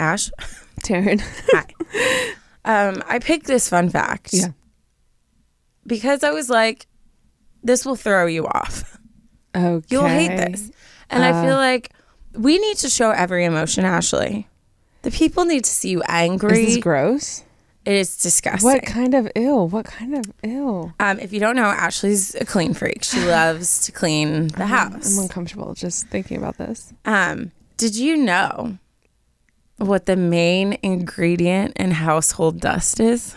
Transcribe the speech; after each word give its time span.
Ash. 0.00 0.30
Taryne. 0.82 1.22
Hi. 1.52 2.34
Um, 2.64 3.02
I 3.06 3.18
picked 3.18 3.46
this 3.46 3.68
fun 3.68 3.88
fact. 3.90 4.30
Yeah. 4.32 4.48
Because 5.86 6.24
I 6.24 6.30
was 6.30 6.50
like, 6.50 6.86
this 7.62 7.84
will 7.86 7.96
throw 7.96 8.26
you 8.26 8.46
off. 8.46 8.98
Okay. 9.54 9.86
You'll 9.88 10.06
hate 10.06 10.36
this. 10.36 10.70
And 11.10 11.24
I 11.24 11.30
Uh. 11.30 11.42
feel 11.44 11.56
like 11.56 11.90
we 12.34 12.58
need 12.58 12.76
to 12.78 12.90
show 12.90 13.10
every 13.10 13.44
emotion, 13.44 13.84
Ashley. 13.84 14.48
The 15.02 15.10
people 15.10 15.44
need 15.44 15.64
to 15.64 15.70
see 15.70 15.90
you 15.90 16.02
angry. 16.08 16.60
Is 16.64 16.74
this 16.74 16.82
gross? 16.82 17.42
it 17.84 17.94
is 17.94 18.16
disgusting. 18.16 18.68
What 18.68 18.82
kind 18.84 19.14
of 19.14 19.30
ill? 19.36 19.68
What 19.68 19.86
kind 19.86 20.16
of 20.16 20.24
ill? 20.42 20.92
Um, 20.98 21.20
if 21.20 21.32
you 21.32 21.38
don't 21.38 21.54
know, 21.54 21.66
Ashley's 21.66 22.34
a 22.34 22.44
clean 22.44 22.74
freak. 22.74 23.04
She 23.04 23.20
loves 23.24 23.86
to 23.86 23.92
clean 23.92 24.48
the 24.48 24.66
house. 24.66 25.16
I'm 25.16 25.22
uncomfortable 25.22 25.72
just 25.74 26.08
thinking 26.08 26.36
about 26.36 26.58
this. 26.58 26.92
Um, 27.04 27.52
did 27.76 27.94
you 27.94 28.16
know 28.16 28.78
what 29.78 30.06
the 30.06 30.16
main 30.16 30.78
ingredient 30.82 31.76
in 31.76 31.90
household 31.92 32.60
dust 32.60 33.00
is? 33.00 33.34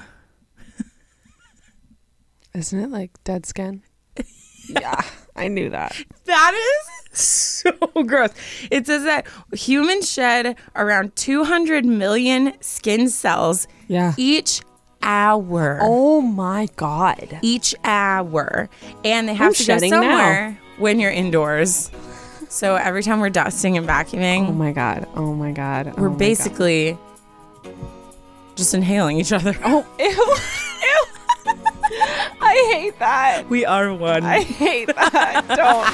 Isn't 2.53 2.79
it 2.79 2.89
like 2.89 3.11
dead 3.23 3.45
skin? 3.45 3.83
yeah, 4.69 5.01
I 5.35 5.47
knew 5.47 5.69
that. 5.69 5.95
That 6.25 6.53
is 7.13 7.19
so 7.19 7.71
gross. 8.05 8.31
It 8.71 8.85
says 8.87 9.03
that 9.03 9.27
humans 9.53 10.11
shed 10.11 10.57
around 10.75 11.15
200 11.15 11.85
million 11.85 12.53
skin 12.61 13.09
cells 13.09 13.67
Yeah. 13.87 14.13
each 14.17 14.61
hour. 15.01 15.79
Oh 15.81 16.21
my 16.21 16.67
god. 16.75 17.39
Each 17.41 17.75
hour. 17.83 18.69
And 19.05 19.27
they 19.29 19.33
have 19.35 19.47
I'm 19.47 19.53
to 19.53 19.59
go 19.59 19.63
shedding 19.65 19.91
now. 19.91 20.01
somewhere 20.01 20.59
when 20.79 20.99
you're 20.99 21.11
indoors. 21.11 21.91
So 22.51 22.75
every 22.77 23.03
time 23.03 23.19
we're 23.19 23.29
dusting 23.29 23.77
and 23.77 23.87
vacuuming, 23.87 24.47
Oh 24.47 24.51
my 24.51 24.71
god. 24.71 25.07
Oh 25.15 25.35
my 25.35 25.51
god. 25.51 25.93
Oh 25.95 26.01
we're 26.01 26.07
oh 26.07 26.11
my 26.11 26.17
basically 26.17 26.97
just 28.55 28.73
inhaling 28.73 29.19
each 29.19 29.31
other. 29.31 29.55
Oh 29.63 29.85
ew. 29.99 30.09
ew. 30.83 31.05
I 32.41 32.69
hate 32.73 32.97
that. 32.97 33.47
We 33.49 33.65
are 33.65 33.93
one. 33.93 34.23
I 34.23 34.41
hate 34.41 34.87
that. 34.87 35.45
Don't. 35.55 35.85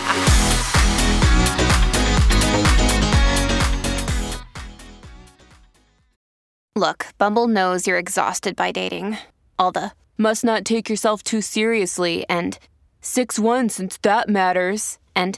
Look, 6.78 7.08
Bumble 7.18 7.50
knows 7.50 7.86
you're 7.86 7.98
exhausted 7.98 8.56
by 8.56 8.72
dating. 8.72 9.18
All 9.60 9.74
the 9.74 9.92
must 10.18 10.46
not 10.46 10.64
take 10.64 10.90
yourself 10.90 11.22
too 11.22 11.42
seriously 11.42 12.26
and 12.30 12.58
6 13.02 13.40
1 13.40 13.68
since 13.68 13.98
that 14.04 14.30
matters. 14.30 15.00
And 15.14 15.38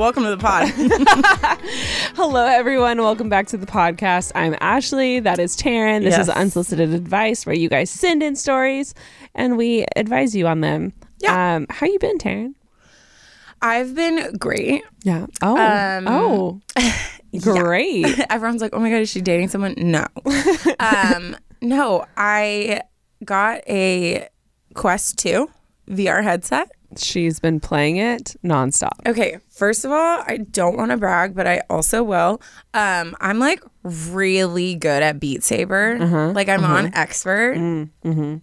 Welcome 0.00 0.22
to 0.22 0.30
the 0.30 0.38
pod. 0.38 0.66
Hello, 2.16 2.46
everyone. 2.46 2.96
Welcome 3.02 3.28
back 3.28 3.48
to 3.48 3.58
the 3.58 3.66
podcast. 3.66 4.32
I'm 4.34 4.56
Ashley. 4.58 5.20
That 5.20 5.38
is 5.38 5.54
Taryne. 5.58 6.02
This 6.04 6.16
is 6.16 6.30
unsolicited 6.30 6.94
advice 6.94 7.44
where 7.44 7.54
you 7.54 7.68
guys 7.68 7.90
send 7.90 8.22
in 8.22 8.34
stories 8.34 8.94
and 9.34 9.58
we 9.58 9.84
advise 9.96 10.34
you 10.34 10.46
on 10.46 10.62
them. 10.62 10.94
Yeah. 11.18 11.56
Um, 11.56 11.66
how 11.68 11.86
you 11.86 11.98
been, 11.98 12.16
Taryne? 12.16 12.54
I've 13.60 13.94
been 13.94 14.38
great. 14.38 14.84
Yeah. 15.02 15.26
Oh. 15.42 15.58
Um, 15.58 16.08
oh. 16.08 16.60
Great. 17.38 18.06
Everyone's 18.30 18.62
like, 18.62 18.72
"Oh 18.72 18.80
my 18.80 18.88
god, 18.88 19.02
is 19.02 19.10
she 19.10 19.20
dating 19.20 19.48
someone?" 19.48 19.74
No. 19.76 20.06
um, 20.80 21.36
no, 21.60 22.06
I 22.16 22.80
got 23.22 23.60
a 23.68 24.28
Quest 24.72 25.18
2 25.18 25.50
VR 25.90 26.22
headset. 26.22 26.70
She's 26.96 27.40
been 27.40 27.60
playing 27.60 27.96
it 27.96 28.36
nonstop. 28.44 29.06
Okay, 29.06 29.38
first 29.50 29.84
of 29.84 29.90
all, 29.90 30.22
I 30.26 30.38
don't 30.50 30.76
want 30.76 30.90
to 30.90 30.96
brag, 30.96 31.34
but 31.34 31.46
I 31.46 31.62
also 31.70 32.02
will. 32.02 32.40
Um, 32.74 33.16
I'm 33.20 33.38
like 33.38 33.62
really 33.82 34.74
good 34.74 35.02
at 35.02 35.20
Beat 35.20 35.42
Saber. 35.42 35.98
Uh-huh, 36.00 36.32
like 36.32 36.48
I'm 36.48 36.64
on 36.64 36.86
uh-huh. 36.86 36.92
expert. 36.94 37.56
Mm, 37.56 37.90
mm-hmm. 38.04 38.36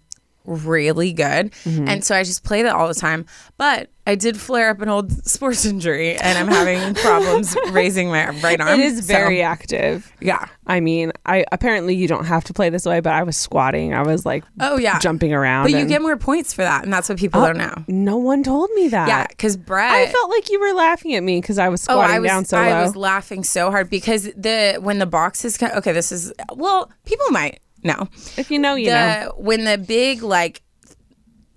Really 0.48 1.12
good. 1.14 1.52
Mm-hmm. 1.66 1.88
And 1.90 2.04
so 2.04 2.16
I 2.16 2.24
just 2.24 2.44
play 2.44 2.64
that 2.64 2.74
all 2.74 2.88
the 2.88 2.94
time. 2.96 3.26
But 3.58 3.92
I 4.08 4.16
did 4.16 4.40
flare 4.40 4.70
up 4.70 4.80
an 4.80 4.88
old 4.88 5.12
sports 5.28 5.66
injury 5.66 6.16
and 6.16 6.38
I'm 6.38 6.48
having 6.48 6.94
problems 7.04 7.56
raising 7.72 8.08
my 8.08 8.30
right 8.40 8.60
arm. 8.62 8.80
It 8.80 8.86
is 8.86 9.00
So, 9.06 9.14
very 9.14 9.42
active. 9.42 10.10
yeah. 10.22 10.46
I 10.66 10.80
mean, 10.80 11.12
I 11.26 11.44
apparently 11.52 11.96
you 11.96 12.08
don't 12.08 12.24
have 12.26 12.46
to 12.46 12.54
play 12.54 12.70
this 12.70 12.86
way, 12.86 13.02
but 13.02 13.12
I 13.12 13.24
was 13.24 13.36
squatting. 13.36 13.94
I 13.94 14.04
was 14.04 14.26
like 14.26 14.46
Oh 14.62 14.78
yeah. 14.78 15.00
jumping 15.00 15.34
around. 15.34 15.64
But 15.70 15.78
you 15.78 15.86
get 15.86 16.02
more 16.02 16.16
points 16.16 16.54
for 16.54 16.62
that, 16.62 16.84
and 16.86 16.94
that's 16.94 17.10
what 17.10 17.18
people 17.18 17.42
oh, 17.44 17.48
don't 17.48 17.58
know. 17.58 17.84
No 17.90 18.16
one 18.16 18.42
told 18.44 18.70
me 18.76 18.88
that. 18.88 19.08
Yeah, 19.10 19.28
because 19.28 19.58
Brett. 19.58 19.92
I 19.92 20.08
felt 20.10 20.30
like 20.30 20.50
you 20.50 20.60
were 20.62 20.72
laughing 20.74 21.14
at 21.16 21.24
me 21.24 21.42
because 21.42 21.58
I 21.58 21.68
was 21.68 21.82
Oh, 21.90 21.94
squatting 21.96 22.16
I 22.16 22.20
was 22.20 22.30
down 22.30 22.46
so 22.46 22.58
I 22.58 22.72
low. 22.72 22.84
was 22.84 22.96
laughing 22.96 23.44
so 23.44 23.70
hard 23.72 23.90
because 23.90 24.24
the 24.38 24.78
when 24.82 25.00
the 25.00 25.06
boxes 25.06 25.58
come. 25.58 25.72
Okay, 25.76 25.92
this 25.92 26.14
is 26.14 26.32
well, 26.56 26.90
people 27.06 27.30
might 27.32 27.60
know 27.88 28.08
if 28.38 28.52
you 28.52 28.60
know, 28.60 28.76
you 28.76 28.92
the 28.92 29.24
know. 29.26 29.34
when 29.38 29.64
the 29.64 29.78
big 29.78 30.22
like 30.22 30.62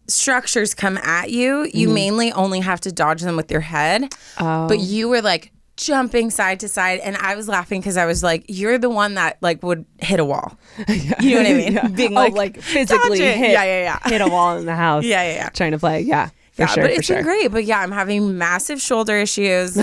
structures 0.07 0.75
come 0.75 0.97
at 0.99 1.31
you, 1.31 1.69
you 1.73 1.87
Mm-hmm. 1.89 1.95
mainly 1.95 2.33
only 2.33 2.61
have 2.61 2.81
to 2.83 2.93
dodge 2.93 3.23
them 3.23 3.37
with 3.37 3.51
your 3.51 3.61
head. 3.61 4.13
Oh. 4.39 4.67
But 4.69 4.81
you 4.81 5.09
were 5.09 5.23
like 5.23 5.53
jumping 5.77 6.31
side 6.31 6.61
to 6.61 6.69
side, 6.69 7.01
and 7.01 7.17
I 7.17 7.35
was 7.37 7.49
laughing 7.49 7.81
because 7.81 7.97
I 7.97 8.05
was 8.07 8.23
like, 8.23 8.45
"You're 8.49 8.77
the 8.79 8.91
one 8.91 9.15
that 9.15 9.39
like 9.41 9.63
would 9.63 9.85
hit 9.99 10.21
a 10.21 10.25
wall." 10.25 10.59
You 10.89 11.35
know 11.37 11.43
what 11.43 11.47
I 11.47 11.53
mean? 11.55 11.73
Yeah. 11.75 11.89
Being 12.01 12.13
oh, 12.13 12.21
like, 12.21 12.35
like 12.35 12.61
physically 12.61 13.21
hit, 13.21 13.51
Yeah, 13.53 13.65
yeah, 13.65 13.83
yeah. 14.05 14.09
hit 14.11 14.21
a 14.21 14.29
wall 14.29 14.57
in 14.59 14.67
the 14.67 14.75
house. 14.75 15.05
Yeah, 15.05 15.23
yeah, 15.23 15.35
yeah. 15.35 15.49
Trying 15.51 15.73
to 15.73 15.79
play. 15.79 16.01
Yeah, 16.03 16.29
for 16.53 16.63
yeah, 16.63 16.67
sure. 16.67 16.85
but 16.85 16.91
it's 16.93 17.07
sure. 17.07 17.17
been 17.17 17.25
great. 17.25 17.49
But 17.53 17.65
yeah, 17.65 17.81
I'm 17.81 17.93
having 17.93 18.37
massive 18.37 18.81
shoulder 18.81 19.17
issues, 19.17 19.79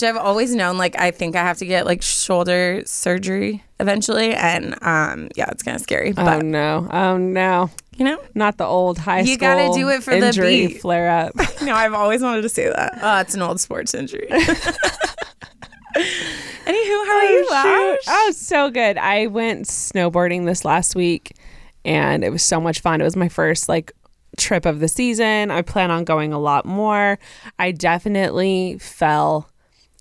which 0.00 0.08
I've 0.08 0.16
always 0.16 0.54
known. 0.54 0.78
Like 0.78 0.98
I 0.98 1.10
think 1.10 1.36
I 1.36 1.42
have 1.42 1.58
to 1.58 1.66
get 1.66 1.86
like 1.86 2.02
shoulder 2.02 2.82
surgery 2.86 3.62
eventually, 3.78 4.34
and 4.34 4.74
um, 4.82 5.28
yeah, 5.36 5.50
it's 5.50 5.62
kind 5.62 5.74
of 5.74 5.80
scary. 5.82 6.12
But 6.12 6.28
Oh 6.28 6.40
no! 6.40 6.88
Oh 6.90 7.16
no! 7.16 7.70
you 7.96 8.04
know, 8.04 8.18
Not 8.34 8.56
the 8.56 8.64
old 8.64 8.98
high 8.98 9.20
You 9.20 9.34
school. 9.34 9.48
gotta 9.48 9.78
do 9.78 9.88
it 9.90 10.02
for 10.02 10.18
the 10.18 10.26
injury 10.28 10.68
beat. 10.68 10.80
flare 10.80 11.10
up. 11.10 11.32
no, 11.62 11.74
I've 11.74 11.92
always 11.92 12.22
wanted 12.22 12.42
to 12.42 12.48
say 12.48 12.68
that. 12.70 12.98
Oh, 13.02 13.20
it's 13.20 13.34
an 13.34 13.42
old 13.42 13.60
sports 13.60 13.92
injury. 13.92 14.26
Anywho, 14.30 14.76
how 17.06 17.16
are 17.16 17.24
you, 17.24 17.44
shoot. 17.44 17.52
Ash? 17.52 17.98
Oh, 18.08 18.32
so 18.34 18.70
good. 18.70 18.96
I 18.96 19.26
went 19.26 19.66
snowboarding 19.66 20.46
this 20.46 20.64
last 20.64 20.94
week 20.94 21.36
and 21.84 22.24
it 22.24 22.30
was 22.30 22.42
so 22.42 22.58
much 22.60 22.80
fun. 22.80 23.00
It 23.02 23.04
was 23.04 23.16
my 23.16 23.28
first 23.28 23.68
like 23.68 23.92
trip 24.38 24.64
of 24.64 24.80
the 24.80 24.88
season. 24.88 25.50
I 25.50 25.60
plan 25.62 25.90
on 25.90 26.04
going 26.04 26.32
a 26.32 26.38
lot 26.38 26.64
more. 26.64 27.18
I 27.58 27.72
definitely 27.72 28.78
fell 28.78 29.49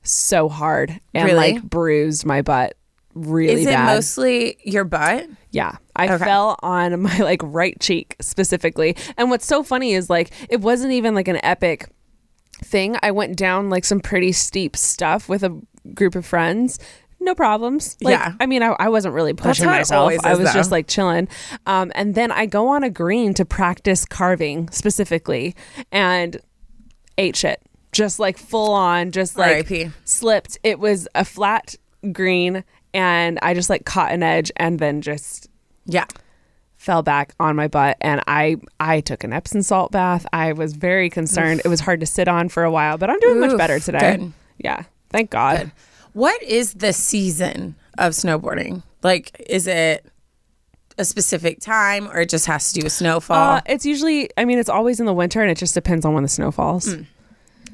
so 0.03 0.49
hard 0.49 0.99
and 1.13 1.25
Really? 1.25 1.53
like 1.53 1.63
bruised 1.63 2.25
my 2.25 2.41
butt 2.41 2.75
really 3.15 3.61
Is 3.61 3.65
it 3.65 3.71
bad. 3.71 3.85
mostly 3.95 4.57
your 4.63 4.83
butt? 4.85 5.27
Yeah. 5.51 5.75
I 5.95 6.07
Okay. 6.13 6.23
fell 6.23 6.57
on 6.61 7.01
my 7.01 7.17
like 7.19 7.41
right 7.43 7.77
cheek 7.79 8.15
specifically. 8.21 8.95
And 9.17 9.29
what's 9.29 9.45
so 9.45 9.63
funny 9.63 9.93
is 9.93 10.09
like 10.09 10.31
it 10.49 10.61
wasn't 10.61 10.93
even 10.93 11.15
like 11.15 11.27
an 11.27 11.43
epic 11.43 11.87
thing. 12.63 12.97
I 13.01 13.11
went 13.11 13.35
down 13.35 13.69
like 13.69 13.83
some 13.83 13.99
pretty 13.99 14.31
steep 14.31 14.77
stuff 14.77 15.27
with 15.27 15.43
a 15.43 15.59
group 15.95 16.15
of 16.15 16.25
friends. 16.25 16.79
No 17.19 17.35
problems. 17.35 17.97
Like, 18.01 18.13
Yeah. 18.13 18.33
I 18.39 18.45
mean, 18.45 18.63
I, 18.63 18.67
I 18.79 18.87
wasn't 18.89 19.13
really 19.13 19.33
pushing 19.33 19.65
myself. 19.65 20.13
I 20.23 20.35
was 20.35 20.53
just 20.53 20.71
like 20.71 20.87
chilling. 20.87 21.27
Um, 21.65 21.91
and 21.95 22.15
then 22.15 22.31
I 22.31 22.45
go 22.45 22.69
on 22.69 22.83
a 22.83 22.89
green 22.89 23.33
to 23.33 23.43
practice 23.43 24.05
carving 24.05 24.69
specifically 24.69 25.55
and 25.91 26.37
ate 27.17 27.35
shit. 27.35 27.61
Just 27.91 28.19
like 28.19 28.37
full 28.37 28.73
on, 28.73 29.11
just 29.11 29.37
like 29.37 29.51
R.I.P.. 29.51 29.91
slipped. 30.05 30.57
It 30.63 30.79
was 30.79 31.07
a 31.15 31.25
flat 31.25 31.75
green 32.11 32.63
and 32.93 33.39
I 33.41 33.53
just 33.53 33.69
like 33.69 33.85
caught 33.85 34.11
an 34.11 34.23
edge 34.23 34.51
and 34.57 34.79
then 34.79 35.01
just 35.01 35.49
Yeah. 35.85 36.05
fell 36.77 37.01
back 37.01 37.33
on 37.39 37.55
my 37.55 37.67
butt 37.67 37.97
and 37.99 38.21
I 38.27 38.57
I 38.79 39.01
took 39.01 39.23
an 39.23 39.33
Epsom 39.33 39.61
salt 39.63 39.91
bath. 39.91 40.25
I 40.31 40.53
was 40.53 40.73
very 40.73 41.09
concerned. 41.09 41.61
It 41.65 41.67
was 41.67 41.79
hard 41.81 41.99
to 42.01 42.05
sit 42.05 42.27
on 42.27 42.47
for 42.49 42.63
a 42.63 42.71
while, 42.71 42.97
but 42.97 43.09
I'm 43.09 43.19
doing 43.19 43.39
much 43.39 43.57
better 43.57 43.79
today. 43.79 44.17
good. 44.17 44.33
Yeah. 44.59 44.83
Thank 45.09 45.29
God. 45.31 45.71
What 46.13 46.41
is 46.43 46.73
the 46.75 46.93
season 46.93 47.75
of 47.97 48.13
snowboarding? 48.13 48.83
Like, 49.03 49.45
is 49.49 49.65
it 49.67 50.05
a 50.97 51.05
specific 51.05 51.59
time 51.59 52.07
or 52.09 52.19
it 52.21 52.29
just 52.29 52.45
has 52.45 52.71
to 52.73 52.79
do 52.79 52.85
with 52.85 52.93
snowfall? 52.93 53.55
Uh, 53.57 53.61
it's 53.65 53.85
usually 53.85 54.29
I 54.37 54.45
mean 54.45 54.59
it's 54.59 54.69
always 54.69 54.99
in 54.99 55.05
the 55.05 55.13
winter 55.13 55.41
and 55.41 55.49
it 55.49 55.57
just 55.57 55.73
depends 55.73 56.05
on 56.05 56.13
when 56.13 56.23
the 56.23 56.29
snow 56.29 56.51
falls. 56.51 56.95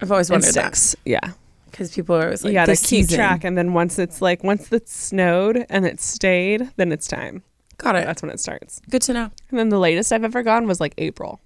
I've 0.01 0.11
always 0.11 0.29
wondered 0.29 0.53
that 0.53 0.75
sticks. 0.75 0.95
Yeah. 1.05 1.31
because 1.71 1.93
people 1.93 2.15
are 2.15 2.23
always 2.25 2.43
like, 2.43 2.51
you 2.51 2.55
gotta 2.55 2.71
keep 2.73 2.79
season. 3.05 3.15
track 3.17 3.43
and 3.43 3.57
then 3.57 3.73
once 3.73 3.99
it's 3.99 4.21
like 4.21 4.43
once 4.43 4.71
it's 4.71 4.95
snowed 4.95 5.65
and 5.69 5.85
it 5.85 5.99
stayed, 5.99 6.69
then 6.77 6.91
it's 6.91 7.07
time. 7.07 7.43
Got 7.77 7.95
it. 7.97 8.05
That's 8.05 8.21
when 8.21 8.31
it 8.31 8.39
starts. 8.39 8.81
Good 8.89 9.01
to 9.03 9.13
know. 9.13 9.31
And 9.49 9.59
then 9.59 9.69
the 9.69 9.79
latest 9.79 10.13
I've 10.13 10.23
ever 10.23 10.43
gone 10.43 10.65
was 10.67 10.79
like 10.79 10.93
April. 10.97 11.41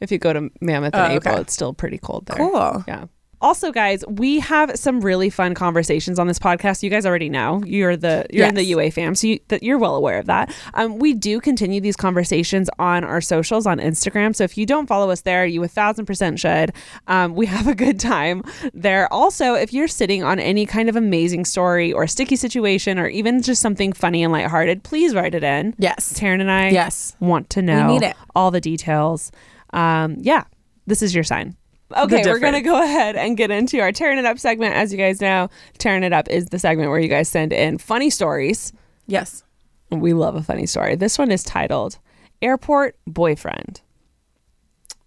If 0.00 0.10
you 0.12 0.18
go 0.18 0.32
to 0.32 0.50
Mammoth 0.60 0.94
in 0.94 1.00
Oh, 1.00 1.04
April, 1.06 1.34
okay. 1.34 1.40
it's 1.42 1.52
still 1.52 1.72
pretty 1.74 1.98
cold 1.98 2.26
there. 2.26 2.36
Cool. 2.36 2.84
Yeah. 2.88 3.06
Also, 3.40 3.70
guys, 3.70 4.02
we 4.08 4.40
have 4.40 4.76
some 4.76 5.00
really 5.00 5.28
fun 5.28 5.54
conversations 5.54 6.18
on 6.18 6.26
this 6.26 6.38
podcast. 6.38 6.82
You 6.82 6.90
guys 6.90 7.04
already 7.04 7.28
know 7.28 7.62
you're 7.66 7.96
the 7.96 8.26
you're 8.30 8.46
in 8.48 8.54
the 8.54 8.62
UA 8.64 8.90
fam, 8.92 9.14
so 9.14 9.26
you, 9.26 9.40
that 9.48 9.62
you're 9.62 9.78
well 9.78 9.94
aware 9.94 10.18
of 10.18 10.26
that. 10.26 10.54
Um, 10.74 10.98
we 10.98 11.12
do 11.12 11.40
continue 11.40 11.80
these 11.80 11.96
conversations 11.96 12.70
on 12.78 13.04
our 13.04 13.20
socials 13.20 13.66
on 13.66 13.78
Instagram. 13.78 14.34
So 14.34 14.44
if 14.44 14.56
you 14.56 14.64
don't 14.64 14.86
follow 14.86 15.10
us 15.10 15.20
there, 15.20 15.44
you 15.44 15.62
a 15.62 15.68
thousand 15.68 16.06
percent 16.06 16.40
should. 16.40 16.72
Um, 17.08 17.34
we 17.34 17.46
have 17.56 17.66
a 17.68 17.74
good 17.74 18.00
time 18.00 18.42
there. 18.72 19.12
Also, 19.12 19.54
if 19.54 19.72
you're 19.72 19.88
sitting 19.88 20.22
on 20.24 20.38
any 20.38 20.64
kind 20.64 20.88
of 20.88 20.96
amazing 20.96 21.44
story 21.44 21.92
or 21.92 22.06
sticky 22.06 22.36
situation, 22.36 22.98
or 22.98 23.06
even 23.06 23.42
just 23.42 23.60
something 23.60 23.92
funny 23.92 24.22
and 24.24 24.32
lighthearted, 24.32 24.82
please 24.82 25.14
write 25.14 25.34
it 25.34 25.44
in. 25.44 25.74
Yes. 25.78 26.14
Taryne 26.18 26.40
and 26.40 26.50
I 26.50 26.70
Yes. 26.70 27.14
want 27.20 27.50
to 27.50 27.62
know 27.62 28.00
all 28.34 28.50
the 28.50 28.60
details. 28.60 29.30
Um, 29.74 30.16
yeah, 30.20 30.44
this 30.86 31.02
is 31.02 31.14
your 31.14 31.24
sign. 31.24 31.54
Okay, 31.96 32.22
we're 32.24 32.40
going 32.40 32.54
to 32.54 32.60
go 32.62 32.82
ahead 32.82 33.14
and 33.16 33.36
get 33.36 33.50
into 33.50 33.78
our 33.80 33.92
Tearing 33.92 34.18
It 34.18 34.24
Up 34.24 34.38
segment. 34.38 34.74
As 34.74 34.90
you 34.92 34.98
guys 34.98 35.20
know, 35.20 35.48
Tearing 35.78 36.02
It 36.02 36.12
Up 36.12 36.28
is 36.28 36.46
the 36.46 36.58
segment 36.58 36.90
where 36.90 36.98
you 36.98 37.08
guys 37.08 37.28
send 37.28 37.52
in 37.52 37.78
funny 37.78 38.10
stories. 38.10 38.72
Yes. 39.06 39.44
We 39.90 40.12
love 40.12 40.34
a 40.34 40.42
funny 40.42 40.66
story. 40.66 40.96
This 40.96 41.16
one 41.16 41.30
is 41.30 41.44
titled 41.44 41.98
Airport 42.42 42.96
Boyfriend. 43.06 43.82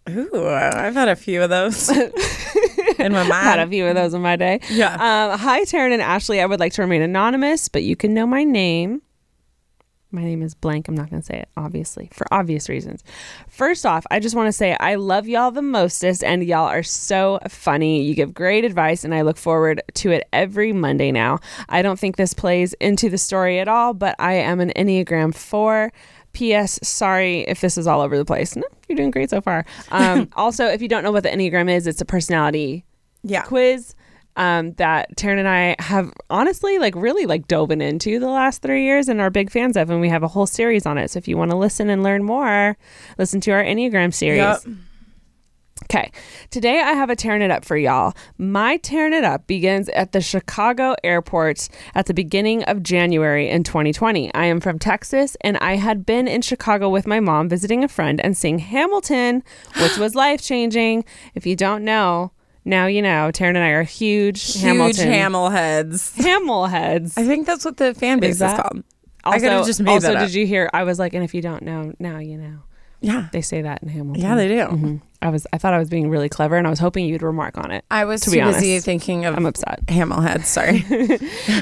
Ooh, 0.10 0.48
I've 0.48 0.94
had 0.94 1.10
a 1.10 1.16
few 1.16 1.44
of 1.44 1.50
those 1.50 1.90
in 2.98 3.12
my 3.12 3.24
mind. 3.24 3.34
I've 3.34 3.44
had 3.44 3.60
a 3.60 3.68
few 3.68 3.86
of 3.86 3.96
those 3.96 4.14
in 4.14 4.22
my 4.22 4.38
day. 4.38 4.60
Yeah. 4.70 4.94
Um, 4.94 5.38
hi, 5.38 5.64
Taryne 5.64 5.94
and 5.94 6.02
Ashley. 6.02 6.42
I 6.42 6.46
would 6.46 6.60
like 6.60 6.74
to 6.74 6.82
remain 6.82 7.02
anonymous, 7.02 7.68
but 7.68 7.84
you 7.84 7.96
can 7.96 8.14
know 8.14 8.26
my 8.26 8.44
name. 8.44 9.02
My 10.12 10.24
name 10.24 10.42
is 10.42 10.56
blank. 10.56 10.88
I'm 10.88 10.96
not 10.96 11.12
going 11.12 11.22
to 11.22 11.26
say 11.26 11.40
it, 11.40 11.50
obviously, 11.56 12.10
for 12.12 12.26
obvious 12.32 12.68
reasons. 12.68 13.04
First 13.48 13.86
off, 13.86 14.08
I 14.10 14.20
just 14.20 14.36
want 14.36 14.48
to 14.48 14.52
say 14.52 14.76
I 14.80 14.96
love 14.96 15.28
y'all 15.28 15.52
the 15.52 15.62
mostest, 15.62 16.24
and 16.24 16.44
y'all 16.44 16.68
are 16.68 16.82
so 16.82 17.40
funny. 17.48 18.02
You 18.02 18.16
give 18.16 18.34
great 18.34 18.66
advice, 18.66 19.04
and 19.04 19.14
I 19.14 19.22
look 19.22 19.38
forward 19.38 19.84
to 19.96 20.12
it 20.12 20.28
every 20.34 20.74
Monday 20.74 21.12
now. 21.12 21.38
I 21.70 21.84
don't 21.84 22.00
think 22.00 22.16
this 22.16 22.34
plays 22.34 22.74
into 22.76 23.10
the 23.10 23.20
story 23.20 23.60
at 23.60 23.68
all, 23.68 23.94
but 23.94 24.16
I 24.18 24.34
am 24.34 24.60
an 24.60 24.72
Enneagram 24.76 25.36
4. 25.36 25.92
P.S. 26.32 26.80
Sorry 26.84 27.40
if 27.42 27.60
this 27.60 27.76
is 27.76 27.88
all 27.88 28.02
over 28.02 28.16
the 28.16 28.24
place. 28.24 28.56
No, 28.56 28.64
you're 28.88 28.96
doing 28.96 29.10
great 29.10 29.32
so 29.32 29.42
far. 29.42 29.66
Um, 29.90 30.30
also, 30.36 30.66
if 30.66 30.80
you 30.80 30.88
don't 30.88 31.04
know 31.04 31.12
what 31.12 31.24
the 31.24 31.30
Enneagram 31.30 31.72
is, 31.72 31.88
it's 31.88 32.02
a 32.02 32.06
personality 32.06 32.86
yeah. 33.24 33.42
quiz 33.42 33.96
um, 34.40 34.72
that 34.76 35.16
Taryne 35.18 35.38
and 35.38 35.48
I 35.48 35.76
have 35.80 36.14
honestly 36.30 36.80
like 36.80 36.96
really 36.96 37.26
like 37.26 37.48
dove 37.48 37.72
into 37.72 38.20
the 38.20 38.30
last 38.30 38.62
three 38.62 38.86
years 38.86 39.10
and 39.10 39.20
are 39.20 39.30
big 39.30 39.52
fans 39.52 39.76
of, 39.76 39.90
and 39.90 40.00
we 40.00 40.08
have 40.08 40.24
a 40.24 40.30
whole 40.30 40.48
series 40.48 40.86
on 40.86 40.98
it. 40.98 41.12
So 41.12 41.18
if 41.18 41.28
you 41.28 41.38
want 41.38 41.52
to 41.52 41.58
listen 41.58 41.90
and 41.90 42.04
learn 42.04 42.24
more, 42.24 42.78
listen 43.18 43.42
to 43.42 43.52
our 43.52 43.62
Enneagram 43.62 44.14
series. 44.14 44.40
Yep. 44.40 44.62
Okay, 45.86 46.12
today 46.52 46.80
I 46.80 46.94
have 46.94 47.10
a 47.10 47.16
tearing 47.16 47.42
it 47.42 47.52
up 47.52 47.66
for 47.66 47.76
y'all. 47.76 48.14
My 48.38 48.78
tearing 48.78 49.14
it 49.14 49.24
up 49.24 49.46
begins 49.46 49.90
at 49.90 50.14
the 50.14 50.22
Chicago 50.22 50.96
airport 51.04 51.68
at 51.94 52.06
the 52.06 52.14
beginning 52.14 52.64
of 52.64 52.84
January 52.84 53.50
in 53.50 53.64
2020. 53.64 54.34
I 54.34 54.46
am 54.46 54.62
from 54.62 54.80
Texas 54.80 55.36
and 55.42 55.58
I 55.58 55.76
had 55.76 56.06
been 56.06 56.28
in 56.28 56.44
Chicago 56.44 56.90
with 56.90 57.08
my 57.08 57.20
mom 57.20 57.50
visiting 57.50 57.84
a 57.84 57.90
friend 57.90 58.22
and 58.22 58.38
seeing 58.38 58.60
Hamilton, 58.60 59.44
which 59.82 59.98
was 59.98 60.16
life 60.16 60.42
changing. 60.42 61.04
If 61.34 61.46
you 61.46 61.56
don't 61.56 61.84
know, 61.84 62.32
now 62.70 62.86
you 62.86 63.02
know. 63.02 63.32
Taryne 63.34 63.50
and 63.50 63.58
I 63.60 63.70
are 63.72 63.84
huge, 63.84 64.54
Huge 64.54 64.62
Hamilton 64.64 65.08
Hamel 65.12 65.50
heads. 65.50 66.16
Hamel 66.16 66.68
heads. 66.68 67.18
I 67.18 67.26
think 67.26 67.46
that's 67.46 67.66
what 67.66 67.78
the 67.78 67.94
fan 67.94 68.20
base 68.20 68.36
is, 68.36 68.40
that- 68.40 68.62
called. 68.64 68.84
Also, 69.26 69.36
I 69.36 69.40
could 69.42 69.52
have 69.52 69.66
just 69.66 69.82
made 69.82 69.92
also 69.92 70.08
that 70.08 70.16
up. 70.18 70.28
did 70.28 70.34
you 70.34 70.48
hear? 70.48 70.70
I 70.74 70.84
was 70.86 70.98
like, 70.98 71.14
and 71.14 71.24
if 71.26 71.34
you 71.36 71.42
don't 71.42 71.62
know, 71.64 71.92
now 72.00 72.20
you 72.20 72.38
know. 72.38 72.60
Yeah. 73.02 73.28
They 73.34 73.42
say 73.42 73.62
that 73.62 73.84
in 73.84 73.90
Hamilton. 73.90 74.22
Yeah, 74.24 74.36
they 74.36 74.48
do. 74.48 74.56
Mhm. 74.68 75.02
I 75.22 75.30
was. 75.30 75.46
I 75.52 75.58
thought 75.58 75.74
I 75.74 75.80
was 75.80 75.90
being 75.90 76.10
really 76.10 76.30
clever, 76.30 76.56
and 76.56 76.66
I 76.66 76.70
was 76.70 76.80
hoping 76.80 77.06
you'd 77.06 77.22
remark 77.22 77.58
on 77.58 77.72
it. 77.72 77.84
I 77.92 78.06
was 78.06 78.22
To 78.22 78.32
too 78.32 78.42
busy 78.42 78.80
thinking 78.80 79.26
of 79.26 79.36
I'm 79.36 79.46
upset. 79.46 79.82
Hamel 79.90 80.22
heads. 80.22 80.48
Sorry. 80.48 80.80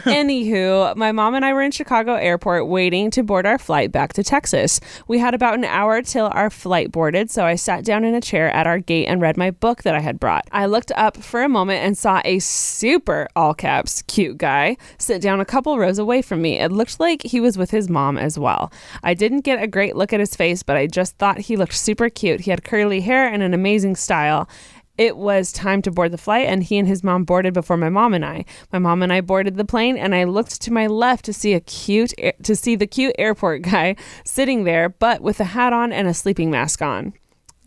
Anywho, 0.06 0.96
my 0.96 1.12
mom 1.12 1.36
and 1.36 1.44
I 1.44 1.54
were 1.54 1.62
in 1.62 1.72
Chicago 1.72 2.14
airport 2.16 2.68
waiting 2.68 3.10
to 3.12 3.24
board 3.24 3.46
our 3.46 3.58
flight 3.58 3.92
back 3.92 4.14
to 4.14 4.24
Texas. 4.24 4.80
We 5.08 5.20
had 5.20 5.34
about 5.34 5.56
an 5.56 5.66
hour 5.66 6.02
till 6.02 6.30
our 6.34 6.50
flight 6.50 6.92
boarded, 6.92 7.32
so 7.32 7.46
I 7.46 7.56
sat 7.56 7.84
down 7.84 8.04
in 8.04 8.14
a 8.14 8.22
chair 8.22 8.50
at 8.52 8.68
our 8.68 8.80
gate 8.80 9.08
and 9.08 9.22
read 9.22 9.38
my 9.38 9.52
book 9.52 9.84
that 9.84 9.96
I 9.96 10.00
had 10.00 10.20
brought. 10.20 10.48
I 10.52 10.66
looked 10.68 10.92
up 10.94 11.18
for 11.18 11.42
a 11.42 11.50
moment 11.50 11.84
and 11.84 11.98
saw 11.98 12.22
a 12.26 12.40
super 12.40 13.28
all 13.36 13.54
caps 13.54 14.04
cute 14.04 14.38
guy 14.38 14.78
sit 14.98 15.22
down 15.22 15.40
a 15.40 15.46
couple 15.46 15.78
rows 15.78 16.00
away 16.00 16.22
from 16.22 16.42
me. 16.42 16.60
It 16.60 16.72
looked 16.72 17.00
like 17.00 17.24
he 17.24 17.40
was 17.40 17.58
with 17.58 17.72
his 17.72 17.90
mom 17.90 18.18
as 18.18 18.38
well. 18.38 18.72
I 19.04 19.14
didn't 19.14 19.42
get 19.42 19.62
a 19.62 19.68
great 19.68 19.96
look 19.96 20.14
at 20.14 20.20
his 20.20 20.36
face, 20.36 20.64
but 20.64 20.78
I 20.78 20.88
just 20.88 21.18
thought 21.18 21.40
he 21.40 21.56
looked 21.58 21.74
super 21.74 22.10
cute. 22.10 22.42
He 22.42 22.52
had 22.52 22.64
curly 22.64 23.02
hair 23.02 23.28
and 23.28 23.44
an 23.44 23.47
amazing 23.54 23.96
style. 23.96 24.50
It 24.98 25.16
was 25.16 25.52
time 25.52 25.84
to 25.84 25.92
board 25.92 26.12
the 26.12 26.18
flight, 26.18 26.48
and 26.48 26.64
he 26.64 26.78
and 26.78 26.88
his 26.88 27.04
mom 27.04 27.24
boarded 27.24 27.54
before 27.54 27.78
my 27.78 27.90
mom 27.90 28.16
and 28.16 28.26
I. 28.26 28.46
My 28.74 28.80
mom 28.80 29.04
and 29.04 29.14
I 29.14 29.22
boarded 29.22 29.56
the 29.56 29.66
plane, 29.66 29.96
and 29.96 30.16
I 30.16 30.24
looked 30.24 30.60
to 30.64 30.74
my 30.74 30.88
left 30.88 31.26
to 31.26 31.34
see 31.34 31.54
a 31.54 31.60
cute 31.60 32.14
to 32.42 32.56
see 32.56 32.76
the 32.76 32.88
cute 32.88 33.16
airport 33.20 33.62
guy 33.74 33.96
sitting 34.24 34.64
there, 34.64 34.90
but 34.90 35.22
with 35.22 35.40
a 35.40 35.46
hat 35.46 35.72
on 35.72 35.92
and 35.92 36.08
a 36.08 36.14
sleeping 36.14 36.50
mask 36.50 36.82
on. 36.82 37.14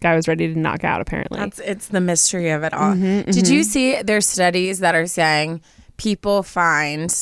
Guy 0.00 0.17
was 0.17 0.27
ready 0.27 0.53
to 0.53 0.59
knock 0.59 0.82
out, 0.82 1.00
apparently. 1.03 1.38
That's 1.38 1.59
it's 1.61 1.88
the 1.88 2.00
mystery 2.00 2.50
of 2.50 2.65
it 2.65 2.73
all. 2.73 2.94
Mm-hmm, 2.94 3.31
Did 3.31 3.49
you 3.49 3.62
see 3.62 4.00
there's 4.03 4.27
studies 4.27 4.79
that 4.79 4.94
are 4.94 5.06
saying 5.06 5.61
people 5.99 6.43
find 6.43 7.15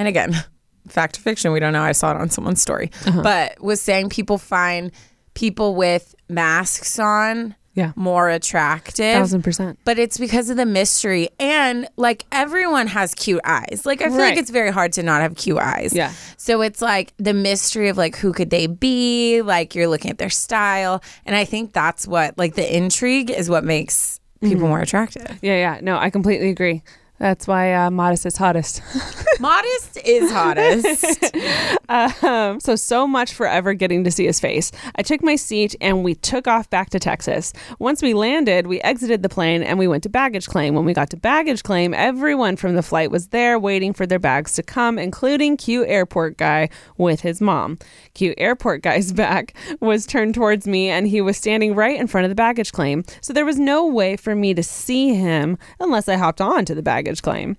and 0.00 0.08
again, 0.08 0.34
fact 0.88 1.18
or 1.18 1.20
fiction, 1.20 1.52
we 1.52 1.60
don't 1.60 1.74
know. 1.74 1.82
I 1.82 1.92
saw 1.92 2.10
it 2.12 2.16
on 2.16 2.30
someone's 2.30 2.62
story. 2.62 2.90
Uh-huh. 3.06 3.22
But 3.22 3.62
was 3.62 3.82
saying 3.82 4.08
people 4.08 4.38
find 4.38 4.90
people 5.34 5.74
with 5.74 6.14
masks 6.28 6.98
on 6.98 7.54
Yeah. 7.74 7.92
more 7.96 8.28
attractive. 8.28 9.14
Thousand 9.14 9.42
percent. 9.42 9.78
But 9.84 9.98
it's 9.98 10.18
because 10.18 10.50
of 10.50 10.56
the 10.56 10.66
mystery. 10.66 11.30
And 11.38 11.88
like 11.96 12.26
everyone 12.32 12.88
has 12.88 13.14
cute 13.14 13.40
eyes. 13.44 13.82
Like 13.84 14.00
I 14.02 14.08
feel 14.08 14.18
Right. 14.18 14.30
like 14.30 14.38
it's 14.38 14.50
very 14.50 14.70
hard 14.70 14.92
to 14.94 15.02
not 15.02 15.22
have 15.22 15.36
cute 15.36 15.58
eyes. 15.58 15.92
Yeah. 15.94 16.12
So 16.36 16.62
it's 16.62 16.82
like 16.82 17.14
the 17.18 17.32
mystery 17.32 17.88
of 17.88 17.96
like 17.96 18.16
who 18.16 18.32
could 18.32 18.50
they 18.50 18.66
be? 18.66 19.40
Like 19.42 19.74
you're 19.74 19.88
looking 19.88 20.10
at 20.10 20.18
their 20.18 20.30
style. 20.30 21.02
And 21.24 21.36
I 21.36 21.44
think 21.44 21.72
that's 21.72 22.06
what 22.06 22.36
like 22.36 22.54
the 22.54 22.76
intrigue 22.76 23.30
is 23.30 23.48
what 23.48 23.64
makes 23.64 24.20
people 24.40 24.56
mm-hmm. 24.56 24.68
more 24.68 24.80
attractive. 24.80 25.38
Yeah, 25.42 25.54
yeah. 25.56 25.80
No, 25.82 25.96
I 25.96 26.10
completely 26.10 26.50
agree. 26.50 26.82
That's 27.20 27.46
why 27.46 27.74
uh, 27.74 27.90
modest 27.90 28.24
is 28.24 28.38
hottest. 28.38 28.80
Modest 29.40 29.98
is 30.04 30.30
hottest. 30.30 31.36
Um, 31.90 32.60
so, 32.60 32.76
so 32.76 33.04
much 33.04 33.34
for 33.34 33.48
ever 33.48 33.74
getting 33.74 34.04
to 34.04 34.12
see 34.12 34.24
his 34.24 34.38
face. 34.38 34.70
I 34.94 35.02
took 35.02 35.24
my 35.24 35.34
seat 35.34 35.74
and 35.80 36.04
we 36.04 36.14
took 36.14 36.46
off 36.46 36.70
back 36.70 36.90
to 36.90 37.00
Texas. 37.00 37.52
Once 37.80 38.00
we 38.00 38.14
landed, 38.14 38.68
we 38.68 38.80
exited 38.82 39.24
the 39.24 39.28
plane 39.28 39.64
and 39.64 39.76
we 39.76 39.88
went 39.88 40.04
to 40.04 40.08
baggage 40.08 40.46
claim. 40.46 40.76
When 40.76 40.84
we 40.84 40.92
got 40.92 41.10
to 41.10 41.16
baggage 41.16 41.64
claim, 41.64 41.92
everyone 41.92 42.54
from 42.54 42.76
the 42.76 42.82
flight 42.84 43.10
was 43.10 43.28
there 43.28 43.58
waiting 43.58 43.92
for 43.92 44.06
their 44.06 44.20
bags 44.20 44.54
to 44.54 44.62
come, 44.62 45.00
including 45.00 45.56
cute 45.56 45.88
airport 45.88 46.36
guy 46.36 46.68
with 46.96 47.22
his 47.22 47.40
mom. 47.40 47.76
Cute 48.14 48.36
airport 48.38 48.82
guy's 48.82 49.12
back 49.20 49.54
was 49.80 50.06
turned 50.06 50.36
towards 50.36 50.68
me 50.68 50.88
and 50.90 51.08
he 51.08 51.20
was 51.20 51.36
standing 51.36 51.74
right 51.74 51.98
in 51.98 52.06
front 52.06 52.24
of 52.24 52.28
the 52.28 52.36
baggage 52.36 52.70
claim. 52.70 53.02
So, 53.20 53.32
there 53.32 53.44
was 53.44 53.58
no 53.58 53.84
way 53.84 54.16
for 54.16 54.36
me 54.36 54.54
to 54.54 54.62
see 54.62 55.14
him 55.14 55.58
unless 55.80 56.08
I 56.08 56.14
hopped 56.16 56.40
on 56.40 56.64
to 56.66 56.74
the 56.74 56.82
baggage 57.10 57.22
claim. 57.22 57.56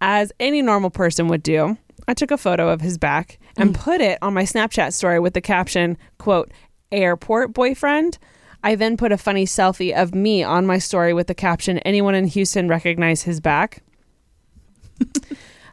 As 0.00 0.32
any 0.40 0.62
normal 0.62 0.90
person 0.90 1.28
would 1.28 1.42
do, 1.42 1.78
I 2.08 2.14
took 2.14 2.30
a 2.30 2.36
photo 2.36 2.68
of 2.68 2.80
his 2.80 2.98
back 2.98 3.38
and 3.56 3.70
mm. 3.70 3.74
put 3.74 4.00
it 4.00 4.18
on 4.20 4.34
my 4.34 4.42
Snapchat 4.42 4.92
story 4.92 5.20
with 5.20 5.34
the 5.34 5.40
caption, 5.40 5.96
quote, 6.18 6.50
airport 6.90 7.54
boyfriend. 7.54 8.18
I 8.64 8.74
then 8.74 8.96
put 8.96 9.12
a 9.12 9.18
funny 9.18 9.46
selfie 9.46 9.94
of 9.94 10.14
me 10.14 10.42
on 10.42 10.66
my 10.66 10.78
story 10.78 11.14
with 11.14 11.26
the 11.26 11.34
caption, 11.34 11.78
anyone 11.78 12.14
in 12.14 12.26
Houston 12.26 12.68
recognize 12.68 13.22
his 13.22 13.40
back? 13.40 13.82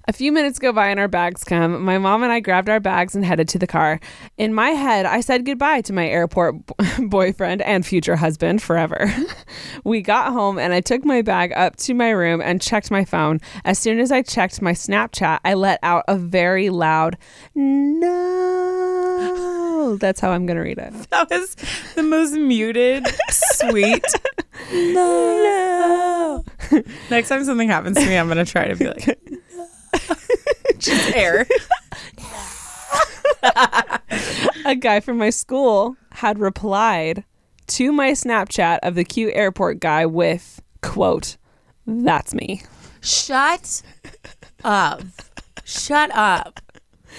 A 0.07 0.13
few 0.13 0.31
minutes 0.31 0.59
go 0.59 0.71
by 0.71 0.87
and 0.87 0.99
our 0.99 1.07
bags 1.07 1.43
come. 1.43 1.83
My 1.83 1.97
mom 1.97 2.23
and 2.23 2.31
I 2.31 2.39
grabbed 2.39 2.69
our 2.69 2.79
bags 2.79 3.15
and 3.15 3.23
headed 3.23 3.47
to 3.49 3.59
the 3.59 3.67
car. 3.67 3.99
In 4.37 4.53
my 4.53 4.69
head, 4.69 5.05
I 5.05 5.21
said 5.21 5.45
goodbye 5.45 5.81
to 5.81 5.93
my 5.93 6.07
airport 6.07 6.65
b- 6.65 6.73
boyfriend 7.07 7.61
and 7.61 7.85
future 7.85 8.15
husband 8.15 8.61
forever. 8.61 9.13
we 9.83 10.01
got 10.01 10.33
home 10.33 10.57
and 10.57 10.73
I 10.73 10.81
took 10.81 11.05
my 11.05 11.21
bag 11.21 11.53
up 11.55 11.75
to 11.77 11.93
my 11.93 12.09
room 12.09 12.41
and 12.41 12.61
checked 12.61 12.89
my 12.89 13.05
phone. 13.05 13.39
As 13.65 13.77
soon 13.77 13.99
as 13.99 14.11
I 14.11 14.21
checked 14.21 14.61
my 14.61 14.71
Snapchat, 14.71 15.39
I 15.45 15.53
let 15.53 15.79
out 15.83 16.05
a 16.07 16.15
very 16.15 16.69
loud 16.69 17.17
no. 17.53 18.07
no. 19.19 19.95
That's 19.99 20.19
how 20.19 20.31
I'm 20.31 20.45
gonna 20.45 20.61
read 20.61 20.77
it. 20.77 20.93
That 21.09 21.29
was 21.29 21.55
the 21.95 22.03
most 22.03 22.33
muted, 22.33 23.07
sweet. 23.29 24.05
no. 24.71 26.43
Next 27.09 27.29
time 27.29 27.43
something 27.43 27.67
happens 27.69 27.97
to 27.97 28.05
me, 28.05 28.15
I'm 28.15 28.27
gonna 28.27 28.45
try 28.45 28.67
to 28.67 28.75
be 28.75 28.87
like, 28.87 29.19
just 30.85 31.15
air. 31.15 31.45
A 34.65 34.75
guy 34.75 34.99
from 34.99 35.17
my 35.17 35.29
school 35.29 35.95
had 36.11 36.39
replied 36.39 37.23
to 37.67 37.91
my 37.91 38.11
Snapchat 38.11 38.79
of 38.83 38.95
the 38.95 39.03
cute 39.03 39.33
airport 39.35 39.79
guy 39.79 40.05
with 40.05 40.61
quote, 40.81 41.37
"That's 41.85 42.33
me." 42.33 42.63
Shut 43.01 43.81
up. 44.63 45.03
Shut 45.63 46.11
up. 46.15 46.59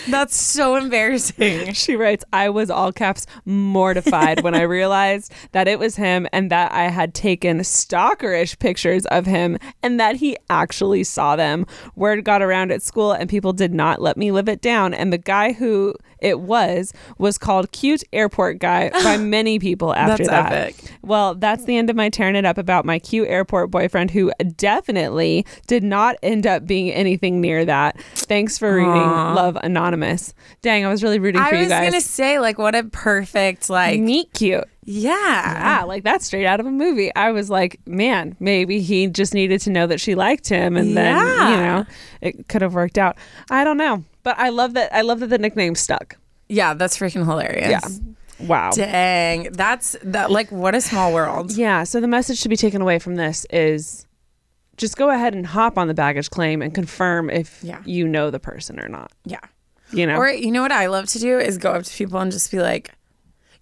That's 0.08 0.36
so 0.36 0.76
embarrassing. 0.76 1.74
She 1.80 1.96
writes, 1.96 2.24
I 2.32 2.50
was 2.50 2.70
all 2.70 2.92
caps 2.92 3.26
mortified 3.44 4.42
when 4.42 4.54
I 4.54 4.62
realized 4.78 5.32
that 5.52 5.68
it 5.68 5.78
was 5.78 5.96
him 5.96 6.26
and 6.32 6.50
that 6.50 6.72
I 6.72 6.88
had 6.88 7.14
taken 7.14 7.58
stalkerish 7.60 8.58
pictures 8.58 9.06
of 9.06 9.26
him 9.26 9.58
and 9.82 9.98
that 9.98 10.16
he 10.16 10.36
actually 10.48 11.04
saw 11.04 11.36
them. 11.36 11.66
Word 11.96 12.24
got 12.24 12.42
around 12.42 12.72
at 12.72 12.82
school 12.82 13.12
and 13.12 13.30
people 13.30 13.52
did 13.52 13.72
not 13.72 14.00
let 14.00 14.16
me 14.16 14.30
live 14.30 14.48
it 14.48 14.60
down. 14.60 14.94
And 14.94 15.12
the 15.12 15.18
guy 15.18 15.52
who 15.52 15.94
it 16.22 16.40
was 16.40 16.92
was 17.18 17.38
called 17.38 17.72
Cute 17.72 18.02
Airport 18.12 18.58
Guy 18.58 18.90
by 19.04 19.16
many 19.16 19.58
people 19.58 19.94
after 19.94 20.24
That's 20.24 20.28
that. 20.30 20.52
epic. 20.52 20.76
Well, 21.02 21.34
that's 21.34 21.64
the 21.64 21.76
end 21.76 21.90
of 21.90 21.96
my 21.96 22.08
tearing 22.08 22.36
it 22.36 22.44
up 22.44 22.58
about 22.58 22.84
my 22.84 22.98
cute 22.98 23.28
airport 23.28 23.70
boyfriend 23.70 24.10
who 24.10 24.30
definitely 24.56 25.44
did 25.66 25.82
not 25.82 26.16
end 26.22 26.46
up 26.46 26.66
being 26.66 26.90
anything 26.90 27.40
near 27.40 27.64
that. 27.64 28.00
Thanks 28.14 28.58
for 28.58 28.74
reading 28.76 28.92
Love 28.94 29.56
Anonymous. 29.62 30.34
Dang, 30.62 30.84
I 30.84 30.88
was 30.88 31.02
really 31.02 31.18
rooting 31.18 31.40
I 31.40 31.48
for 31.50 31.56
you 31.56 31.62
guys. 31.68 31.72
I 31.72 31.84
was 31.84 31.90
gonna 31.92 32.00
say, 32.00 32.38
like, 32.38 32.58
what 32.58 32.74
a 32.74 32.84
perfect, 32.84 33.68
like, 33.70 34.00
Meet 34.00 34.32
cute. 34.34 34.64
yeah. 34.84 35.78
Yeah, 35.80 35.84
like 35.84 36.04
that's 36.04 36.26
straight 36.26 36.46
out 36.46 36.60
of 36.60 36.66
a 36.66 36.70
movie. 36.70 37.14
I 37.14 37.32
was 37.32 37.50
like, 37.50 37.80
man, 37.86 38.36
maybe 38.40 38.80
he 38.80 39.06
just 39.08 39.34
needed 39.34 39.60
to 39.62 39.70
know 39.70 39.86
that 39.86 40.00
she 40.00 40.14
liked 40.14 40.48
him 40.48 40.76
and 40.76 40.96
then, 40.96 41.16
you 41.16 41.56
know, 41.56 41.86
it 42.20 42.48
could 42.48 42.62
have 42.62 42.74
worked 42.74 42.98
out. 42.98 43.16
I 43.50 43.64
don't 43.64 43.76
know. 43.76 44.04
But 44.22 44.38
I 44.38 44.48
love 44.50 44.74
that 44.74 44.94
I 44.94 45.00
love 45.02 45.20
that 45.20 45.28
the 45.28 45.38
nickname 45.38 45.74
stuck. 45.74 46.16
Yeah, 46.48 46.74
that's 46.74 46.98
freaking 46.98 47.24
hilarious. 47.24 47.68
Yeah. 47.70 48.46
Wow. 48.46 48.70
Dang. 48.72 49.52
That's 49.52 49.96
that 50.02 50.30
like 50.30 50.50
what 50.50 50.74
a 50.74 50.80
small 50.80 51.12
world. 51.12 51.52
Yeah, 51.52 51.84
so 51.84 52.00
the 52.00 52.08
message 52.08 52.40
to 52.42 52.48
be 52.48 52.56
taken 52.56 52.80
away 52.82 52.98
from 52.98 53.16
this 53.16 53.46
is 53.50 54.06
just 54.76 54.96
go 54.96 55.10
ahead 55.10 55.34
and 55.34 55.46
hop 55.46 55.76
on 55.76 55.88
the 55.88 55.94
baggage 55.94 56.30
claim 56.30 56.62
and 56.62 56.74
confirm 56.74 57.28
if 57.30 57.62
Yeah. 57.62 57.82
you 57.84 58.08
know 58.08 58.30
the 58.30 58.40
person 58.40 58.80
or 58.80 58.88
not. 58.88 59.12
Yeah. 59.24 59.40
You 59.92 60.06
know? 60.06 60.16
Or 60.16 60.28
you 60.30 60.50
know 60.50 60.62
what 60.62 60.72
I 60.72 60.86
love 60.86 61.06
to 61.08 61.18
do 61.18 61.38
is 61.38 61.58
go 61.58 61.72
up 61.72 61.82
to 61.84 61.92
people 61.94 62.18
and 62.20 62.32
just 62.32 62.50
be 62.50 62.60
like, 62.60 62.90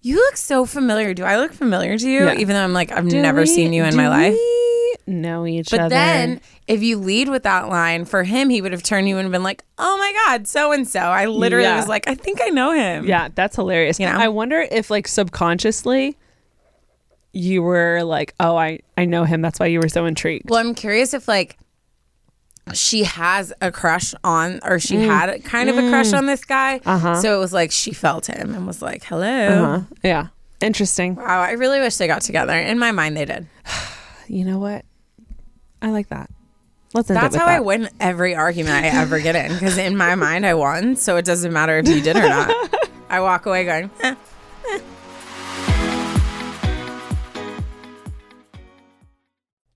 You 0.01 0.15
look 0.15 0.37
so 0.37 0.65
familiar. 0.65 1.13
Do 1.13 1.23
I 1.25 1.37
look 1.37 1.51
familiar 1.51 1.97
to 1.97 2.09
you? 2.09 2.23
Yeah. 2.25 2.35
Even 2.35 2.55
though 2.55 2.63
I'm 2.63 2.71
like, 2.73 2.91
I've 2.91 3.07
Do 3.09 3.21
never 3.21 3.41
we- 3.41 3.47
seen 3.47 3.73
you 3.73 3.83
in 3.83 3.95
my 3.97 4.07
life. 4.07 4.33
we 4.33 4.78
know 5.09 5.45
each 5.45 5.71
But 5.71 5.79
other. 5.81 5.85
But 5.89 5.95
then 5.95 6.41
if 6.67 6.81
you 6.81 6.97
lead 6.97 7.29
with 7.29 7.43
that 7.43 7.67
line, 7.69 8.05
for 8.05 8.23
him, 8.23 8.49
he 8.49 8.61
would 8.61 8.71
have 8.71 8.83
turned 8.83 9.09
you 9.09 9.17
and 9.17 9.31
been 9.31 9.43
like, 9.43 9.63
Oh 9.77 9.97
my 9.97 10.13
God, 10.27 10.47
so 10.47 10.71
and 10.71 10.87
so. 10.87 10.99
I 10.99 11.25
literally 11.25 11.65
Yeah. 11.65 11.77
was 11.77 11.87
like, 11.87 12.07
I 12.07 12.15
think 12.15 12.39
I 12.41 12.49
know 12.49 12.71
him. 12.71 13.05
Yeah, 13.05 13.29
that's 13.33 13.55
hilarious. 13.55 13.99
You 13.99 14.05
know? 14.07 14.13
I 14.17 14.27
wonder 14.29 14.65
if 14.71 14.89
like 14.89 15.07
subconsciously 15.07 16.17
you 17.31 17.61
were 17.61 18.01
like, 18.03 18.33
"Oh, 18.39 18.57
I 18.57 18.79
I 18.97 19.05
know 19.05 19.23
him. 19.23 19.41
That's 19.43 19.59
why 19.59 19.67
you 19.67 19.79
were 19.79 19.87
so 19.89 20.05
intrigued." 20.05 20.49
Well, 20.49 20.59
I'm 20.59 20.73
curious 20.73 21.13
if 21.13 21.27
like 21.27 21.57
she 22.73 23.03
has 23.03 23.53
a 23.61 23.71
crush 23.71 24.15
on, 24.23 24.59
or 24.63 24.79
she 24.79 24.95
Mm. 24.95 25.05
had 25.05 25.43
kind 25.43 25.69
of 25.69 25.77
a 25.77 25.89
crush 25.89 26.11
on 26.13 26.25
this 26.25 26.43
guy. 26.43 26.81
Uh-huh. 26.85 27.21
So 27.21 27.35
it 27.35 27.39
was 27.39 27.53
like 27.53 27.71
she 27.71 27.93
felt 27.93 28.25
him 28.25 28.55
and 28.55 28.65
was 28.65 28.81
like, 28.81 29.03
"Hello." 29.03 29.47
Uh-huh. 29.47 29.81
Yeah. 30.03 30.27
Interesting. 30.59 31.15
Wow, 31.15 31.41
I 31.41 31.51
really 31.51 31.79
wish 31.79 31.97
they 31.97 32.07
got 32.07 32.21
together. 32.23 32.53
In 32.53 32.79
my 32.79 32.91
mind, 32.91 33.15
they 33.15 33.25
did. 33.25 33.47
You 34.31 34.45
know 34.45 34.59
what? 34.59 34.85
I 35.81 35.91
like 35.91 36.09
that. 36.09 36.29
Let's 36.93 37.09
end 37.09 37.17
That's 37.17 37.35
it 37.35 37.37
with 37.37 37.47
how 37.47 37.47
I 37.47 37.59
win 37.59 37.89
every 37.99 38.35
argument 38.35 38.75
I 38.75 38.87
ever 38.87 39.19
get 39.19 39.35
in. 39.35 39.53
Because 39.53 39.77
in 39.77 39.95
my 39.95 40.15
mind, 40.15 40.45
I 40.45 40.55
won. 40.55 40.95
So 40.95 41.17
it 41.17 41.25
doesn't 41.25 41.53
matter 41.53 41.77
if 41.77 41.87
you 41.87 42.01
did 42.01 42.17
or 42.17 42.27
not. 42.27 42.51
I 43.09 43.19
walk 43.21 43.45
away 43.45 43.65
going, 43.65 43.91
eh. 44.01 44.15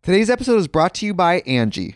Today's 0.01 0.29
episode 0.29 0.57
is 0.57 0.67
brought 0.67 0.93
to 0.95 1.05
you 1.05 1.13
by 1.13 1.41
Angi. 1.41 1.95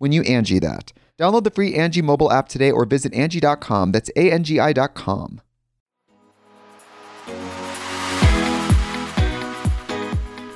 when 0.00 0.12
you 0.12 0.22
Angi 0.22 0.60
that. 0.62 0.92
Download 1.18 1.44
the 1.44 1.50
free 1.50 1.74
Angi 1.74 2.02
mobile 2.02 2.32
app 2.32 2.48
today 2.48 2.70
or 2.70 2.86
visit 2.86 3.12
Angi.com. 3.12 3.92
That's 3.92 4.10
A-N-G-I 4.16 4.72
dot 4.72 4.94
com. 4.94 5.42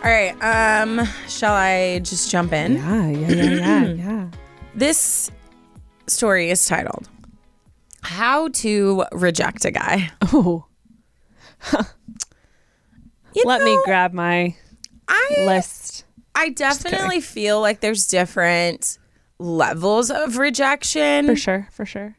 All 0.02 0.10
right. 0.10 0.34
Um, 0.42 1.06
shall 1.28 1.54
I 1.54 1.98
just 2.00 2.30
jump 2.30 2.52
in? 2.54 2.74
Yeah, 2.74 3.08
yeah, 3.10 3.28
yeah, 3.28 3.44
yeah, 3.44 3.84
yeah. 3.94 4.30
This 4.74 5.30
story 6.06 6.50
is 6.50 6.64
titled 6.66 7.08
How 8.02 8.48
to 8.48 9.04
Reject 9.12 9.64
a 9.66 9.70
Guy. 9.70 10.10
Oh, 10.32 10.64
You 13.34 13.42
let 13.44 13.62
me 13.62 13.74
know, 13.74 13.82
grab 13.84 14.12
my 14.12 14.54
I 15.08 15.34
list. 15.46 16.04
I 16.34 16.50
definitely 16.50 17.20
feel 17.20 17.60
like 17.60 17.80
there's 17.80 18.06
different 18.06 18.98
levels 19.44 20.10
of 20.10 20.38
rejection. 20.38 21.26
For 21.26 21.36
sure, 21.36 21.68
for 21.70 21.84
sure. 21.86 22.16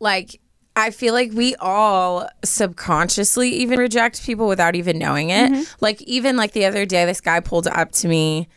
Like 0.00 0.40
I 0.76 0.90
feel 0.90 1.12
like 1.14 1.32
we 1.32 1.54
all 1.56 2.28
subconsciously 2.44 3.50
even 3.50 3.78
reject 3.78 4.24
people 4.24 4.46
without 4.48 4.74
even 4.76 4.98
knowing 4.98 5.30
it. 5.30 5.50
Mm-hmm. 5.50 5.62
Like 5.80 6.02
even 6.02 6.36
like 6.36 6.52
the 6.52 6.64
other 6.66 6.84
day 6.86 7.04
this 7.04 7.20
guy 7.20 7.40
pulled 7.40 7.66
up 7.66 7.92
to 7.92 8.08
me 8.08 8.48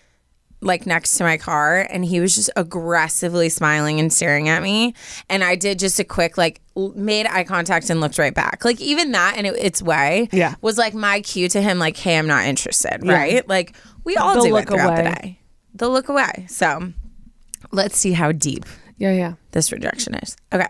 like 0.63 0.85
next 0.85 1.17
to 1.17 1.23
my 1.23 1.37
car 1.37 1.87
and 1.89 2.05
he 2.05 2.19
was 2.19 2.35
just 2.35 2.51
aggressively 2.55 3.49
smiling 3.49 3.99
and 3.99 4.13
staring 4.13 4.47
at 4.47 4.61
me 4.61 4.93
and 5.27 5.43
I 5.43 5.55
did 5.55 5.79
just 5.79 5.99
a 5.99 6.03
quick 6.03 6.37
like 6.37 6.61
made 6.95 7.25
eye 7.25 7.43
contact 7.43 7.89
and 7.89 7.99
looked 7.99 8.19
right 8.19 8.33
back. 8.35 8.63
Like 8.63 8.79
even 8.79 9.11
that 9.13 9.37
in 9.37 9.47
its 9.47 9.81
way 9.81 10.29
Yeah. 10.31 10.53
was 10.61 10.77
like 10.77 10.93
my 10.93 11.21
cue 11.21 11.49
to 11.49 11.61
him 11.61 11.79
like 11.79 11.97
hey 11.97 12.15
I'm 12.19 12.27
not 12.27 12.45
interested, 12.45 12.99
right? 13.03 13.47
Like 13.49 13.75
we 14.03 14.15
all 14.17 14.35
The 14.35 14.41
do 14.49 14.51
look 14.53 14.63
it 14.65 14.67
throughout 14.69 14.95
the 14.97 15.01
away. 15.01 15.15
day. 15.21 15.39
The 15.73 15.89
look 15.89 16.09
away. 16.09 16.45
So 16.47 16.93
let's 17.71 17.97
see 17.97 18.13
how 18.13 18.31
deep 18.31 18.65
Yeah, 18.97 19.11
yeah. 19.13 19.33
this 19.51 19.71
rejection 19.71 20.15
is. 20.15 20.35
Okay. 20.53 20.67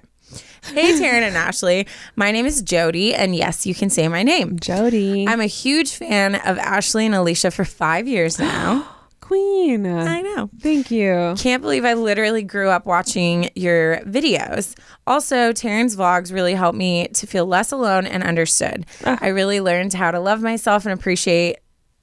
Hey, 0.63 0.93
Taryne 0.93 1.23
and 1.23 1.35
Ashley. 1.35 1.87
My 2.15 2.31
name 2.31 2.45
is 2.45 2.61
Jody, 2.61 3.13
and 3.15 3.35
yes, 3.35 3.65
you 3.65 3.73
can 3.73 3.89
say 3.89 4.07
my 4.07 4.21
name. 4.23 4.59
Jody. 4.59 5.27
I'm 5.27 5.41
a 5.41 5.45
huge 5.47 5.91
fan 5.95 6.35
of 6.35 6.57
Ashley 6.59 7.05
and 7.07 7.15
Alicia 7.15 7.49
for 7.51 7.65
five 7.65 8.07
years 8.07 8.37
now. 8.39 8.87
Queen. 9.21 9.85
I 9.87 10.21
know. 10.21 10.49
Thank 10.59 10.91
you. 10.91 11.33
Can't 11.37 11.61
believe 11.61 11.83
I 11.85 11.93
literally 11.93 12.43
grew 12.43 12.69
up 12.69 12.85
watching 12.85 13.49
your 13.55 13.97
videos. 14.01 14.77
Also, 15.07 15.51
Taryne's 15.53 15.95
vlogs 15.95 16.33
really 16.33 16.53
helped 16.53 16.77
me 16.77 17.07
to 17.09 17.25
feel 17.25 17.45
less 17.45 17.71
alone 17.71 18.05
and 18.05 18.23
understood. 18.23 18.85
I 19.05 19.27
really 19.29 19.61
learned 19.61 19.93
how 19.93 20.11
to 20.11 20.19
love 20.19 20.41
myself 20.41 20.85
and 20.85 20.93
appreciate 20.93 21.57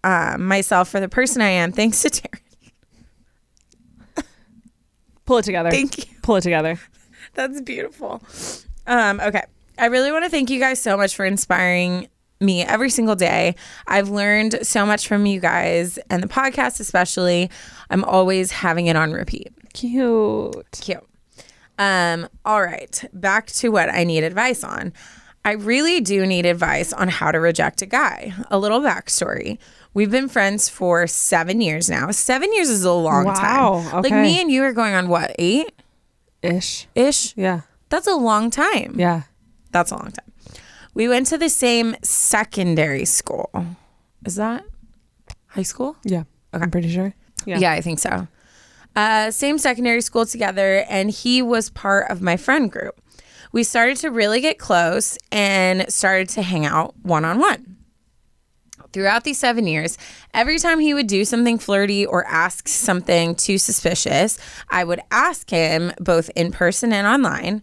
um, 0.05 0.45
myself 0.47 0.89
for 0.89 1.01
the 1.01 1.09
person 1.09 1.43
I 1.43 1.51
am. 1.51 1.71
Thanks 1.71 2.01
to 2.03 2.09
Taryne. 2.11 2.41
Pull 5.29 5.37
it 5.37 5.45
together. 5.45 5.71
Thank 5.71 5.99
you. 5.99 6.05
Pull 6.23 6.37
it 6.37 6.41
together. 6.41 6.81
That's 7.35 7.61
beautiful. 7.61 8.23
Um, 8.87 9.21
okay. 9.21 9.43
I 9.77 9.87
really 9.87 10.11
want 10.11 10.25
to 10.25 10.31
thank 10.31 10.49
you 10.49 10.59
guys 10.59 10.81
so 10.81 10.97
much 10.97 11.15
for 11.15 11.27
inspiring 11.27 12.09
me 12.41 12.63
every 12.63 12.89
single 12.89 13.15
day. 13.15 13.55
I've 13.87 14.09
learned 14.09 14.61
so 14.63 14.87
much 14.87 15.07
from 15.07 15.27
you 15.27 15.39
guys 15.39 15.99
and 16.09 16.23
the 16.23 16.29
podcast, 16.29 16.81
especially. 16.81 17.51
I'm 17.91 18.05
always 18.05 18.53
having 18.53 18.87
it 18.87 18.97
on 18.97 19.13
repeat. 19.13 19.53
Cute. 19.75 20.81
Cute. 20.81 21.07
Um, 21.79 22.27
all 22.47 22.63
right, 22.63 23.05
back 23.13 23.49
to 23.49 23.69
what 23.69 23.91
I 23.91 24.05
need 24.05 24.25
advice 24.25 24.65
on. 24.65 24.95
I 25.45 25.53
really 25.53 26.01
do 26.01 26.25
need 26.25 26.47
advice 26.47 26.95
on 26.95 27.09
how 27.09 27.33
to 27.33 27.39
reject 27.39 27.83
a 27.83 27.87
guy. 27.87 28.33
A 28.51 28.59
little 28.59 28.81
backstory. 28.81 29.59
We've 29.95 30.11
been 30.11 30.29
friends 30.29 30.69
for 30.69 31.07
seven 31.07 31.61
years 31.61 31.89
now. 31.91 32.11
Seven 32.11 32.53
years 32.53 32.69
is 32.69 32.85
a 32.85 32.93
long 32.93 33.25
Wow, 33.25 33.35
time. 33.91 34.03
Like 34.03 34.13
me 34.13 34.41
and 34.41 34.51
you 34.51 34.63
are 34.63 34.73
going 34.73 34.95
on 34.95 35.09
what, 35.09 35.35
eight 35.39 35.73
Ish. 36.43 36.87
ish? 36.95 37.37
Yeah. 37.37 37.63
That's 37.89 38.07
a 38.07 38.15
long 38.15 38.51
time. 38.51 38.95
Yeah. 38.97 39.23
That's 39.73 39.91
a 39.91 39.97
long 39.97 40.13
time. 40.13 40.33
We 40.95 41.09
went 41.09 41.27
to 41.29 41.39
the 41.39 41.49
same 41.49 41.97
secondary 42.03 43.05
school. 43.05 43.51
Is 44.25 44.37
that 44.37 44.65
high 45.49 45.63
school? 45.63 45.97
Yeah. 46.05 46.25
Okay. 46.55 46.63
I'm 46.65 46.71
pretty 46.71 46.91
sure. 46.91 47.15
Yeah. 47.45 47.59
Yeah, 47.59 47.73
I 47.73 47.81
think 47.81 47.99
so. 47.99 48.29
Uh, 48.95 49.31
same 49.31 49.59
secondary 49.59 50.01
school 50.01 50.27
together, 50.27 50.85
and 50.89 51.11
he 51.11 51.41
was 51.41 51.71
part 51.71 52.11
of 52.11 52.21
my 52.21 52.37
friend 52.37 52.71
group. 52.71 53.01
We 53.53 53.63
started 53.63 53.97
to 53.99 54.11
really 54.11 54.41
get 54.41 54.59
close 54.59 55.17
and 55.31 55.91
started 55.91 56.29
to 56.31 56.43
hang 56.43 56.67
out 56.67 56.95
one 57.03 57.25
on 57.25 57.39
one. 57.39 57.77
Throughout 58.93 59.25
these 59.25 59.39
seven 59.39 59.67
years, 59.67 59.99
every 60.33 60.59
time 60.59 60.81
he 60.81 60.95
would 60.95 61.07
do 61.07 61.25
something 61.25 61.59
flirty 61.59 62.07
or 62.07 62.25
ask 62.27 62.69
something 62.69 63.35
too 63.35 63.59
suspicious, 63.59 64.39
I 64.71 64.85
would 64.85 65.01
ask 65.11 65.49
him 65.51 65.93
both 66.01 66.31
in 66.35 66.53
person 66.53 66.93
and 66.93 67.07
online 67.07 67.63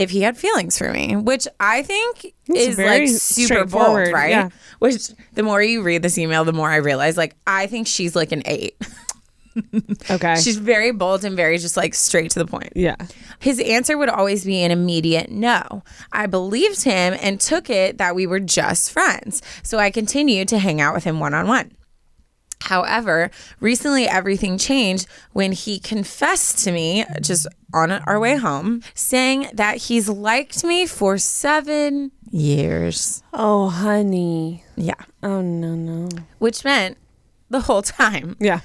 if 0.00 0.10
he 0.10 0.22
had 0.22 0.36
feelings 0.38 0.78
for 0.78 0.90
me, 0.92 1.14
which 1.14 1.46
I 1.60 1.82
think 1.82 2.34
is 2.46 2.78
like 2.78 3.08
super 3.08 3.66
bold, 3.66 4.12
right? 4.12 4.30
yeah. 4.30 4.48
Which 4.78 5.08
the 5.34 5.42
more 5.42 5.62
you 5.62 5.82
read 5.82 6.02
this 6.02 6.16
email, 6.16 6.44
the 6.44 6.54
more 6.54 6.70
I 6.70 6.76
realize 6.76 7.16
like 7.18 7.36
I 7.46 7.66
think 7.66 7.86
she's 7.86 8.16
like 8.16 8.32
an 8.32 8.42
eight. 8.46 8.76
Okay. 10.10 10.36
She's 10.36 10.56
very 10.58 10.92
bold 10.92 11.24
and 11.24 11.36
very 11.36 11.58
just 11.58 11.76
like 11.76 11.94
straight 11.94 12.30
to 12.32 12.38
the 12.38 12.46
point. 12.46 12.72
yeah. 12.76 12.96
His 13.40 13.58
answer 13.60 13.96
would 13.98 14.08
always 14.08 14.44
be 14.44 14.62
an 14.62 14.70
immediate 14.70 15.30
no. 15.30 15.82
I 16.12 16.26
believed 16.26 16.82
him 16.84 17.16
and 17.20 17.40
took 17.40 17.68
it 17.70 17.98
that 17.98 18.14
we 18.14 18.26
were 18.26 18.40
just 18.40 18.90
friends. 18.92 19.42
So 19.62 19.78
I 19.78 19.90
continued 19.90 20.48
to 20.48 20.58
hang 20.58 20.80
out 20.80 20.94
with 20.94 21.04
him 21.04 21.20
one 21.20 21.34
on 21.34 21.46
one. 21.48 21.72
However, 22.62 23.30
recently 23.58 24.06
everything 24.06 24.58
changed 24.58 25.06
when 25.32 25.52
he 25.52 25.78
confessed 25.78 26.62
to 26.64 26.72
me 26.72 27.04
just 27.22 27.46
on 27.72 27.90
our 27.90 28.20
way 28.20 28.36
home, 28.36 28.82
saying 28.94 29.48
that 29.54 29.78
he's 29.78 30.08
liked 30.08 30.62
me 30.62 30.86
for 30.86 31.16
seven 31.16 32.12
years. 32.30 33.22
Oh, 33.32 33.70
honey. 33.70 34.64
Yeah. 34.76 34.94
Oh, 35.22 35.40
no, 35.40 35.74
no. 35.74 36.08
Which 36.38 36.62
meant 36.64 36.98
the 37.48 37.60
whole 37.60 37.82
time. 37.82 38.36
Yeah. 38.38 38.60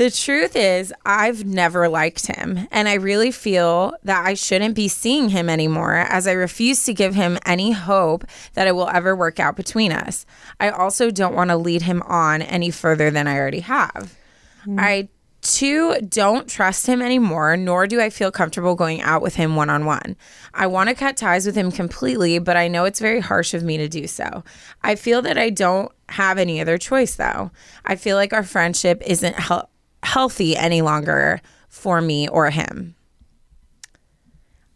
The 0.00 0.10
truth 0.10 0.56
is, 0.56 0.94
I've 1.04 1.44
never 1.44 1.86
liked 1.86 2.26
him, 2.26 2.66
and 2.70 2.88
I 2.88 2.94
really 2.94 3.30
feel 3.30 3.92
that 4.04 4.26
I 4.26 4.32
shouldn't 4.32 4.74
be 4.74 4.88
seeing 4.88 5.28
him 5.28 5.50
anymore 5.50 5.94
as 5.94 6.26
I 6.26 6.32
refuse 6.32 6.82
to 6.84 6.94
give 6.94 7.14
him 7.14 7.36
any 7.44 7.72
hope 7.72 8.24
that 8.54 8.66
it 8.66 8.74
will 8.74 8.88
ever 8.88 9.14
work 9.14 9.38
out 9.38 9.56
between 9.56 9.92
us. 9.92 10.24
I 10.58 10.70
also 10.70 11.10
don't 11.10 11.34
want 11.34 11.50
to 11.50 11.56
lead 11.58 11.82
him 11.82 12.00
on 12.06 12.40
any 12.40 12.70
further 12.70 13.10
than 13.10 13.26
I 13.26 13.36
already 13.36 13.60
have. 13.60 14.16
Mm-hmm. 14.62 14.80
I 14.80 15.08
too 15.42 16.00
don't 16.00 16.48
trust 16.48 16.86
him 16.86 17.02
anymore, 17.02 17.58
nor 17.58 17.86
do 17.86 18.00
I 18.00 18.08
feel 18.08 18.30
comfortable 18.30 18.74
going 18.74 19.02
out 19.02 19.20
with 19.20 19.34
him 19.34 19.54
one 19.54 19.68
on 19.68 19.84
one. 19.84 20.16
I 20.54 20.66
want 20.66 20.88
to 20.88 20.94
cut 20.94 21.18
ties 21.18 21.44
with 21.44 21.54
him 21.54 21.70
completely, 21.70 22.38
but 22.38 22.56
I 22.56 22.68
know 22.68 22.86
it's 22.86 23.00
very 23.00 23.20
harsh 23.20 23.52
of 23.52 23.62
me 23.62 23.76
to 23.76 23.88
do 23.88 24.06
so. 24.06 24.44
I 24.82 24.94
feel 24.94 25.20
that 25.22 25.36
I 25.36 25.50
don't 25.50 25.92
have 26.08 26.38
any 26.38 26.60
other 26.60 26.78
choice 26.78 27.16
though. 27.16 27.50
I 27.84 27.96
feel 27.96 28.16
like 28.16 28.32
our 28.32 28.42
friendship 28.42 29.02
isn't 29.06 29.34
hel- 29.34 29.69
healthy 30.02 30.56
any 30.56 30.82
longer 30.82 31.40
for 31.68 32.00
me 32.00 32.28
or 32.28 32.50
him. 32.50 32.94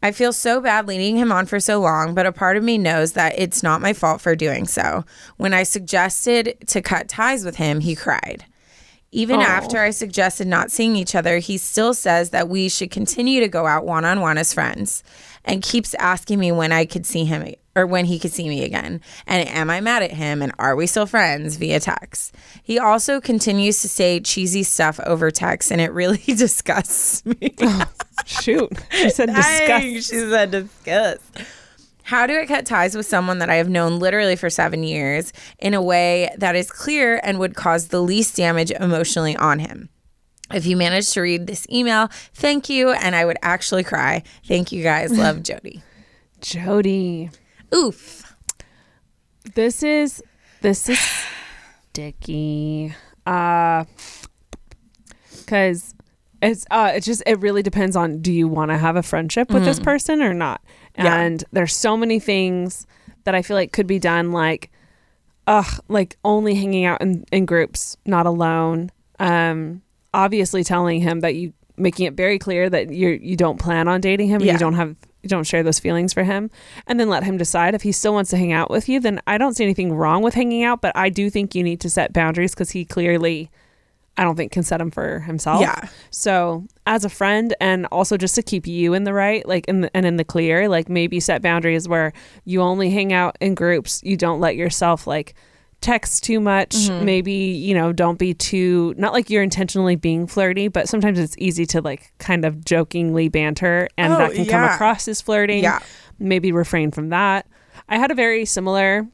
I 0.03 0.13
feel 0.13 0.35
so 0.35 0.61
bad 0.61 0.87
leading 0.87 1.17
him 1.17 1.33
on 1.33 1.47
for 1.47 1.59
so 1.59 1.81
long, 1.81 2.15
but 2.15 2.27
a 2.27 2.33
part 2.33 2.59
of 2.59 2.63
me 2.63 2.77
knows 2.77 3.13
that 3.13 3.39
it's 3.39 3.63
not 3.63 3.81
my 3.81 3.95
fault 3.95 4.21
for 4.21 4.37
doing 4.37 4.67
so. 4.67 5.05
When 5.39 5.55
I 5.55 5.63
suggested 5.63 6.57
to 6.67 6.83
cut 6.83 7.09
ties 7.09 7.43
with 7.43 7.57
him, 7.57 7.81
he 7.81 7.97
cried. 7.97 8.45
Even 9.13 9.41
after 9.41 9.79
I 9.79 9.91
suggested 9.91 10.47
not 10.47 10.71
seeing 10.71 10.97
each 10.97 11.15
other, 11.15 11.39
he 11.39 11.57
still 11.57 11.95
says 11.95 12.31
that 12.31 12.49
we 12.49 12.69
should 12.69 12.91
continue 12.91 13.41
to 13.41 13.49
go 13.49 13.65
out 13.65 13.87
one 13.87 14.05
on 14.05 14.21
one 14.21 14.37
as 14.37 14.53
friends 14.53 15.03
and 15.45 15.63
keeps 15.63 15.95
asking 15.95 16.39
me 16.39 16.53
when 16.53 16.73
I 16.73 16.85
could 16.85 17.07
see 17.07 17.25
him 17.25 17.55
or 17.77 17.87
when 17.87 18.05
he 18.05 18.19
could 18.19 18.33
see 18.33 18.49
me 18.49 18.65
again. 18.65 19.01
And 19.27 19.49
am 19.49 19.71
I 19.71 19.81
mad 19.81 20.03
at 20.03 20.13
him 20.13 20.43
and 20.43 20.53
are 20.59 20.77
we 20.77 20.87
still 20.87 21.07
friends 21.07 21.57
via 21.57 21.81
text? 21.81 22.35
He 22.63 22.79
also 22.79 23.21
continues 23.21 23.83
to 23.83 23.89
say 23.89 24.21
cheesy 24.21 24.63
stuff 24.63 25.01
over 25.07 25.31
text 25.31 25.71
and 25.71 25.81
it 25.81 25.93
really 25.93 26.19
disgusts 26.27 27.25
me. 27.27 27.55
Shoot. 28.27 28.73
She 28.91 29.11
said 29.11 29.35
disgust. 29.35 30.11
she 30.11 30.19
said 30.21 30.51
disgust. 30.51 31.23
How 32.05 32.27
do 32.27 32.39
I 32.39 32.45
cut 32.45 32.67
ties 32.67 32.95
with 32.95 33.07
someone 33.07 33.39
that 33.39 33.49
I 33.49 33.55
have 33.55 33.69
known 33.71 33.99
literally 33.99 34.37
for 34.37 34.51
seven 34.51 34.85
years 34.85 35.33
in 35.59 35.73
a 35.73 35.81
way 35.81 36.29
that 36.37 36.55
is 36.55 36.71
clear 36.71 37.19
and 37.23 37.39
would 37.39 37.55
cause 37.55 37.89
the 37.89 38.03
least 38.03 38.37
damage 38.37 38.71
emotionally 38.71 39.35
on 39.37 39.59
him? 39.59 39.89
If 40.53 40.67
you 40.67 40.77
manage 40.77 41.11
to 41.13 41.23
read 41.23 41.47
this 41.47 41.67
email, 41.71 42.09
thank 42.35 42.69
you. 42.69 42.91
And 42.91 43.17
I 43.17 43.25
would 43.25 43.39
actually 43.41 43.85
cry. 43.85 44.23
Thank 44.47 44.71
you 44.71 44.83
guys. 44.83 45.17
Love 45.17 45.43
Jody. 45.43 45.83
Jody. 46.43 47.31
Oof. 47.75 48.35
This 49.55 49.83
is 49.83 50.23
this 50.63 50.89
is 50.89 50.99
sticky. 51.91 52.95
Uh 53.27 53.85
cuz 55.47 55.95
it's 56.43 56.67
uh 56.71 56.93
it 56.95 57.01
just 57.03 57.23
it 57.27 57.41
really 57.41 57.63
depends 57.63 57.97
on 57.97 58.21
do 58.21 58.33
you 58.33 58.47
want 58.49 58.71
to 58.71 58.77
have 58.79 58.97
a 58.97 59.03
friendship 59.03 59.51
with 59.51 59.65
this 59.65 59.81
person 59.81 60.23
or 60.23 60.35
not. 60.35 60.61
Yeah. 60.97 61.17
And 61.21 61.45
there's 61.53 61.75
so 61.77 61.97
many 61.97 62.19
things 62.19 62.87
that 63.25 63.35
I 63.35 63.43
feel 63.43 63.57
like 63.57 63.73
could 63.73 63.87
be 63.87 63.99
done 63.99 64.33
like 64.33 64.71
ugh 65.47 65.81
like 65.89 66.17
only 66.25 66.55
hanging 66.55 66.85
out 66.85 67.01
in, 67.03 67.25
in 67.33 67.47
groups, 67.47 67.97
not 68.07 68.27
alone. 68.27 68.91
Um 69.19 69.83
obviously 70.13 70.63
telling 70.65 71.01
him 71.01 71.21
that 71.21 71.35
you 71.35 71.53
making 71.77 72.07
it 72.07 72.15
very 72.15 72.39
clear 72.39 72.71
that 72.71 72.91
you 72.91 73.09
you 73.21 73.37
don't 73.37 73.59
plan 73.59 73.89
on 73.89 74.01
dating 74.01 74.29
him 74.29 74.37
and 74.37 74.45
Yeah. 74.47 74.53
you 74.53 74.59
don't 74.59 74.75
have 74.75 74.95
don't 75.29 75.47
share 75.47 75.63
those 75.63 75.79
feelings 75.79 76.13
for 76.13 76.25
him 76.25 76.51
and 76.87 76.99
then 76.99 77.09
let 77.09 77.25
him 77.25 77.37
decide 77.37 77.75
if 77.75 77.83
he 77.83 77.93
still 77.93 78.15
wants 78.15 78.31
to 78.31 78.37
hang 78.37 78.53
out 78.53 78.71
with 78.71 78.89
you 78.89 79.01
then 79.01 79.21
I 79.27 79.39
don't 79.39 79.55
see 79.55 79.65
anything 79.65 79.93
wrong 79.93 80.23
with 80.23 80.35
hanging 80.35 80.65
out 80.65 80.81
but 80.81 80.97
I 80.97 81.09
do 81.09 81.31
think 81.31 81.55
you 81.55 81.63
need 81.63 81.81
to 81.81 81.91
set 81.91 82.13
boundaries 82.13 82.55
cuz 82.55 82.71
he 82.71 82.85
clearly 82.85 83.51
I 84.17 84.23
don't 84.23 84.37
think 84.37 84.53
can 84.53 84.63
set 84.63 84.79
them 84.79 84.91
for 84.91 85.21
himself. 85.21 85.61
Yeah. 85.61 85.89
So 86.11 86.67
as 86.87 87.05
a 87.05 87.09
friend 87.09 87.55
and 87.61 87.87
also 87.87 88.17
just 88.17 88.35
to 88.37 88.43
keep 88.43 88.67
you 88.67 88.95
in 88.95 89.05
the 89.05 89.13
right, 89.13 89.47
like 89.47 89.67
in 89.67 89.83
the, 89.83 89.97
and 89.97 90.07
in 90.07 90.17
the 90.17 90.25
clear, 90.25 90.69
like 90.69 90.89
maybe 90.89 91.19
set 91.19 91.43
boundaries 91.43 91.89
where 91.89 92.13
you 92.45 92.61
only 92.61 92.91
hang 92.91 93.13
out 93.13 93.37
in 93.41 93.55
groups. 93.55 94.01
You 94.05 94.17
don't 94.17 94.41
let 94.41 94.55
yourself 94.57 95.07
like 95.07 95.35
text 95.85 96.25
too 96.25 96.41
much. 96.41 96.71
Mm-hmm. 96.71 97.05
Maybe, 97.05 97.33
you 97.33 97.75
know, 97.75 97.93
don't 97.93 98.19
be 98.19 98.33
too 98.35 98.95
not 98.97 99.13
like 99.13 99.31
you're 99.31 99.43
intentionally 99.43 99.97
being 99.97 100.27
flirty, 100.27 100.69
but 100.69 100.89
sometimes 100.89 101.19
it's 101.19 101.37
easy 101.39 101.67
to 101.67 101.81
like 101.83 102.13
kind 102.19 102.45
of 102.45 102.65
jokingly 102.65 103.29
banter 103.29 103.89
and 103.99 104.13
Oh, 104.13 104.17
that 104.19 104.33
can 104.35 104.47
come 104.47 104.65
across 104.65 105.07
as 105.09 105.21
flirting. 105.21 105.63
Yeah. 105.63 105.81
Maybe 106.19 106.53
refrain 106.53 106.91
from 106.91 107.11
that. 107.11 107.47
I 107.89 107.99
had 107.99 108.11
a 108.11 108.15
very 108.15 108.45
similar 108.45 109.07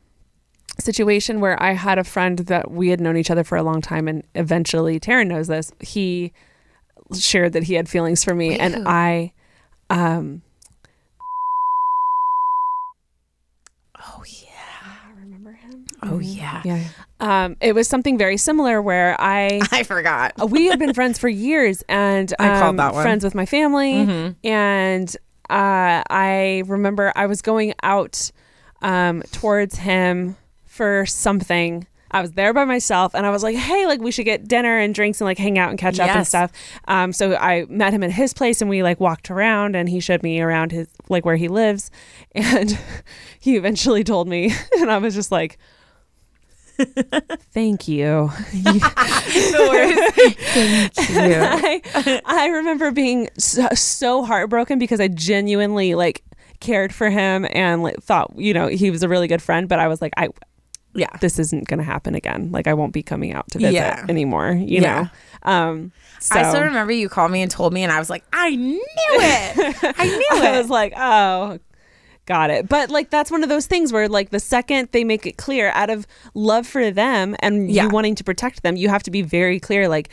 situation 0.78 1.40
where 1.40 1.60
I 1.62 1.72
had 1.72 1.98
a 1.98 2.04
friend 2.04 2.38
that 2.40 2.70
we 2.70 2.88
had 2.88 3.00
known 3.00 3.16
each 3.16 3.30
other 3.30 3.42
for 3.44 3.56
a 3.58 3.62
long 3.62 3.80
time, 3.82 4.06
and 4.08 4.22
eventually, 4.34 5.00
Taryne 5.00 5.26
knows 5.26 5.48
this. 5.48 5.72
He 5.80 6.32
shared 7.18 7.52
that 7.54 7.64
he 7.64 7.74
had 7.74 7.88
feelings 7.88 8.22
for 8.22 8.34
me, 8.34 8.58
and 8.58 8.86
I, 8.88 9.32
um, 9.90 10.42
Oh, 13.98 14.22
yeah. 14.26 15.12
remember 15.16 15.52
him. 15.52 15.86
Oh, 16.02 16.18
yeah. 16.18 16.62
Yeah, 16.64 16.84
um, 17.20 17.56
it 17.60 17.74
was 17.74 17.88
something 17.88 18.16
very 18.18 18.36
similar 18.36 18.80
where 18.80 19.16
I. 19.20 19.60
I 19.72 19.82
forgot. 19.82 20.32
we 20.50 20.66
had 20.66 20.78
been 20.78 20.94
friends 20.94 21.18
for 21.18 21.28
years 21.28 21.82
and 21.88 22.32
I 22.38 22.48
called 22.58 22.62
um, 22.70 22.76
that 22.76 22.94
one. 22.94 23.02
friends 23.02 23.24
with 23.24 23.34
my 23.34 23.46
family 23.46 23.92
Mhm. 23.94 24.36
and 24.44 25.16
uh, 25.50 26.00
i 26.08 26.62
remember 26.66 27.12
i 27.16 27.26
was 27.26 27.42
going 27.42 27.74
out 27.82 28.30
um, 28.82 29.20
towards 29.32 29.76
him 29.78 30.36
for 30.64 31.04
something 31.06 31.86
I 32.12 32.22
was 32.22 32.32
there 32.32 32.52
by 32.52 32.64
myself 32.64 33.14
and 33.14 33.24
I 33.24 33.30
was 33.30 33.44
like, 33.44 33.54
hey, 33.54 33.86
like 33.86 34.00
we 34.00 34.10
should 34.10 34.24
get 34.24 34.48
dinner 34.48 34.76
and 34.78 34.92
drinks 34.92 35.20
and 35.20 35.26
like 35.26 35.38
hang 35.38 35.58
out 35.60 35.70
and 35.70 35.78
catch 35.78 36.00
up 36.00 36.08
and 36.10 36.26
stuff. 36.26 36.50
Um, 36.88 37.12
so 37.12 37.36
I 37.36 37.66
met 37.68 37.92
him 37.92 38.02
at 38.02 38.10
his 38.10 38.34
place 38.34 38.60
and 38.60 38.68
we 38.68 38.82
like 38.82 38.98
walked 38.98 39.30
around 39.30 39.76
and 39.76 39.88
he 39.88 40.00
showed 40.00 40.24
me 40.24 40.40
around 40.40 40.72
his 40.72 40.88
like 41.08 41.24
where 41.24 41.36
he 41.36 41.46
lives. 41.46 41.88
And 42.34 42.76
he 43.38 43.54
eventually 43.56 44.02
told 44.02 44.26
me, 44.26 44.52
and 44.80 44.90
I 44.90 44.98
was 44.98 45.14
just 45.14 45.30
like, 45.30 45.56
thank 47.52 47.88
you. 47.88 48.30
Thank 49.30 50.92
I, 50.98 52.20
I 52.24 52.46
remember 52.48 52.90
being 52.90 53.28
so, 53.38 53.66
so 53.74 54.24
heartbroken 54.24 54.78
because 54.78 55.00
I 55.00 55.08
genuinely 55.08 55.94
like 55.94 56.22
cared 56.60 56.94
for 56.94 57.10
him 57.10 57.46
and 57.50 57.82
like 57.82 57.96
thought, 58.02 58.32
you 58.36 58.52
know, 58.54 58.66
he 58.68 58.90
was 58.90 59.02
a 59.02 59.08
really 59.08 59.28
good 59.28 59.42
friend, 59.42 59.68
but 59.68 59.78
I 59.78 59.88
was 59.88 60.00
like, 60.02 60.12
I 60.16 60.28
Yeah. 60.94 61.08
this 61.20 61.38
isn't 61.38 61.68
going 61.68 61.78
to 61.78 61.84
happen 61.84 62.14
again. 62.14 62.50
Like 62.52 62.66
I 62.66 62.74
won't 62.74 62.92
be 62.92 63.02
coming 63.02 63.32
out 63.32 63.50
to 63.52 63.58
visit 63.58 63.72
Yeah. 63.74 64.04
anymore, 64.08 64.52
you 64.52 64.80
Yeah. 64.82 65.08
know. 65.44 65.50
Um 65.52 65.92
so 66.18 66.38
I 66.38 66.42
still 66.50 66.62
remember 66.64 66.92
you 66.92 67.08
called 67.08 67.30
me 67.30 67.40
and 67.40 67.50
told 67.50 67.72
me, 67.72 67.82
and 67.82 67.90
I 67.90 67.98
was 67.98 68.10
like, 68.10 68.24
I 68.32 68.54
knew 68.54 68.84
it. 69.08 69.76
I 69.98 70.04
knew 70.04 70.28
it 70.32 70.44
I 70.44 70.58
was 70.60 70.68
like, 70.68 70.92
"Oh, 70.94 71.58
got 72.26 72.50
it." 72.50 72.68
But 72.68 72.90
like 72.90 73.10
that's 73.10 73.30
one 73.30 73.42
of 73.42 73.48
those 73.48 73.66
things 73.66 73.92
where 73.92 74.08
like 74.08 74.30
the 74.30 74.40
second 74.40 74.88
they 74.92 75.04
make 75.04 75.26
it 75.26 75.36
clear 75.36 75.70
out 75.74 75.90
of 75.90 76.06
love 76.34 76.66
for 76.66 76.90
them 76.90 77.36
and 77.40 77.70
Yeah. 77.70 77.84
you 77.84 77.88
wanting 77.90 78.14
to 78.16 78.24
protect 78.24 78.62
them, 78.62 78.76
you 78.76 78.88
have 78.88 79.02
to 79.04 79.10
be 79.10 79.22
very 79.22 79.58
clear 79.60 79.88
like 79.88 80.08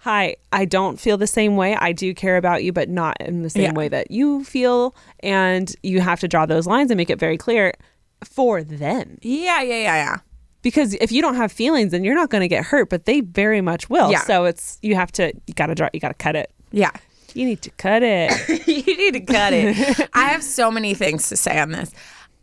Hi, 0.00 0.36
I 0.52 0.66
don't 0.66 1.00
feel 1.00 1.16
the 1.16 1.26
same 1.26 1.56
way. 1.56 1.76
I 1.76 1.92
do 1.92 2.12
care 2.12 2.36
about 2.36 2.62
you, 2.62 2.74
but 2.74 2.90
not 2.90 3.16
in 3.20 3.40
the 3.40 3.48
same 3.48 3.62
Yeah. 3.62 3.72
way 3.72 3.88
that 3.88 4.10
you 4.10 4.44
feel. 4.44 4.94
And 5.20 5.74
you 5.82 6.02
have 6.02 6.20
to 6.20 6.28
draw 6.28 6.44
those 6.44 6.66
lines 6.66 6.90
and 6.90 6.98
make 6.98 7.08
it 7.08 7.18
very 7.18 7.38
clear 7.38 7.72
for 8.22 8.62
them. 8.62 9.16
yeah, 9.22 9.62
yeah, 9.62 9.74
yeah, 9.76 9.96
yeah. 9.96 10.16
because 10.60 10.92
if 10.94 11.10
you 11.10 11.22
don't 11.22 11.36
have 11.36 11.50
feelings 11.52 11.90
then 11.92 12.04
you're 12.04 12.14
not 12.14 12.28
going 12.30 12.40
to 12.42 12.48
get 12.48 12.64
hurt 12.64 12.88
but 12.90 13.04
they 13.06 13.20
very 13.20 13.60
much 13.60 13.88
will 13.90 14.10
Yeah. 14.10 14.20
so 14.20 14.44
it's 14.44 14.78
you 14.82 14.94
have 14.94 15.10
to 15.12 15.32
you 15.46 15.52
got 15.54 15.66
to 15.66 15.74
draw 15.74 15.88
you 15.92 16.00
got 16.00 16.08
to 16.08 16.14
cut 16.14 16.36
it 16.36 16.50
Yeah. 16.72 16.90
You 17.34 17.44
need 17.44 17.62
to 17.62 17.70
cut 17.70 18.02
it 18.02 18.30
you 18.66 18.96
need 18.96 19.14
to 19.14 19.20
cut 19.20 19.52
it. 19.52 20.08
I 20.14 20.28
have 20.28 20.42
so 20.42 20.70
many 20.70 20.94
things 20.94 21.28
to 21.28 21.36
say 21.36 21.58
on 21.58 21.70
this. 21.72 21.92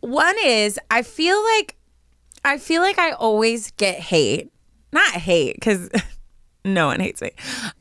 One 0.00 0.34
is 0.44 0.78
I 0.90 1.02
feel 1.02 1.42
like 1.56 1.76
I 2.44 2.58
feel 2.58 2.82
like 2.82 2.98
I 2.98 3.12
always 3.12 3.70
get 3.72 3.98
hate. 3.98 4.52
Not 4.92 5.12
hate 5.12 5.60
cuz 5.60 5.88
no 6.64 6.86
one 6.86 7.00
hates 7.00 7.22
me. 7.22 7.32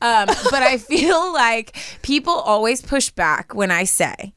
Um, 0.01 0.27
but 0.49 0.63
I 0.63 0.77
feel 0.77 1.33
like 1.33 1.75
people 2.01 2.33
always 2.33 2.81
push 2.81 3.09
back 3.09 3.53
when 3.53 3.71
I 3.71 3.83
say 3.83 4.33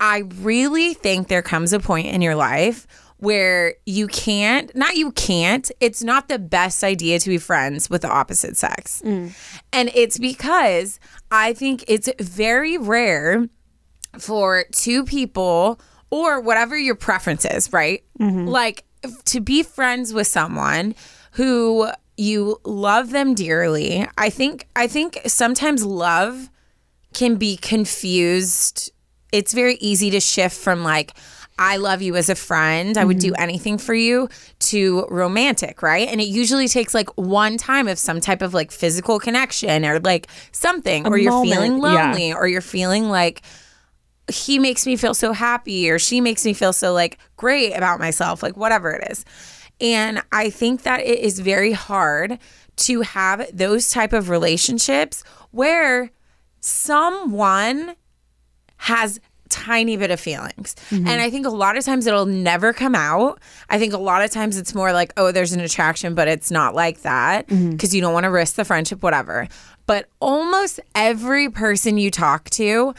I 0.00 0.18
really 0.40 0.94
think 0.94 1.28
there 1.28 1.42
comes 1.42 1.72
a 1.72 1.80
point 1.80 2.08
in 2.08 2.20
your 2.20 2.34
life 2.34 2.86
where 3.18 3.74
you 3.86 4.06
can't, 4.08 4.74
not 4.76 4.96
you 4.96 5.10
can't, 5.12 5.70
it's 5.80 6.02
not 6.02 6.28
the 6.28 6.38
best 6.38 6.84
idea 6.84 7.18
to 7.18 7.30
be 7.30 7.38
friends 7.38 7.88
with 7.88 8.02
the 8.02 8.10
opposite 8.10 8.56
sex. 8.58 9.00
And 9.72 9.90
it's 9.94 10.18
because 10.18 11.00
I 11.30 11.52
think 11.52 11.84
it's 11.88 12.08
very 12.20 12.78
rare 12.78 13.48
for 14.18 14.64
two 14.72 15.04
people 15.04 15.80
or 16.10 16.40
whatever 16.40 16.76
your 16.76 16.94
preference 16.94 17.44
is, 17.44 17.72
right? 17.72 18.04
Mm-hmm. 18.20 18.46
Like 18.46 18.84
to 19.26 19.40
be 19.40 19.62
friends 19.62 20.12
with 20.12 20.26
someone 20.26 20.94
who 21.32 21.88
you 22.16 22.60
love 22.64 23.10
them 23.10 23.34
dearly. 23.34 24.06
I 24.16 24.30
think 24.30 24.68
I 24.74 24.86
think 24.86 25.20
sometimes 25.26 25.84
love 25.84 26.50
can 27.12 27.36
be 27.36 27.56
confused. 27.56 28.90
It's 29.32 29.52
very 29.52 29.74
easy 29.76 30.10
to 30.10 30.20
shift 30.20 30.56
from 30.56 30.82
like 30.82 31.12
I 31.58 31.78
love 31.78 32.02
you 32.02 32.16
as 32.16 32.28
a 32.28 32.34
friend. 32.34 32.98
I 32.98 33.04
would 33.04 33.18
do 33.18 33.32
mm-hmm. 33.32 33.42
anything 33.42 33.78
for 33.78 33.94
you 33.94 34.28
to 34.60 35.06
romantic, 35.08 35.80
right? 35.80 36.06
And 36.08 36.20
it 36.20 36.28
usually 36.28 36.68
takes 36.68 36.92
like 36.92 37.08
one 37.16 37.56
time 37.56 37.88
of 37.88 37.98
some 37.98 38.20
type 38.20 38.42
of 38.42 38.52
like 38.52 38.70
physical 38.70 39.18
connection 39.18 39.84
or 39.84 39.98
like 40.00 40.28
something, 40.52 41.06
or 41.06 41.16
you're 41.16 41.32
moment, 41.32 41.52
feeling 41.52 41.72
yeah. 41.82 42.06
lonely, 42.08 42.32
or 42.32 42.46
you're 42.46 42.60
feeling 42.60 43.08
like 43.08 43.42
he 44.30 44.58
makes 44.58 44.86
me 44.86 44.96
feel 44.96 45.14
so 45.14 45.32
happy 45.32 45.88
or 45.88 45.98
she 45.98 46.20
makes 46.20 46.44
me 46.44 46.52
feel 46.52 46.72
so 46.72 46.92
like 46.92 47.18
great 47.36 47.72
about 47.72 48.00
myself, 48.00 48.42
like 48.42 48.56
whatever 48.56 48.90
it 48.90 49.10
is. 49.10 49.24
And 49.80 50.22
I 50.32 50.50
think 50.50 50.82
that 50.82 51.00
it 51.00 51.20
is 51.20 51.38
very 51.38 51.72
hard 51.72 52.38
to 52.76 53.00
have 53.02 53.48
those 53.52 53.90
type 53.90 54.12
of 54.12 54.28
relationships 54.28 55.22
where 55.50 56.10
someone 56.60 57.94
has 58.78 59.20
tiny 59.48 59.96
bit 59.96 60.10
of 60.10 60.20
feelings. 60.20 60.74
Mm-hmm. 60.90 61.06
And 61.06 61.20
I 61.20 61.30
think 61.30 61.46
a 61.46 61.50
lot 61.50 61.76
of 61.76 61.84
times 61.84 62.06
it'll 62.06 62.26
never 62.26 62.72
come 62.72 62.94
out. 62.94 63.40
I 63.70 63.78
think 63.78 63.92
a 63.92 63.98
lot 63.98 64.22
of 64.22 64.30
times 64.30 64.56
it's 64.56 64.74
more 64.74 64.92
like, 64.92 65.12
oh, 65.16 65.32
there's 65.32 65.52
an 65.52 65.60
attraction, 65.60 66.14
but 66.14 66.28
it's 66.28 66.50
not 66.50 66.74
like 66.74 67.02
that 67.02 67.48
mm-hmm. 67.48 67.70
because 67.70 67.94
you 67.94 68.00
don't 68.00 68.12
want 68.12 68.24
to 68.24 68.30
risk 68.30 68.56
the 68.56 68.64
friendship, 68.64 69.02
whatever. 69.02 69.48
But 69.86 70.08
almost 70.20 70.80
every 70.94 71.48
person 71.48 71.98
you 71.98 72.10
talk 72.10 72.50
to, 72.50 72.94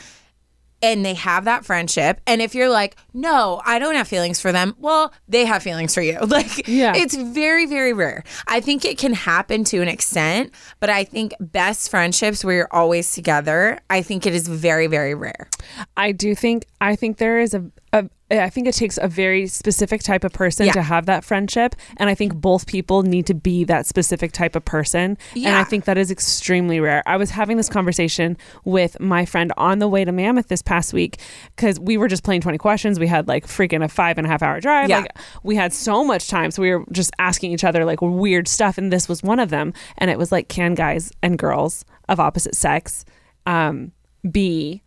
and 0.82 1.04
they 1.06 1.14
have 1.16 1.46
that 1.46 1.66
friendship. 1.66 2.22
And 2.28 2.42
if 2.42 2.54
you're 2.56 2.70
like, 2.70 2.96
no, 3.14 3.62
I 3.66 3.80
don't 3.80 3.96
have 3.96 4.08
feelings 4.08 4.40
for 4.40 4.52
them, 4.52 4.76
well, 4.78 5.12
they 5.28 5.46
have 5.46 5.64
feelings 5.64 5.94
for 5.94 6.02
you. 6.02 6.18
Like, 6.28 6.68
Yeah. 6.68 6.94
it's 6.96 7.16
very, 7.16 7.66
very 7.66 7.94
rare. 7.94 8.24
I 8.48 8.60
think 8.60 8.86
it 8.86 8.98
can 8.98 9.14
happen 9.14 9.64
to 9.66 9.82
an 9.82 9.88
extent, 9.88 10.54
but 10.80 10.90
I 10.90 11.04
think 11.04 11.34
best 11.40 11.90
friendships 11.90 12.44
where 12.46 12.56
you're 12.56 12.70
always 12.72 13.12
together, 13.14 13.80
I 13.90 14.02
think 14.04 14.26
it 14.26 14.36
is 14.36 14.48
very, 14.48 14.88
very 14.88 15.16
rare. 15.16 15.50
I 15.96 16.12
do 16.12 16.36
think 16.36 16.66
I 16.80 16.96
think 16.96 17.18
there 17.18 17.40
is 17.40 17.54
a, 17.54 17.64
a 17.98 18.10
I 18.30 18.50
think 18.50 18.68
it 18.68 18.74
takes 18.76 19.00
a 19.02 19.08
very 19.08 19.48
specific 19.48 20.04
type 20.04 20.26
of 20.26 20.34
person 20.34 20.66
Yeah. 20.66 20.74
to 20.74 20.82
have 20.82 21.06
that 21.06 21.24
friendship 21.24 21.76
and 21.96 22.10
I 22.10 22.14
think 22.16 22.36
both 22.36 22.68
people 22.68 23.04
need 23.04 23.26
to 23.28 23.34
be 23.34 23.64
that 23.64 23.86
specific 23.86 24.34
type 24.34 24.54
of 24.58 24.66
person 24.66 25.18
and 25.34 25.48
I 25.56 25.64
think 25.64 25.86
that 25.86 25.98
is 25.98 26.12
extremely 26.12 26.82
rare. 26.82 27.02
I 27.06 27.16
was 27.16 27.30
having 27.30 27.56
this 27.56 27.70
conversation 27.70 28.36
with 28.66 29.00
my 29.00 29.24
friend 29.26 29.54
on 29.56 29.80
the 29.80 29.88
way 29.88 30.04
to 30.04 30.12
Mammoth 30.12 30.50
this 30.50 30.62
past 30.62 30.92
week 30.94 31.22
cuz 31.56 31.80
we 31.80 31.96
were 31.96 32.10
just 32.10 32.24
playing 32.26 32.42
20 32.42 32.58
questions. 32.58 33.00
We 33.00 33.08
had 33.08 33.30
like 33.30 33.48
freaking 33.48 33.82
a 33.82 33.88
five 33.88 34.18
and 34.18 34.28
a 34.28 34.30
half 34.30 34.44
hour 34.44 34.60
drive. 34.60 34.90
Yeah. 34.90 35.00
Like 35.00 35.18
we 35.44 35.56
had 35.56 35.72
so 35.72 36.04
much 36.04 36.28
time 36.28 36.52
so 36.52 36.62
we 36.62 36.76
were 36.76 36.84
just 36.92 37.12
asking 37.20 37.54
each 37.54 37.64
other 37.64 37.86
like 37.86 38.02
weird 38.02 38.50
stuff 38.50 38.78
and 38.78 38.92
this 38.92 39.08
was 39.08 39.24
one 39.24 39.40
of 39.40 39.52
them 39.52 39.72
and 39.98 40.12
it 40.12 40.18
was 40.18 40.34
like 40.34 40.50
can 40.50 40.74
guys 40.76 41.14
and 41.24 41.38
girls 41.38 41.86
of 42.10 42.20
opposite 42.20 42.56
sex 42.56 43.06
um 43.46 43.94
be 44.30 44.84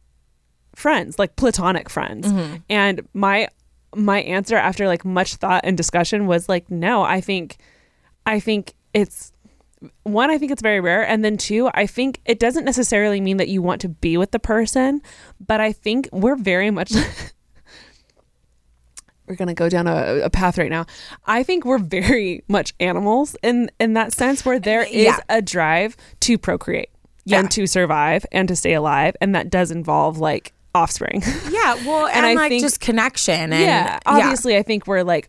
friends 0.80 1.18
like 1.18 1.36
platonic 1.36 1.88
friends. 1.88 2.26
Mm-hmm. 2.26 2.56
And 2.68 3.06
my 3.14 3.48
my 3.94 4.20
answer 4.22 4.56
after 4.56 4.86
like 4.86 5.04
much 5.04 5.36
thought 5.36 5.62
and 5.64 5.76
discussion 5.76 6.26
was 6.28 6.48
like 6.48 6.70
no 6.70 7.02
i 7.02 7.20
think 7.20 7.56
i 8.24 8.38
think 8.38 8.74
it's 8.94 9.32
one 10.04 10.30
i 10.30 10.38
think 10.38 10.52
it's 10.52 10.62
very 10.62 10.78
rare. 10.78 11.04
And 11.06 11.24
then 11.24 11.36
two 11.36 11.68
i 11.74 11.86
think 11.86 12.20
it 12.24 12.38
doesn't 12.38 12.64
necessarily 12.64 13.20
mean 13.20 13.38
that 13.38 13.48
you 13.48 13.62
want 13.62 13.80
to 13.80 13.88
be 13.88 14.16
with 14.16 14.30
the 14.30 14.38
person 14.38 15.02
but 15.44 15.60
i 15.60 15.72
think 15.72 16.08
we're 16.12 16.36
very 16.36 16.70
much 16.70 16.92
we're 19.26 19.36
going 19.36 19.48
to 19.48 19.54
go 19.54 19.68
down 19.68 19.86
a, 19.86 20.20
a 20.24 20.30
path 20.30 20.58
right 20.58 20.70
now. 20.70 20.86
I 21.24 21.42
think 21.44 21.64
we're 21.64 21.78
very 21.78 22.42
much 22.48 22.74
animals 22.80 23.36
in 23.42 23.70
in 23.78 23.92
that 23.94 24.12
sense 24.12 24.44
where 24.44 24.58
there 24.58 24.82
is 24.82 25.04
Yeah. 25.04 25.18
a 25.28 25.40
drive 25.40 25.96
to 26.20 26.36
procreate 26.38 26.90
Yeah. 27.24 27.38
and 27.40 27.50
to 27.52 27.66
survive 27.66 28.26
and 28.32 28.48
to 28.48 28.56
stay 28.56 28.74
alive. 28.74 29.16
And 29.20 29.34
that 29.36 29.48
does 29.50 29.70
involve 29.70 30.18
like 30.18 30.52
offspring 30.74 31.22
Yeah, 31.50 31.74
well, 31.86 32.06
and, 32.06 32.18
And 32.18 32.26
I 32.26 32.34
like 32.34 32.50
think- 32.50 32.62
just 32.62 32.80
connection. 32.80 33.52
And 33.52 33.62
yeah 33.62 33.98
obviously 34.06 34.56
i 34.56 34.62
think 34.62 34.86
we're 34.86 35.02
like 35.02 35.28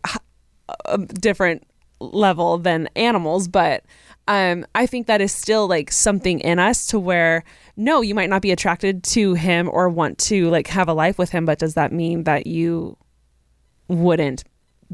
a 0.86 0.98
different 0.98 1.64
level 2.00 2.58
than 2.58 2.88
animals 2.96 3.48
but 3.48 3.84
um 4.28 4.64
i 4.74 4.86
think 4.86 5.06
that 5.08 5.20
is 5.20 5.32
still 5.32 5.66
like 5.68 5.90
something 5.92 6.40
in 6.40 6.58
us 6.58 6.86
to 6.86 6.98
where 6.98 7.44
no 7.76 8.00
you 8.00 8.14
might 8.14 8.30
not 8.30 8.40
be 8.42 8.50
attracted 8.52 9.02
to 9.02 9.34
him 9.34 9.68
or 9.72 9.88
want 9.88 10.18
to 10.18 10.48
like 10.50 10.66
have 10.68 10.88
a 10.88 10.92
life 10.94 11.18
with 11.18 11.30
him 11.30 11.44
but 11.44 11.58
does 11.58 11.74
that 11.74 11.92
mean 11.92 12.24
that 12.24 12.46
you 12.46 12.96
wouldn't 13.88 14.44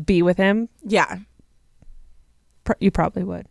be 0.05 0.23
with 0.23 0.37
him 0.37 0.69
yeah. 0.83 1.19
Pr- 2.65 2.73
you 2.81 2.91
probably 2.91 3.25
would 3.25 3.47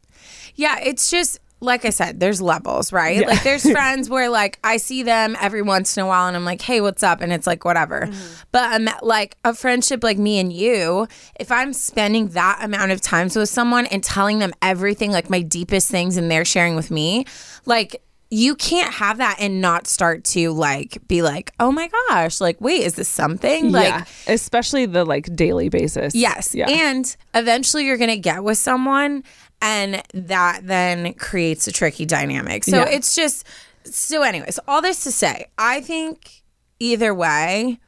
Yeah, 0.55 0.77
it's 0.83 1.10
just 1.10 1.39
like 1.60 1.86
I 1.86 1.89
said, 1.89 2.20
there's 2.20 2.41
levels, 2.41 2.93
right? 2.93 3.22
Yeah. 3.22 3.28
Like 3.28 3.43
there's 3.43 3.70
friends 3.72 4.10
where 4.10 4.30
like 4.30 4.60
I 4.63 4.78
see 4.78 5.04
them 5.04 5.36
every 5.41 5.62
once 5.62 5.98
in 5.98 6.04
a 6.04 6.08
while 6.08 6.28
and 6.28 6.36
I'm 6.38 6.46
like, 6.46 6.62
"Hey, 6.62 6.82
what's 6.82 7.02
up?" 7.04 7.22
and 7.22 7.34
it's 7.34 7.48
like 7.48 7.65
whatever. 7.65 8.02
Mm-hmm. 8.02 8.34
But 8.52 8.74
um, 8.82 8.89
like 9.02 9.38
a 9.43 9.54
friendship 9.54 10.04
like 10.04 10.17
me 10.17 10.39
and 10.39 10.54
you, 10.54 11.08
if 11.39 11.52
I'm 11.52 11.74
spending 11.74 12.30
that 12.30 12.60
amount 12.62 12.91
of 12.91 13.02
times 13.02 13.36
with 13.36 13.50
someone 13.50 13.88
and 13.88 14.04
telling 14.04 14.39
them 14.39 14.54
everything 14.62 15.12
like 15.12 15.30
my 15.30 15.41
deepest 15.41 15.89
things 15.89 16.15
and 16.17 16.30
they're 16.30 16.46
sharing 16.46 16.76
with 16.76 16.91
me, 16.91 17.26
like 17.65 18.04
you 18.30 18.56
can't 18.56 18.93
have 18.93 19.20
that 19.20 19.38
and 19.39 19.62
not 19.62 19.88
start 19.88 20.26
to 20.26 20.52
like 20.52 21.00
be 21.08 21.22
like, 21.22 21.52
"Oh 21.60 21.72
my 21.72 21.88
gosh, 22.10 22.39
like 22.41 22.60
wait, 22.62 22.82
is 22.84 22.96
this 22.96 23.08
something?" 23.08 23.72
Like 23.72 23.88
yeah 23.88 24.04
especially 24.28 24.86
the 24.86 25.06
like 25.06 25.34
daily 25.36 25.70
basis 25.70 26.13
Yes. 26.13 26.54
yeah 26.54 26.70
And 26.70 27.15
eventually 27.34 27.86
you're 27.86 27.98
going 27.98 28.10
to 28.10 28.17
get 28.17 28.43
with 28.43 28.58
someone 28.58 29.24
and 29.62 30.04
that 30.13 30.62
then 30.63 31.13
creates 31.13 31.67
a 31.67 31.72
tricky 31.72 32.06
dynamic. 32.06 32.63
So 32.63 32.78
Yeah. 32.78 32.89
it's 32.89 33.15
just 33.15 33.46
so 33.84 34.22
anyways, 34.22 34.60
all 34.67 34.82
this 34.82 35.04
to 35.06 35.12
say, 35.12 35.48
I 35.58 35.82
think 35.82 36.43
either 36.80 37.13
way 37.13 37.80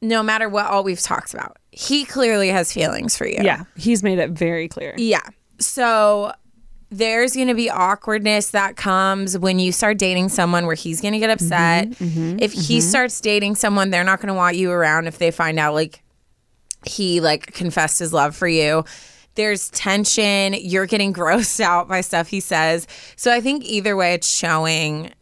no 0.00 0.22
matter 0.22 0.48
what 0.48 0.66
all 0.66 0.84
we've 0.84 1.00
talked 1.00 1.34
about, 1.34 1.56
he 1.72 2.04
clearly 2.04 2.48
has 2.48 2.72
feelings 2.72 3.16
for 3.16 3.26
you. 3.26 3.38
Yeah, 3.40 3.64
he's 3.76 4.02
made 4.02 4.18
it 4.18 4.30
very 4.30 4.68
clear. 4.68 4.94
Yeah. 4.96 5.22
So 5.58 6.32
there's 6.90 7.34
going 7.34 7.48
to 7.48 7.54
be 7.54 7.68
awkwardness 7.68 8.50
that 8.52 8.76
comes 8.76 9.36
when 9.36 9.58
you 9.58 9.72
start 9.72 9.98
dating 9.98 10.30
someone 10.30 10.66
where 10.66 10.74
he's 10.74 11.00
going 11.00 11.12
to 11.12 11.18
get 11.18 11.30
upset. 11.30 11.90
Mm-hmm, 11.90 12.04
mm-hmm, 12.04 12.38
if 12.40 12.52
he 12.52 12.78
mm-hmm. 12.78 12.88
starts 12.88 13.20
dating 13.20 13.56
someone, 13.56 13.90
they're 13.90 14.04
not 14.04 14.20
going 14.20 14.28
to 14.28 14.34
want 14.34 14.56
you 14.56 14.70
around 14.70 15.06
if 15.06 15.18
they 15.18 15.30
find 15.30 15.58
out 15.58 15.74
like 15.74 16.02
he 16.86 17.20
like 17.20 17.52
confessed 17.52 17.98
his 17.98 18.12
love 18.12 18.34
for 18.36 18.48
you. 18.48 18.84
There's 19.38 19.70
tension. 19.70 20.54
You're 20.58 20.86
getting 20.86 21.14
grossed 21.20 21.60
out 21.60 21.86
by 21.88 22.00
stuff 22.00 22.28
he 22.28 22.40
says. 22.40 22.88
So 23.14 23.32
I 23.32 23.40
think 23.40 23.64
either 23.64 23.96
way, 23.96 24.14
it's 24.14 24.28
showing 24.28 25.12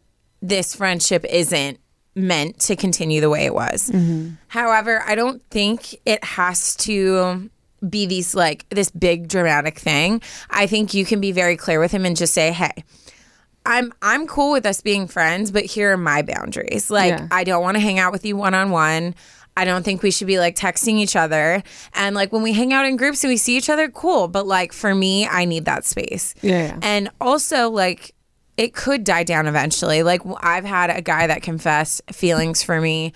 this 0.41 0.75
friendship 0.75 1.23
isn't 1.29 1.79
meant 2.15 2.59
to 2.61 2.75
continue 2.75 3.21
the 3.21 3.29
way 3.29 3.45
it 3.45 3.53
was. 3.53 3.91
Mm-hmm. 3.91 4.31
However, 4.47 5.03
I 5.05 5.13
don't 5.13 5.41
think 5.51 5.95
it 6.03 6.23
has 6.23 6.75
to 6.77 7.47
be 7.87 8.07
these 8.07 8.33
like 8.33 8.67
this 8.69 8.89
big 8.89 9.27
dramatic 9.27 9.77
thing. 9.77 10.21
I 10.49 10.65
think 10.65 10.95
you 10.95 11.05
can 11.05 11.21
be 11.21 11.31
very 11.31 11.55
clear 11.55 11.79
with 11.79 11.91
him 11.91 12.03
and 12.03 12.17
just 12.17 12.33
say, 12.33 12.51
"Hey, 12.51 12.83
I'm 13.67 13.93
I'm 14.01 14.25
cool 14.25 14.53
with 14.53 14.65
us 14.65 14.81
being 14.81 15.07
friends, 15.07 15.51
but 15.51 15.65
here 15.65 15.91
are 15.91 15.97
my 15.97 16.21
boundaries. 16.21 16.89
Like 16.89 17.11
Yeah. 17.11 17.27
I 17.29 17.43
don't 17.43 17.61
want 17.61 17.75
to 17.75 17.81
hang 17.81 17.99
out 17.99 18.11
with 18.11 18.25
you 18.25 18.35
one 18.35 18.55
on 18.55 18.71
one. 18.71 19.13
I 19.57 19.65
don't 19.65 19.83
think 19.83 20.03
we 20.03 20.11
should 20.11 20.27
be 20.27 20.37
like 20.37 20.55
texting 20.55 20.99
each 20.99 21.15
other. 21.15 21.63
And 21.95 22.15
like 22.15 22.31
when 22.31 22.43
we 22.43 22.53
hang 22.53 22.73
out 22.73 22.85
in 22.85 22.95
groups 22.95 23.23
and 23.23 23.31
we 23.31 23.37
see 23.37 23.57
each 23.57 23.71
other, 23.71 23.89
cool. 23.89 24.27
But 24.27 24.45
like 24.45 24.71
for 24.71 24.93
me, 24.93 25.27
I 25.27 25.45
need 25.45 25.65
that 25.65 25.83
space. 25.83 26.35
Yeah, 26.43 26.67
yeah. 26.67 26.79
And 26.83 27.09
also 27.19 27.71
like 27.71 28.13
it 28.55 28.75
could 28.75 29.03
die 29.03 29.23
down 29.23 29.47
eventually. 29.47 30.03
Like 30.03 30.21
I've 30.41 30.63
had 30.63 30.91
a 30.91 31.01
guy 31.01 31.25
that 31.25 31.41
confessed 31.41 32.03
feelings 32.11 32.61
for 32.61 32.79
me. 32.79 33.13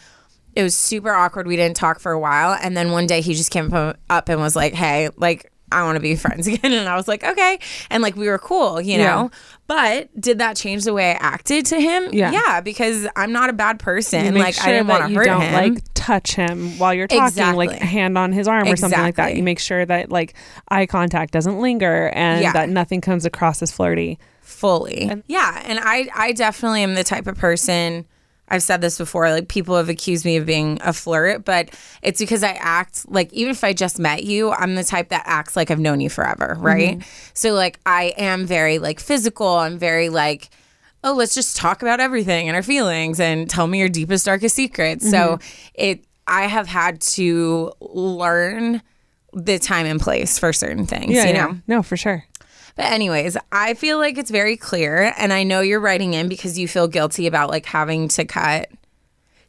It 0.56 0.64
was 0.64 0.76
super 0.76 1.12
awkward. 1.12 1.46
We 1.46 1.56
didn't 1.56 1.78
talk 1.78 2.00
for 2.00 2.12
a 2.12 2.20
while, 2.20 2.58
and 2.62 2.76
then 2.76 2.92
one 2.92 3.08
day 3.08 3.22
he 3.22 3.36
just 3.36 3.52
came 3.52 3.72
up 3.74 3.98
up 4.10 4.28
and 4.28 4.42
was 4.42 4.56
like, 4.56 4.74
"Hey, 4.74 5.10
like 5.16 5.51
I 5.72 5.84
want 5.84 5.96
to 5.96 6.00
be 6.02 6.16
friends 6.26 6.48
again." 6.48 6.74
And 6.74 6.88
I 6.90 6.96
was 6.96 7.08
like, 7.08 7.24
"Okay," 7.24 7.60
and 7.90 8.02
like 8.04 8.16
we 8.16 8.28
were 8.28 8.40
cool, 8.40 8.80
you 8.82 8.98
know. 8.98 9.04
Yeah. 9.04 9.28
But 9.68 10.22
did 10.22 10.40
that 10.40 10.58
change 10.58 10.84
the 10.84 10.94
way 10.94 11.12
I 11.12 11.14
acted 11.14 11.66
to 11.68 11.80
him? 11.80 12.10
Yeah. 12.12 12.32
yeah, 12.32 12.60
because 12.62 13.08
I'm 13.16 13.32
not 13.32 13.50
a 13.50 13.54
bad 13.54 13.80
person. 13.80 14.36
Like 14.36 14.56
sure 14.56 14.66
I 14.68 14.72
didn't 14.74 14.88
want 14.88 15.04
to 15.06 15.10
you 15.12 15.16
hurt 15.16 15.26
don't 15.26 15.42
him. 15.42 15.54
like 15.54 15.84
touch 15.94 16.34
him 16.36 16.78
while 16.78 16.94
you're 16.94 17.08
talking, 17.08 17.54
like 17.56 17.72
hand 17.72 18.18
on 18.18 18.34
his 18.34 18.48
arm 18.50 18.68
or 18.68 18.76
something 18.76 19.00
like 19.00 19.16
that. 19.16 19.36
You 19.38 19.44
make 19.44 19.60
sure 19.60 19.86
that 19.86 20.12
like 20.12 20.34
eye 20.68 20.86
contact 20.88 21.32
doesn't 21.32 21.60
linger 21.60 22.10
and 22.14 22.42
Yeah. 22.42 22.52
that 22.54 22.68
nothing 22.70 23.00
comes 23.00 23.26
across 23.26 23.62
as 23.62 23.72
flirty. 23.72 24.20
fully. 24.42 25.10
yeah, 25.28 25.62
and 25.66 25.80
I 25.82 26.08
I 26.14 26.34
definitely 26.34 26.84
am 26.84 26.96
the 26.96 27.04
type 27.06 27.26
of 27.28 27.38
person 27.38 28.06
I've 28.52 28.62
said 28.62 28.82
this 28.82 28.98
before 28.98 29.32
like 29.32 29.48
people 29.48 29.78
have 29.78 29.88
accused 29.88 30.26
me 30.26 30.36
of 30.36 30.46
being 30.46 30.78
a 30.82 30.92
flirt, 30.92 31.46
but 31.46 31.70
it's 32.02 32.20
because 32.20 32.44
I 32.44 32.52
act 32.60 33.10
like 33.10 33.32
even 33.32 33.52
if 33.52 33.64
I 33.64 33.72
just 33.72 33.98
met 33.98 34.24
you, 34.24 34.52
I'm 34.52 34.76
the 34.76 34.84
type 34.84 35.10
that 35.10 35.24
acts 35.26 35.56
like 35.56 35.72
I've 35.72 35.80
known 35.80 36.02
you 36.02 36.10
forever, 36.10 36.56
mm-hmm. 36.56 36.64
right? 36.64 37.04
So 37.34 37.54
like 37.54 37.80
I 37.86 38.14
am 38.18 38.46
very 38.46 38.78
like 38.78 39.00
physical, 39.00 39.48
I'm 39.48 39.80
very 39.80 40.10
like 40.10 40.50
oh, 41.04 41.14
let's 41.14 41.34
just 41.34 41.56
talk 41.56 41.82
about 41.82 42.00
everything 42.00 42.48
and 42.48 42.56
our 42.56 42.62
feelings 42.62 43.20
and 43.20 43.50
tell 43.50 43.66
me 43.66 43.80
your 43.80 43.90
deepest 43.90 44.26
darkest 44.26 44.56
secrets. 44.56 45.10
So 45.10 45.18
mm-hmm. 45.18 45.70
it 45.74 46.06
I 46.28 46.44
have 46.44 46.68
had 46.68 47.02
to 47.02 47.72
learn 47.80 48.82
the 49.34 49.60
time 49.60 49.86
and 49.86 50.00
place 50.00 50.38
for 50.38 50.52
certain 50.52 50.86
things, 50.86 51.24
you 51.26 51.34
know. 51.34 51.58
No, 51.68 51.82
for 51.82 51.96
sure. 51.96 52.26
But 52.76 52.86
anyways, 52.86 53.38
I 53.52 53.74
feel 53.74 53.98
like 53.98 54.18
it's 54.18 54.32
very 54.32 54.58
clear 54.58 55.14
and 55.18 55.32
I 55.34 55.44
know 55.44 55.62
you're 55.62 55.80
writing 55.80 56.14
in 56.14 56.28
because 56.30 56.58
you 56.58 56.68
feel 56.68 56.88
guilty 56.88 57.28
about 57.28 57.50
like 57.50 57.66
having 57.66 58.08
to 58.10 58.26
cut 58.26 58.70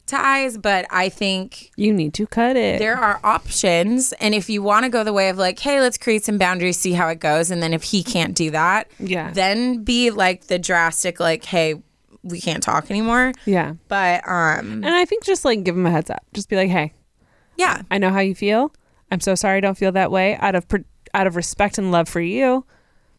ties, 0.05 0.57
but 0.57 0.85
I 0.89 1.07
think 1.09 1.71
You 1.77 1.93
need 1.93 2.13
to 2.15 2.27
cut 2.27 2.57
it. 2.57 2.79
there 2.79 2.97
are 2.97 3.19
options 3.23 4.11
and 4.13 4.35
if 4.35 4.49
you 4.49 4.61
want 4.61 4.83
to 4.83 4.89
go 4.89 5.03
the 5.03 5.13
way 5.13 5.29
of 5.29 5.37
like, 5.37 5.57
hey, 5.59 5.79
let's 5.79 5.97
create 5.97 6.25
some 6.25 6.37
boundaries, 6.37 6.77
see 6.77 6.91
how 6.91 7.07
it 7.07 7.19
goes 7.19 7.51
and 7.51 7.63
then 7.63 7.73
if 7.73 7.83
he 7.83 8.03
can't 8.03 8.35
do 8.35 8.51
that, 8.51 8.91
Yeah. 8.99 9.31
then 9.31 9.83
be 9.83 10.09
like 10.11 10.47
the 10.47 10.59
drastic 10.59 11.19
like, 11.19 11.45
hey, 11.45 11.75
we 12.21 12.41
can't 12.41 12.61
talk 12.61 12.89
anymore. 12.91 13.31
yeah. 13.45 13.73
But 13.87 14.27
um 14.27 14.83
And 14.83 14.87
I 14.87 15.05
think 15.05 15.23
just 15.23 15.45
like 15.45 15.63
give 15.63 15.75
him 15.77 15.85
a 15.85 15.91
heads 15.91 16.09
up. 16.09 16.23
Just 16.33 16.49
be 16.49 16.55
like, 16.57 16.69
hey, 16.69 16.93
yeah. 17.57 17.81
I 17.89 17.97
know 17.97 18.09
how 18.09 18.19
you 18.19 18.35
feel. 18.35 18.73
I'm 19.11 19.19
so 19.21 19.35
sorry 19.35 19.57
I 19.57 19.61
don't 19.61 19.77
feel 19.77 19.91
that 19.93 20.11
way. 20.11 20.35
Out 20.37 20.55
of 20.55 20.65
out 21.13 21.27
of 21.27 21.35
respect 21.35 21.77
and 21.77 21.91
love 21.91 22.09
for 22.09 22.19
you, 22.21 22.65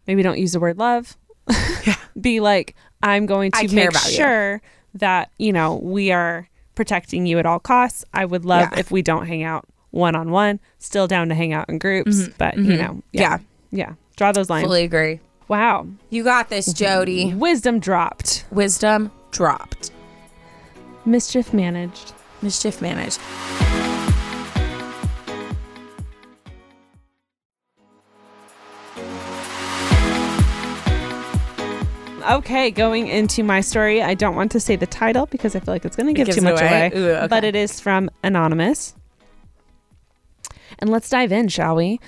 maybe 0.06 0.22
don't 0.22 0.38
use 0.38 0.52
the 0.52 0.60
word 0.60 0.78
love. 0.78 1.16
Be 2.20 2.40
like, 2.40 2.74
I'm 3.02 3.26
going 3.26 3.50
to 3.52 3.58
I 3.58 3.66
make 3.68 3.90
about 3.90 4.06
you. 4.06 4.12
sure 4.16 4.62
that, 4.94 5.30
you 5.38 5.52
know, 5.52 5.76
we 5.76 6.12
are 6.12 6.48
protecting 6.74 7.26
you 7.26 7.38
at 7.38 7.46
all 7.46 7.58
costs. 7.58 8.04
I 8.14 8.24
would 8.24 8.44
love 8.44 8.68
Yeah. 8.72 8.78
if 8.78 8.90
we 8.90 9.02
don't 9.02 9.26
hang 9.26 9.42
out 9.42 9.66
one 9.90 10.14
on 10.16 10.30
one. 10.30 10.60
Still 10.78 11.06
down 11.06 11.28
to 11.28 11.34
hang 11.34 11.52
out 11.52 11.68
in 11.68 11.78
groups, 11.78 12.28
but 12.38 12.56
you 12.56 12.76
know, 12.76 13.02
yeah. 13.12 13.38
Mm-hmm. 13.38 13.44
Yeah. 13.76 13.88
Yeah. 13.88 13.92
Draw 14.16 14.32
those 14.32 14.48
lines. 14.50 14.64
Fully 14.64 14.84
agree. 14.84 15.20
Wow. 15.48 15.86
You 16.10 16.24
got 16.24 16.48
this, 16.48 16.72
Jody. 16.72 17.34
Wisdom 17.34 17.78
dropped. 17.80 18.44
Wisdom 18.50 19.10
dropped. 19.30 19.90
Mischief 21.04 21.52
managed. 21.52 22.12
Mischief 22.40 22.80
managed. 22.80 23.18
Okay, 32.24 32.70
going 32.70 33.08
into 33.08 33.42
my 33.42 33.60
story, 33.60 34.02
I 34.02 34.14
don't 34.14 34.34
want 34.34 34.52
to 34.52 34.60
say 34.60 34.76
the 34.76 34.86
title 34.86 35.26
because 35.26 35.54
I 35.54 35.60
feel 35.60 35.74
like 35.74 35.84
it's 35.84 35.96
going 35.96 36.06
to 36.06 36.12
give 36.14 36.34
too 36.34 36.40
much 36.40 36.60
away? 36.60 36.86
away. 36.88 36.98
Ooh, 36.98 37.10
okay. 37.10 37.26
But 37.26 37.44
it 37.44 37.54
is 37.54 37.80
from 37.80 38.10
Anonymous. 38.22 38.94
And 40.78 40.90
let's 40.90 41.08
dive 41.08 41.32
in, 41.32 41.48
shall 41.48 41.76
we? 41.76 42.00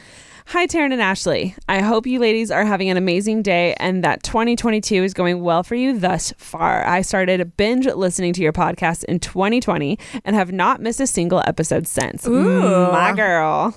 Hi, 0.51 0.67
Taryne 0.67 0.93
and 0.93 1.03
Ashley. 1.03 1.57
I 1.69 1.81
hope 1.83 2.07
you 2.07 2.21
ladies 2.21 2.51
are 2.51 2.65
having 2.65 2.89
an 2.89 2.97
amazing 2.97 3.43
day 3.43 3.75
and 3.79 4.05
that 4.05 4.23
2022 4.23 5.03
is 5.03 5.13
going 5.13 5.43
well 5.43 5.63
for 5.63 5.75
you 5.75 5.99
thus 5.99 6.33
far. 6.39 6.87
I 6.87 7.03
started 7.03 7.57
binge 7.57 7.87
listening 7.87 8.33
to 8.35 8.43
your 8.43 8.53
podcast 8.53 9.05
in 9.05 9.19
2020 9.19 9.99
and 10.25 10.37
have 10.37 10.53
not 10.53 10.81
missed 10.81 11.01
a 11.01 11.07
single 11.07 11.43
episode 11.47 11.87
since. 11.89 12.27
Ooh. 12.27 12.93
My 12.93 13.13
girl. 13.13 13.77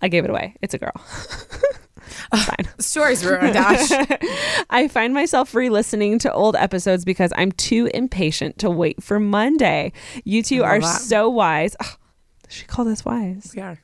I 0.00 0.08
gave 0.08 0.24
it 0.24 0.30
away. 0.30 0.54
It's 0.62 0.74
a 0.74 0.78
girl. 0.78 0.94
Fine. 2.08 2.68
Stories 2.78 3.24
ruined, 3.24 3.54
Dash. 3.54 3.90
I 4.70 4.88
find 4.88 5.14
myself 5.14 5.54
re 5.54 5.70
listening 5.70 6.18
to 6.20 6.32
old 6.32 6.56
episodes 6.56 7.04
because 7.04 7.32
I'm 7.36 7.52
too 7.52 7.88
impatient 7.94 8.58
to 8.58 8.70
wait 8.70 9.02
for 9.02 9.18
Monday. 9.20 9.92
You 10.24 10.42
two 10.42 10.64
are 10.64 10.80
that. 10.80 11.00
so 11.00 11.28
wise. 11.28 11.76
Ugh, 11.80 11.96
she 12.48 12.64
called 12.66 12.88
us 12.88 13.04
wise. 13.04 13.52
yeah. 13.56 13.76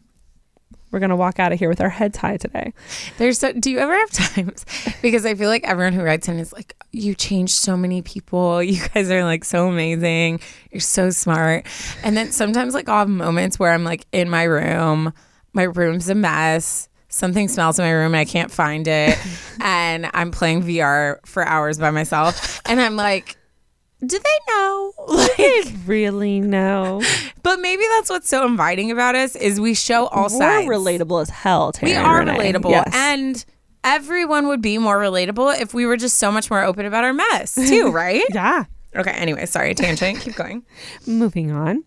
We're 0.90 1.00
going 1.00 1.10
to 1.10 1.16
walk 1.16 1.40
out 1.40 1.50
of 1.52 1.58
here 1.58 1.68
with 1.68 1.80
our 1.80 1.88
heads 1.88 2.18
high 2.18 2.36
today. 2.36 2.72
There's 3.18 3.40
so, 3.40 3.52
do 3.52 3.68
you 3.68 3.80
ever 3.80 3.92
have 3.92 4.10
times 4.34 4.64
because 5.02 5.26
I 5.26 5.34
feel 5.34 5.48
like 5.48 5.64
everyone 5.64 5.92
who 5.92 6.02
writes 6.02 6.28
in 6.28 6.38
is 6.38 6.52
like 6.52 6.76
you 6.92 7.16
changed 7.16 7.54
so 7.54 7.76
many 7.76 8.00
people 8.00 8.62
you 8.62 8.80
guys 8.94 9.10
are 9.10 9.24
like 9.24 9.44
so 9.44 9.66
amazing 9.68 10.38
you're 10.70 10.80
so 10.80 11.10
smart 11.10 11.66
and 12.04 12.16
then 12.16 12.30
sometimes 12.30 12.74
like 12.74 12.88
I'll 12.88 13.00
have 13.00 13.08
moments 13.08 13.58
where 13.58 13.72
I'm 13.72 13.82
like 13.82 14.06
in 14.12 14.30
my 14.30 14.44
room 14.44 15.12
my 15.52 15.64
room's 15.64 16.08
a 16.08 16.14
mess 16.14 16.88
something 17.14 17.48
smells 17.48 17.78
in 17.78 17.84
my 17.84 17.90
room 17.92 18.06
and 18.14 18.16
I 18.16 18.24
can't 18.24 18.50
find 18.50 18.86
it 18.88 19.16
and 19.60 20.10
I'm 20.12 20.30
playing 20.30 20.62
VR 20.64 21.18
for 21.24 21.44
hours 21.46 21.78
by 21.78 21.90
myself 21.90 22.60
and 22.66 22.80
I'm 22.80 22.96
like 22.96 23.36
do 24.04 24.18
they 24.18 24.52
know 24.52 24.92
like 25.08 25.72
Really? 25.86 26.40
know? 26.40 27.00
but 27.42 27.60
maybe 27.60 27.82
that's 27.96 28.10
what's 28.10 28.28
so 28.28 28.44
inviting 28.44 28.90
about 28.90 29.14
us 29.14 29.34
is 29.36 29.60
we 29.60 29.72
show 29.74 30.06
all 30.08 30.28
sides. 30.28 30.66
We're 30.66 30.74
sides 30.74 31.00
relatable 31.00 31.22
as 31.22 31.30
hell, 31.30 31.72
we 31.82 31.94
are 31.94 32.18
Renee. 32.18 32.52
relatable 32.52 32.70
Yes. 32.70 32.90
and 32.92 33.44
everyone 33.84 34.48
would 34.48 34.60
be 34.62 34.76
more 34.78 34.98
relatable 34.98 35.58
if 35.60 35.72
we 35.72 35.86
were 35.86 35.96
just 35.96 36.18
so 36.18 36.32
much 36.32 36.50
more 36.50 36.62
open 36.64 36.84
about 36.84 37.04
our 37.04 37.12
mess 37.12 37.54
too 37.54 37.90
right 37.92 38.22
yeah. 38.34 38.64
okay 38.96 39.12
anyway 39.12 39.46
sorry 39.46 39.74
tangent 39.74 40.20
keep 40.20 40.34
going 40.34 40.64
Moving 41.06 41.50
on. 41.52 41.84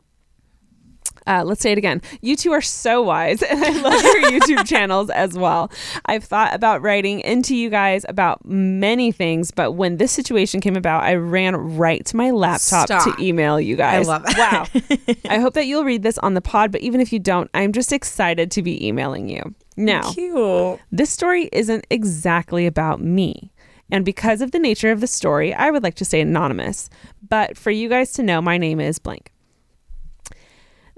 Uh, 1.28 1.44
let's 1.46 1.62
say 1.62 1.72
it 1.72 1.78
again. 1.78 2.02
You 2.22 2.36
two 2.36 2.52
are 2.54 2.62
so 2.62 3.02
wise, 3.02 3.42
and 3.50 3.64
I 3.64 3.70
love 3.70 4.02
your 4.02 4.32
YouTube 4.32 4.66
channels 4.68 5.10
as 5.10 5.34
well. 5.34 5.72
I've 6.06 6.24
thought 6.24 6.54
about 6.54 6.82
writing 6.82 7.20
into 7.20 7.56
you 7.56 7.70
guys 7.70 8.06
about 8.08 8.46
many 8.46 9.12
things, 9.12 9.52
but 9.52 9.74
when 9.74 9.98
this 9.98 10.12
situation 10.12 10.62
came 10.62 10.76
about, 10.76 11.04
I 11.04 11.16
ran 11.16 11.56
right 11.56 12.06
to 12.06 12.18
my 12.18 12.32
laptop 12.32 12.88
Stop. 12.88 13.04
to 13.04 13.24
email 13.24 13.60
you 13.60 13.76
guys. 13.76 14.08
I 14.08 14.12
love 14.12 14.24
that. 14.24 14.70
Wow. 14.74 15.16
I 15.30 15.40
hope 15.40 15.54
that 15.54 15.66
you'll 15.66 15.84
read 15.84 16.04
this 16.04 16.18
on 16.20 16.34
the 16.34 16.42
pod, 16.42 16.72
but 16.72 16.82
even 16.82 17.02
if 17.02 17.12
you 17.12 17.20
don't, 17.20 17.50
I'm 17.54 17.74
just 17.74 17.92
excited 17.92 18.50
to 18.52 18.62
be 18.62 18.86
emailing 18.86 19.30
you. 19.30 19.54
Now, 19.76 20.12
cute 20.12 20.80
this 20.92 21.12
story 21.12 21.50
isn't 21.52 21.86
exactly 21.90 22.66
about 22.66 23.02
me. 23.02 23.52
And 23.92 24.04
because 24.04 24.42
of 24.42 24.52
the 24.52 24.60
nature 24.60 24.92
of 24.92 25.02
the 25.02 25.08
story, 25.08 25.54
I 25.54 25.72
would 25.72 25.84
like 25.84 25.96
to 25.96 26.06
say 26.06 26.20
anonymous. 26.20 26.90
But 27.28 27.58
for 27.58 27.72
you 27.72 27.88
guys 27.88 28.12
to 28.14 28.24
know, 28.24 28.42
my 28.42 28.58
name 28.58 28.80
is 28.80 29.00
blank. 29.00 29.32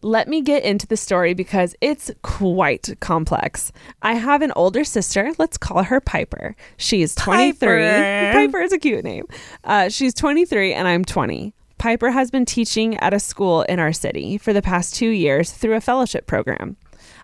Let 0.01 0.27
me 0.27 0.41
get 0.41 0.63
into 0.63 0.87
the 0.87 0.95
story 0.95 1.33
because 1.33 1.75
it's 1.81 2.09
quite 2.21 2.95
complex. 3.01 3.71
I 4.01 4.13
have 4.13 4.41
an 4.41 4.53
older 4.55 4.83
sister. 4.83 5.33
Let's 5.37 5.57
call 5.57 5.83
her 5.83 5.99
Piper. 5.99 6.55
She's 6.77 7.13
23. 7.15 7.53
Piper. 7.53 8.31
Piper 8.33 8.61
is 8.61 8.71
a 8.71 8.79
cute 8.79 9.03
name. 9.03 9.25
Uh, 9.63 9.89
she's 9.89 10.13
23 10.13 10.73
and 10.73 10.87
I'm 10.87 11.03
20. 11.03 11.53
Piper 11.77 12.11
has 12.11 12.31
been 12.31 12.45
teaching 12.45 12.97
at 12.97 13.13
a 13.13 13.19
school 13.19 13.63
in 13.63 13.79
our 13.79 13.93
city 13.93 14.37
for 14.37 14.53
the 14.53 14.61
past 14.61 14.95
two 14.95 15.09
years 15.09 15.51
through 15.51 15.75
a 15.75 15.81
fellowship 15.81 16.27
program. 16.27 16.77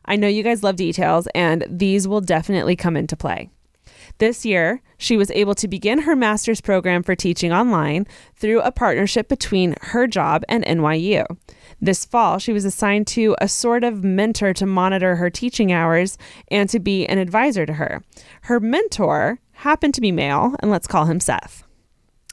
I 0.06 0.16
know 0.16 0.28
you 0.28 0.44
guys 0.44 0.64
love 0.64 0.76
details, 0.76 1.28
and 1.36 1.66
these 1.70 2.08
will 2.08 2.22
definitely 2.22 2.76
come 2.76 2.96
into 2.96 3.18
play. 3.18 3.50
This 4.18 4.46
year, 4.46 4.82
she 4.98 5.18
was 5.18 5.30
able 5.32 5.56
to 5.56 5.68
begin 5.68 6.00
her 6.02 6.16
master's 6.16 6.62
program 6.62 7.04
for 7.04 7.16
teaching 7.16 7.52
online 7.52 8.08
through 8.36 8.62
a 8.62 8.72
partnership 8.72 9.28
between 9.28 9.76
her 9.82 10.08
job 10.08 10.44
and 10.48 10.64
NYU. 10.64 11.26
This 11.86 12.04
fall, 12.04 12.40
she 12.40 12.52
was 12.52 12.66
assigned 12.66 13.06
to 13.08 13.36
a 13.40 13.48
sort 13.48 13.84
of 13.84 14.04
mentor 14.04 14.54
to 14.56 14.66
monitor 14.66 15.18
her 15.18 15.30
teaching 15.30 15.72
hours 15.72 16.18
and 16.50 16.68
to 16.70 16.80
be 16.80 17.06
an 17.06 17.20
advisor 17.20 17.64
to 17.68 17.74
her. 17.74 18.02
Her 18.42 18.60
mentor 18.60 19.38
happened 19.52 19.94
to 19.94 20.02
be 20.02 20.12
male, 20.12 20.56
and 20.62 20.72
let's 20.72 20.88
call 20.88 21.06
him 21.06 21.20
Seth. 21.20 21.64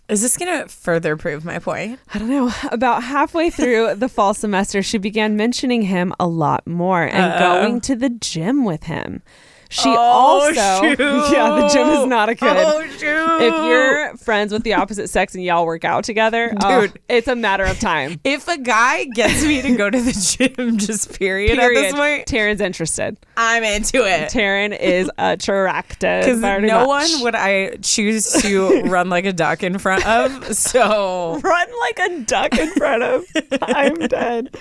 Is 0.09 0.23
this 0.23 0.38
going 0.38 0.62
to 0.62 0.69
further 0.69 1.19
prove 1.19 1.45
my 1.45 1.59
point? 1.59 2.01
I 2.15 2.19
don't 2.19 2.31
know. 2.31 2.51
About 2.73 3.03
halfway 3.03 3.51
through 3.51 3.97
the 3.97 4.09
fall 4.09 4.33
semester, 4.33 4.83
she 4.83 4.97
began 4.97 5.37
mentioning 5.37 5.83
him 5.83 6.15
a 6.19 6.27
lot 6.27 6.67
more 6.67 7.03
and 7.03 7.38
going 7.38 7.83
to 7.83 7.95
the 7.95 8.09
gym 8.09 8.65
with 8.65 8.85
him. 8.85 9.23
She 9.72 9.88
Oh, 9.88 9.96
also, 9.96 10.52
shoot. 10.82 10.98
yeah, 11.32 11.48
the 11.61 11.68
gym 11.72 11.88
is 11.88 12.06
not 12.06 12.28
a 12.28 12.35
good. 12.35 12.56
Oh, 12.56 12.87
shoot. 12.88 13.40
If 13.40 13.54
you're 13.64 14.16
friends 14.18 14.52
with 14.52 14.64
the 14.64 14.74
opposite 14.74 15.08
sex 15.08 15.35
and 15.35 15.42
y'all 15.42 15.64
work 15.64 15.85
out 15.87 16.04
together, 16.04 16.52
oh, 16.62 16.82
Dude. 16.82 17.00
it's 17.08 17.26
a 17.26 17.35
matter 17.35 17.64
of 17.64 17.80
time. 17.80 18.20
If 18.24 18.48
a 18.48 18.58
guy 18.58 19.04
gets 19.06 19.42
me 19.44 19.62
to 19.62 19.74
go 19.76 19.88
to 19.88 19.98
the 20.00 20.12
gym, 20.12 20.76
just 20.78 21.18
period, 21.18 21.58
at 21.58 21.68
this 21.70 21.92
Period. 21.92 21.94
point, 21.94 22.26
Taryne's 22.26 22.61
interested. 22.61 23.16
I'm 23.37 23.62
into 23.64 24.04
it. 24.04 24.30
Taryne 24.30 24.78
is 24.78 25.11
attracted. 25.18 26.24
Because 26.24 26.40
no 26.40 26.87
much. 26.87 26.87
one 26.87 27.22
would 27.22 27.35
I 27.35 27.76
choose 27.82 28.30
to 28.42 28.82
run 28.82 29.08
like 29.08 29.24
a 29.24 29.32
duck 29.32 29.62
in 29.62 29.78
front 29.78 30.06
of. 30.06 30.54
So 30.54 31.40
run 31.42 31.68
like 31.80 31.98
a 32.11 32.20
duck 32.20 32.58
in 32.58 32.70
front 32.72 33.02
of. 33.02 33.24
I'm 33.62 33.98
dead. 34.06 34.54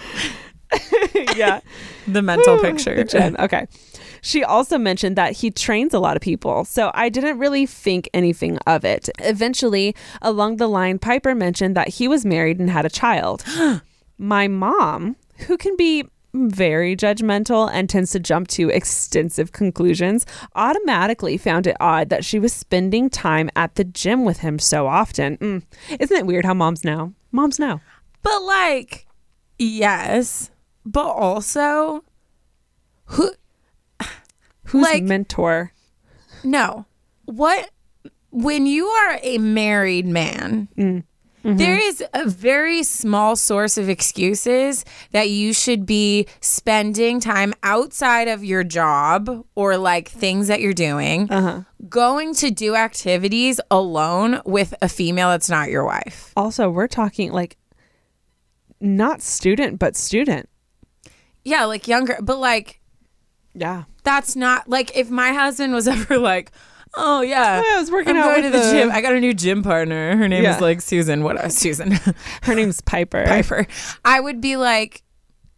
yeah. 1.36 1.60
the 2.08 2.22
mental 2.22 2.58
picture. 2.60 3.04
Jen. 3.04 3.36
Okay. 3.38 3.68
She 4.22 4.44
also 4.44 4.78
mentioned 4.78 5.16
that 5.16 5.38
he 5.38 5.52
trains 5.52 5.94
a 5.94 6.00
lot 6.00 6.16
of 6.16 6.22
people, 6.22 6.64
so 6.66 6.92
I 6.94 7.10
didn't 7.10 7.40
really 7.40 7.66
think 7.66 8.10
anything 8.14 8.58
of 8.68 8.86
it. 8.86 9.10
Eventually, 9.20 9.96
along 10.22 10.58
the 10.58 10.68
line, 10.68 11.00
Piper 11.00 11.36
mentioned 11.36 11.76
that 11.76 11.90
he 11.90 12.08
was 12.08 12.24
married 12.24 12.60
and 12.60 12.70
had 12.70 12.86
a 12.86 12.90
child. 12.90 13.44
My 14.18 14.48
mom, 14.48 15.16
who 15.48 15.58
can 15.58 15.76
be 15.76 16.06
very 16.34 16.96
judgmental 16.96 17.70
and 17.74 17.90
tends 17.90 18.12
to 18.12 18.20
jump 18.20 18.48
to 18.50 18.70
extensive 18.70 19.52
conclusions, 19.52 20.26
automatically 20.56 21.38
found 21.38 21.68
it 21.68 21.76
odd 21.80 22.10
that 22.10 22.24
she 22.24 22.40
was 22.40 22.54
spending 22.54 23.10
time 23.10 23.50
at 23.56 23.76
the 23.76 23.84
gym 23.84 24.24
with 24.24 24.40
him 24.40 24.60
so 24.60 24.88
often. 24.88 25.38
Mm. 25.38 25.64
Isn't 26.00 26.18
it 26.18 26.26
weird 26.26 26.46
how 26.46 26.54
moms 26.54 26.84
know? 26.84 27.14
Moms 27.32 27.60
know. 27.60 27.82
But 28.22 28.42
like, 28.44 29.08
yes, 29.58 30.52
but 30.86 31.08
also, 31.08 32.04
who? 33.06 33.32
Who's 34.72 34.84
Like- 34.84 35.04
mentor? 35.04 35.74
No, 36.44 36.86
what? 37.26 37.70
When 38.32 38.66
you 38.66 38.88
are 38.88 39.20
a 39.22 39.38
married 39.38 40.06
man, 40.06 40.70
mm. 40.78 41.04
mm-hmm. 41.44 41.58
there 41.58 41.78
is 41.78 42.02
a 42.14 42.28
very 42.30 42.82
small 42.82 43.36
source 43.36 43.78
of 43.78 43.90
excuses 43.90 44.86
that 45.12 45.30
you 45.30 45.52
should 45.52 45.86
be 45.86 46.26
spending 46.40 47.20
time 47.20 47.54
outside 47.64 48.30
of 48.30 48.46
your 48.46 48.64
job 48.64 49.46
or 49.56 49.76
like 49.76 50.08
things 50.08 50.48
that 50.48 50.62
you're 50.62 50.72
doing, 50.74 51.30
uh-huh. 51.30 51.64
going 51.90 52.34
to 52.36 52.50
do 52.50 52.76
activities 52.76 53.60
alone 53.70 54.42
with 54.46 54.74
a 54.82 54.88
female 54.88 55.32
that's 55.32 55.50
not 55.50 55.70
your 55.70 55.86
wife. 55.86 56.32
Also, 56.38 56.70
we're 56.70 56.88
talking 56.88 57.34
like 57.34 57.58
not 58.80 59.22
student, 59.22 59.78
but 59.78 59.98
student. 59.98 60.48
Yeah, 61.44 61.66
like 61.66 61.88
younger, 61.88 62.18
but 62.22 62.38
like 62.38 62.81
Yeah. 63.54 63.84
that's 64.04 64.36
not 64.36 64.70
like 64.70 64.96
if 64.96 65.10
my 65.10 65.34
husband 65.34 65.74
was 65.74 65.88
ever 65.96 66.18
like, 66.18 66.52
oh 66.96 67.22
yeah, 67.22 67.62
yeah, 67.62 67.76
I 67.76 67.80
was 67.80 67.92
working 67.92 68.16
I'm 68.16 68.24
out 68.24 68.30
going 68.36 68.44
with 68.44 68.52
to 68.54 68.58
the, 68.60 68.64
the- 68.66 68.72
gym. 68.72 68.92
I 68.92 69.02
got 69.02 69.14
a 69.14 69.20
new 69.20 69.34
gym 69.34 69.62
partner. 69.64 70.16
Her 70.18 70.28
name 70.28 70.44
Yeah. 70.44 70.56
is 70.56 70.62
like 70.62 70.82
Susan. 70.82 71.24
What? 71.24 71.38
Uh, 71.38 71.50
Susan 71.50 71.92
Her 72.44 72.56
name's 72.56 72.82
Piper. 72.82 73.26
Piper. 73.26 73.68
I 74.06 74.20
would 74.20 74.40
be 74.42 74.56
like, 74.58 75.04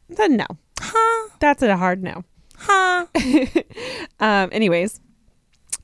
Then 0.09 0.37
no. 0.37 0.45
huh, 0.79 1.29
That's 1.39 1.61
a 1.63 1.77
hard 1.77 2.03
no. 2.03 2.23
huh. 2.57 3.05
Um, 4.19 4.49
anyways, 4.51 4.99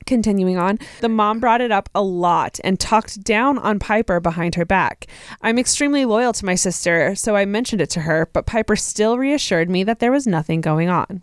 continuing 0.06 0.56
on, 0.56 0.78
the 1.00 1.08
mom 1.08 1.40
brought 1.40 1.60
it 1.60 1.70
up 1.70 1.88
a 1.94 2.02
lot 2.02 2.58
and 2.64 2.80
talked 2.80 3.22
down 3.22 3.58
on 3.58 3.78
Piper 3.78 4.18
behind 4.18 4.54
her 4.54 4.64
back. 4.64 5.06
I'm 5.42 5.58
extremely 5.58 6.04
loyal 6.04 6.32
to 6.32 6.44
my 6.44 6.54
sister, 6.54 7.14
so 7.14 7.36
I 7.36 7.44
mentioned 7.44 7.82
it 7.82 7.90
to 7.90 8.00
her, 8.00 8.28
but 8.32 8.46
Piper 8.46 8.76
still 8.76 9.18
reassured 9.18 9.68
me 9.68 9.84
that 9.84 9.98
there 9.98 10.12
was 10.12 10.26
nothing 10.26 10.60
going 10.60 10.88
on. 10.88 11.22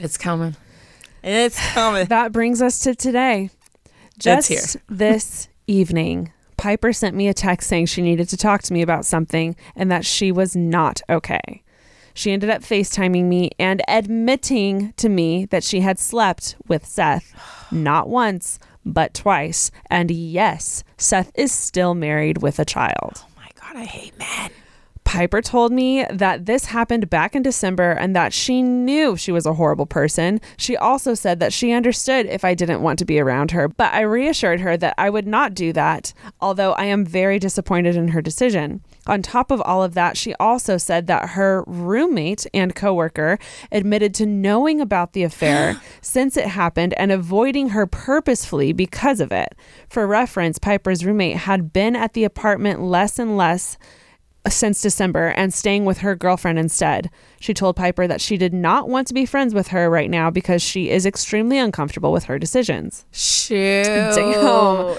It's 0.00 0.18
coming. 0.18 0.56
It's 1.22 1.58
coming. 1.72 2.06
That 2.06 2.32
brings 2.32 2.62
us 2.62 2.78
to 2.80 2.94
today. 2.94 3.50
It's 4.16 4.24
Just 4.24 4.48
here. 4.48 4.82
this 4.88 5.48
evening, 5.66 6.32
Piper 6.56 6.92
sent 6.92 7.16
me 7.16 7.28
a 7.28 7.34
text 7.34 7.68
saying 7.68 7.86
she 7.86 8.02
needed 8.02 8.28
to 8.30 8.36
talk 8.36 8.62
to 8.62 8.72
me 8.72 8.82
about 8.82 9.04
something 9.04 9.56
and 9.74 9.90
that 9.90 10.04
she 10.04 10.32
was 10.32 10.56
not 10.56 11.02
okay. 11.10 11.62
She 12.14 12.32
ended 12.32 12.48
up 12.48 12.62
FaceTiming 12.62 13.24
me 13.24 13.50
and 13.58 13.82
admitting 13.88 14.94
to 14.96 15.08
me 15.10 15.44
that 15.46 15.62
she 15.62 15.80
had 15.80 15.98
slept 15.98 16.56
with 16.66 16.86
Seth 16.86 17.34
not 17.70 18.08
once, 18.08 18.58
but 18.86 19.12
twice. 19.12 19.70
And 19.90 20.10
yes, 20.10 20.82
Seth 20.96 21.30
is 21.34 21.52
still 21.52 21.94
married 21.94 22.40
with 22.40 22.58
a 22.58 22.64
child. 22.64 23.22
Oh 23.22 23.28
my 23.36 23.48
god, 23.60 23.76
I 23.76 23.84
hate 23.84 24.18
men. 24.18 24.50
Piper 25.06 25.40
told 25.40 25.70
me 25.70 26.04
that 26.10 26.46
this 26.46 26.64
happened 26.66 27.08
back 27.08 27.36
in 27.36 27.42
December 27.42 27.92
and 27.92 28.14
that 28.16 28.32
she 28.32 28.60
knew 28.60 29.16
she 29.16 29.30
was 29.30 29.46
a 29.46 29.54
horrible 29.54 29.86
person. 29.86 30.40
She 30.56 30.76
also 30.76 31.14
said 31.14 31.38
that 31.38 31.52
she 31.52 31.70
understood 31.70 32.26
if 32.26 32.44
I 32.44 32.54
didn't 32.54 32.82
want 32.82 32.98
to 32.98 33.04
be 33.04 33.20
around 33.20 33.52
her, 33.52 33.68
but 33.68 33.94
I 33.94 34.00
reassured 34.00 34.60
her 34.60 34.76
that 34.76 34.94
I 34.98 35.08
would 35.08 35.26
not 35.26 35.54
do 35.54 35.72
that, 35.74 36.12
although 36.40 36.72
I 36.72 36.86
am 36.86 37.06
very 37.06 37.38
disappointed 37.38 37.94
in 37.94 38.08
her 38.08 38.20
decision. 38.20 38.82
On 39.06 39.22
top 39.22 39.52
of 39.52 39.60
all 39.60 39.84
of 39.84 39.94
that, 39.94 40.16
she 40.16 40.34
also 40.34 40.76
said 40.76 41.06
that 41.06 41.30
her 41.30 41.62
roommate 41.68 42.44
and 42.52 42.74
coworker 42.74 43.38
admitted 43.70 44.12
to 44.14 44.26
knowing 44.26 44.80
about 44.80 45.12
the 45.12 45.22
affair 45.22 45.80
since 46.00 46.36
it 46.36 46.48
happened 46.48 46.94
and 46.94 47.12
avoiding 47.12 47.68
her 47.68 47.86
purposefully 47.86 48.72
because 48.72 49.20
of 49.20 49.30
it. 49.30 49.54
For 49.88 50.04
reference, 50.04 50.58
Piper's 50.58 51.04
roommate 51.04 51.36
had 51.36 51.72
been 51.72 51.94
at 51.94 52.14
the 52.14 52.24
apartment 52.24 52.82
less 52.82 53.20
and 53.20 53.36
less 53.36 53.78
since 54.48 54.80
December 54.80 55.28
and 55.28 55.52
staying 55.52 55.84
with 55.84 55.98
her 55.98 56.14
girlfriend 56.14 56.58
instead. 56.58 57.10
She 57.40 57.52
told 57.54 57.76
Piper 57.76 58.06
that 58.06 58.20
she 58.20 58.36
did 58.36 58.52
not 58.54 58.88
want 58.88 59.06
to 59.08 59.14
be 59.14 59.26
friends 59.26 59.54
with 59.54 59.68
her 59.68 59.90
right 59.90 60.08
now 60.10 60.30
because 60.30 60.62
she 60.62 60.90
is 60.90 61.04
extremely 61.06 61.58
uncomfortable 61.58 62.12
with 62.12 62.24
her 62.24 62.38
decisions. 62.38 63.04
Shoot. 63.12 63.84
Damn. 63.84 64.96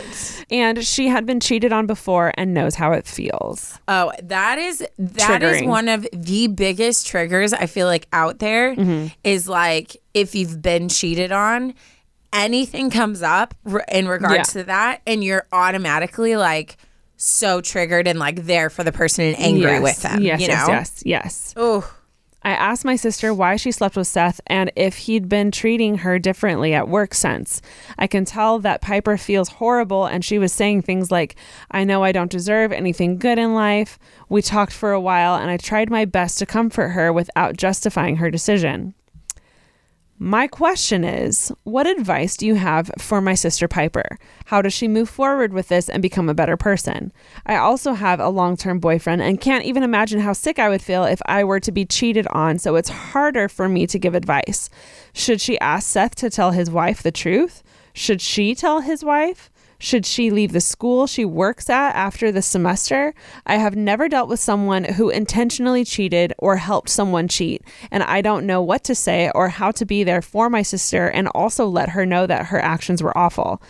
And 0.50 0.84
she 0.86 1.08
had 1.08 1.26
been 1.26 1.40
cheated 1.40 1.72
on 1.74 1.88
before 1.88 2.32
and 2.38 2.54
knows 2.54 2.76
how 2.76 2.92
it 2.94 3.06
feels. 3.06 3.80
Oh, 3.88 4.12
that 4.24 4.58
is 4.58 4.86
that 4.98 5.44
is 5.44 5.58
Triggering. 5.62 5.68
one 5.68 5.88
of 5.90 6.08
the 6.14 6.48
biggest 6.48 7.08
triggers 7.08 7.54
I 7.54 7.66
feel 7.66 7.88
like 7.88 8.08
out 8.14 8.40
there 8.40 8.72
is 9.24 9.44
Mm-hmm. 9.46 9.52
like 9.52 9.98
if 10.14 10.36
you've 10.36 10.62
been 10.62 10.90
cheated 10.90 11.32
on, 11.32 11.74
anything 12.34 12.90
comes 12.90 13.22
up 13.22 13.54
in 13.92 14.08
regards 14.08 14.54
Yeah. 14.56 14.62
to 14.62 14.64
that, 14.66 15.02
and 15.08 15.24
you're 15.24 15.46
automatically 15.52 16.36
like 16.38 16.78
so 17.18 17.60
triggered 17.62 18.08
and 18.08 18.20
like 18.20 18.44
there 18.46 18.70
for 18.70 18.84
the 18.84 18.92
person 18.92 19.26
and 19.26 19.40
angry 19.40 19.72
Yes. 19.72 19.82
with 19.84 20.02
them. 20.04 20.22
Yes, 20.22 20.40
you 20.42 20.48
know? 20.48 20.54
yes, 20.54 20.68
yes, 20.68 21.04
yes. 21.06 21.54
Oh, 21.58 21.92
I 22.44 22.52
asked 22.52 22.86
my 22.86 22.96
sister 22.96 23.34
why 23.34 23.58
she 23.58 23.72
slept 23.74 23.98
with 23.98 24.08
Seth 24.08 24.40
and 24.48 24.72
if 24.78 24.96
he'd 25.00 25.28
been 25.28 25.52
treating 25.52 25.98
her 25.98 26.18
differently 26.18 26.74
at 26.74 26.88
work 26.88 27.14
since. 27.14 27.62
I 27.98 28.08
can 28.08 28.24
tell 28.24 28.60
that 28.60 28.80
Piper 28.80 29.18
feels 29.18 29.50
horrible 29.50 30.06
and 30.06 30.24
she 30.24 30.38
was 30.38 30.54
saying 30.54 30.84
things 30.84 31.12
like, 31.12 31.36
I 31.72 31.84
know 31.84 32.04
I 32.06 32.14
don't 32.14 32.32
deserve 32.32 32.72
anything 32.72 33.18
good 33.18 33.38
in 33.38 33.54
life. 33.54 34.00
We 34.30 34.42
talked 34.42 34.72
for 34.72 34.94
a 34.94 35.02
while 35.02 35.36
and 35.36 35.50
I 35.50 35.58
tried 35.58 35.90
my 35.90 36.06
best 36.06 36.38
to 36.40 36.46
comfort 36.46 36.90
her 36.90 37.12
without 37.12 37.58
justifying 37.58 38.18
her 38.18 38.32
decision. 38.32 38.94
My 40.20 40.48
question 40.48 41.04
is 41.04 41.52
what 41.64 41.86
advice 41.86 42.38
do 42.38 42.48
you 42.48 42.56
have 42.56 42.90
for 42.98 43.22
my 43.22 43.36
sister 43.36 43.68
Piper? 43.68 44.18
How 44.46 44.64
does 44.64 44.74
she 44.74 44.88
move 44.88 45.10
forward 45.10 45.54
with 45.54 45.68
this 45.68 45.90
and 45.90 46.02
become 46.02 46.28
a 46.28 46.34
better 46.34 46.58
person? 46.58 47.14
I 47.46 47.58
also 47.58 47.94
have 47.94 48.20
a 48.20 48.30
long 48.30 48.58
term 48.58 48.80
boyfriend 48.80 49.22
and 49.22 49.40
can't 49.40 49.66
even 49.66 49.84
imagine 49.84 50.22
how 50.22 50.34
sick 50.34 50.58
I 50.58 50.70
would 50.70 50.82
feel 50.82 51.04
if 51.04 51.22
I 51.28 51.44
were 51.44 51.60
to 51.60 51.72
be 51.72 51.86
cheated 51.86 52.26
on, 52.32 52.58
so 52.58 52.76
it's 52.76 52.90
harder 52.90 53.48
for 53.48 53.70
me 53.70 53.86
to 53.86 54.00
give 54.00 54.16
advice. 54.16 54.72
Should 55.14 55.40
she 55.40 55.60
ask 55.60 55.88
Seth 55.88 56.16
to 56.16 56.32
tell 56.32 56.50
his 56.50 56.72
wife 56.72 57.04
the 57.04 57.12
truth? 57.12 57.62
Should 57.94 58.20
she 58.20 58.56
tell 58.56 58.82
his 58.82 59.06
wife? 59.06 59.52
Should 59.80 60.06
she 60.06 60.32
leave 60.32 60.54
the 60.54 60.62
school 60.62 61.06
she 61.06 61.24
works 61.24 61.70
at 61.70 61.92
after 61.92 62.32
the 62.32 62.42
semester? 62.42 63.14
I 63.46 63.58
have 63.58 63.76
never 63.76 64.10
dealt 64.10 64.28
with 64.28 64.40
someone 64.40 64.84
who 64.84 65.10
intentionally 65.10 65.86
cheated 65.86 66.34
or 66.40 66.58
helped 66.58 66.90
someone 66.90 67.28
cheat, 67.28 67.62
and 67.92 68.02
I 68.04 68.22
don't 68.22 68.48
know 68.48 68.62
what 68.62 68.84
to 68.86 68.96
say 68.96 69.32
or 69.36 69.50
how 69.50 69.72
to 69.72 69.86
be 69.86 70.04
there 70.04 70.22
for 70.24 70.50
my 70.50 70.64
sister 70.64 71.08
and 71.08 71.28
also 71.30 71.68
let 71.68 71.90
her 71.90 72.06
know 72.06 72.26
that 72.26 72.48
her 72.48 72.60
actions 72.60 73.04
were 73.04 73.16
awful. 73.16 73.62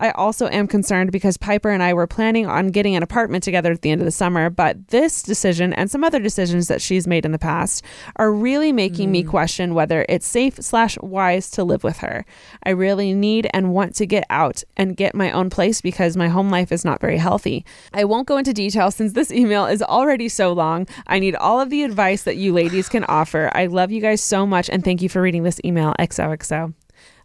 I 0.00 0.10
also 0.12 0.48
am 0.48 0.66
concerned 0.66 1.12
because 1.12 1.36
Piper 1.36 1.68
and 1.68 1.82
I 1.82 1.92
were 1.92 2.06
planning 2.06 2.46
on 2.46 2.68
getting 2.68 2.96
an 2.96 3.02
apartment 3.02 3.44
together 3.44 3.70
at 3.70 3.82
the 3.82 3.90
end 3.90 4.00
of 4.00 4.06
the 4.06 4.10
summer, 4.10 4.48
but 4.48 4.88
this 4.88 5.22
decision 5.22 5.74
and 5.74 5.90
some 5.90 6.02
other 6.02 6.18
decisions 6.18 6.68
that 6.68 6.80
she's 6.80 7.06
made 7.06 7.26
in 7.26 7.32
the 7.32 7.38
past 7.38 7.84
are 8.16 8.32
really 8.32 8.72
making 8.72 9.12
me 9.12 9.22
mm. 9.22 9.28
question 9.28 9.74
whether 9.74 10.06
it's 10.08 10.26
safe 10.26 10.56
slash 10.56 10.98
wise 11.00 11.50
to 11.50 11.64
live 11.64 11.84
with 11.84 11.98
her. 11.98 12.24
I 12.62 12.70
really 12.70 13.12
need 13.12 13.48
and 13.52 13.74
want 13.74 13.94
to 13.96 14.06
get 14.06 14.24
out 14.30 14.64
and 14.78 14.96
get 14.96 15.14
my 15.14 15.30
own 15.30 15.50
place 15.50 15.82
because 15.82 16.16
my 16.16 16.28
home 16.28 16.48
life 16.48 16.72
is 16.72 16.84
not 16.84 17.02
very 17.02 17.18
healthy. 17.18 17.66
I 17.92 18.04
won't 18.04 18.26
go 18.26 18.38
into 18.38 18.54
detail 18.54 18.90
since 18.90 19.12
this 19.12 19.30
email 19.30 19.66
is 19.66 19.82
already 19.82 20.30
so 20.30 20.54
long. 20.54 20.86
I 21.08 21.18
need 21.18 21.34
all 21.34 21.60
of 21.60 21.68
the 21.68 21.82
advice 21.82 22.22
that 22.22 22.38
you 22.38 22.54
ladies 22.54 22.88
can 22.88 23.04
offer. 23.08 23.50
I 23.54 23.66
love 23.66 23.90
you 23.90 24.00
guys 24.00 24.22
so 24.22 24.46
much 24.46 24.70
and 24.70 24.82
thank 24.82 25.02
you 25.02 25.10
for 25.10 25.20
reading 25.20 25.42
this 25.42 25.60
email. 25.62 25.94
XOXO. 25.98 26.72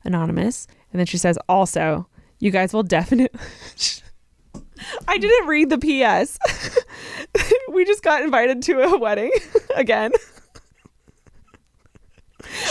Anonymous. 0.04 0.68
And 0.92 1.00
then 1.00 1.06
she 1.06 1.18
says, 1.18 1.40
also, 1.48 2.08
you 2.40 2.52
guys 2.52 2.74
will 2.74 2.84
definitely. 2.84 3.40
I 5.08 5.18
didn't 5.18 5.48
read 5.48 5.70
the 5.70 5.78
PS. 5.78 6.38
we 7.72 7.86
just 7.86 8.04
got 8.04 8.22
invited 8.24 8.62
to 8.64 8.82
a 8.82 8.98
wedding 8.98 9.32
again. 9.76 10.12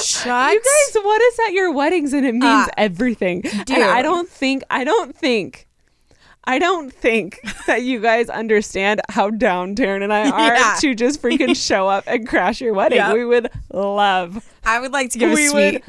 Shut. 0.03 0.53
You 0.53 0.61
guys, 0.61 1.03
what 1.03 1.21
is 1.21 1.39
at 1.47 1.53
your 1.53 1.73
weddings? 1.73 2.13
And 2.13 2.25
it 2.25 2.33
means 2.33 2.45
Uh, 2.45 2.67
everything. 2.77 3.41
dude. 3.43 3.71
And 3.71 3.83
I 3.85 4.03
don't 4.03 4.29
think, 4.29 4.63
I 4.71 4.85
don't 4.85 5.15
think, 5.17 5.67
I 6.45 6.59
don't 6.59 6.93
think 6.93 7.41
that 7.67 7.83
you 7.83 8.01
guys 8.01 8.29
understand 8.29 9.01
how 9.09 9.31
down 9.31 9.75
Taryne 9.75 10.05
and 10.05 10.13
I 10.13 10.31
are 10.31 10.55
Yeah. 10.55 10.77
to 10.81 10.95
just 10.95 11.21
freaking 11.21 11.57
show 11.57 11.89
up 11.89 12.05
and 12.07 12.29
crash 12.29 12.61
your 12.61 12.75
wedding. 12.75 12.99
Yep. 12.99 13.15
We 13.15 13.25
would 13.25 13.51
love. 13.73 14.49
I 14.65 14.79
would 14.79 14.93
like 14.93 15.11
to 15.11 15.19
give 15.19 15.33
we 15.33 15.49
a 15.49 15.53
would 15.53 15.83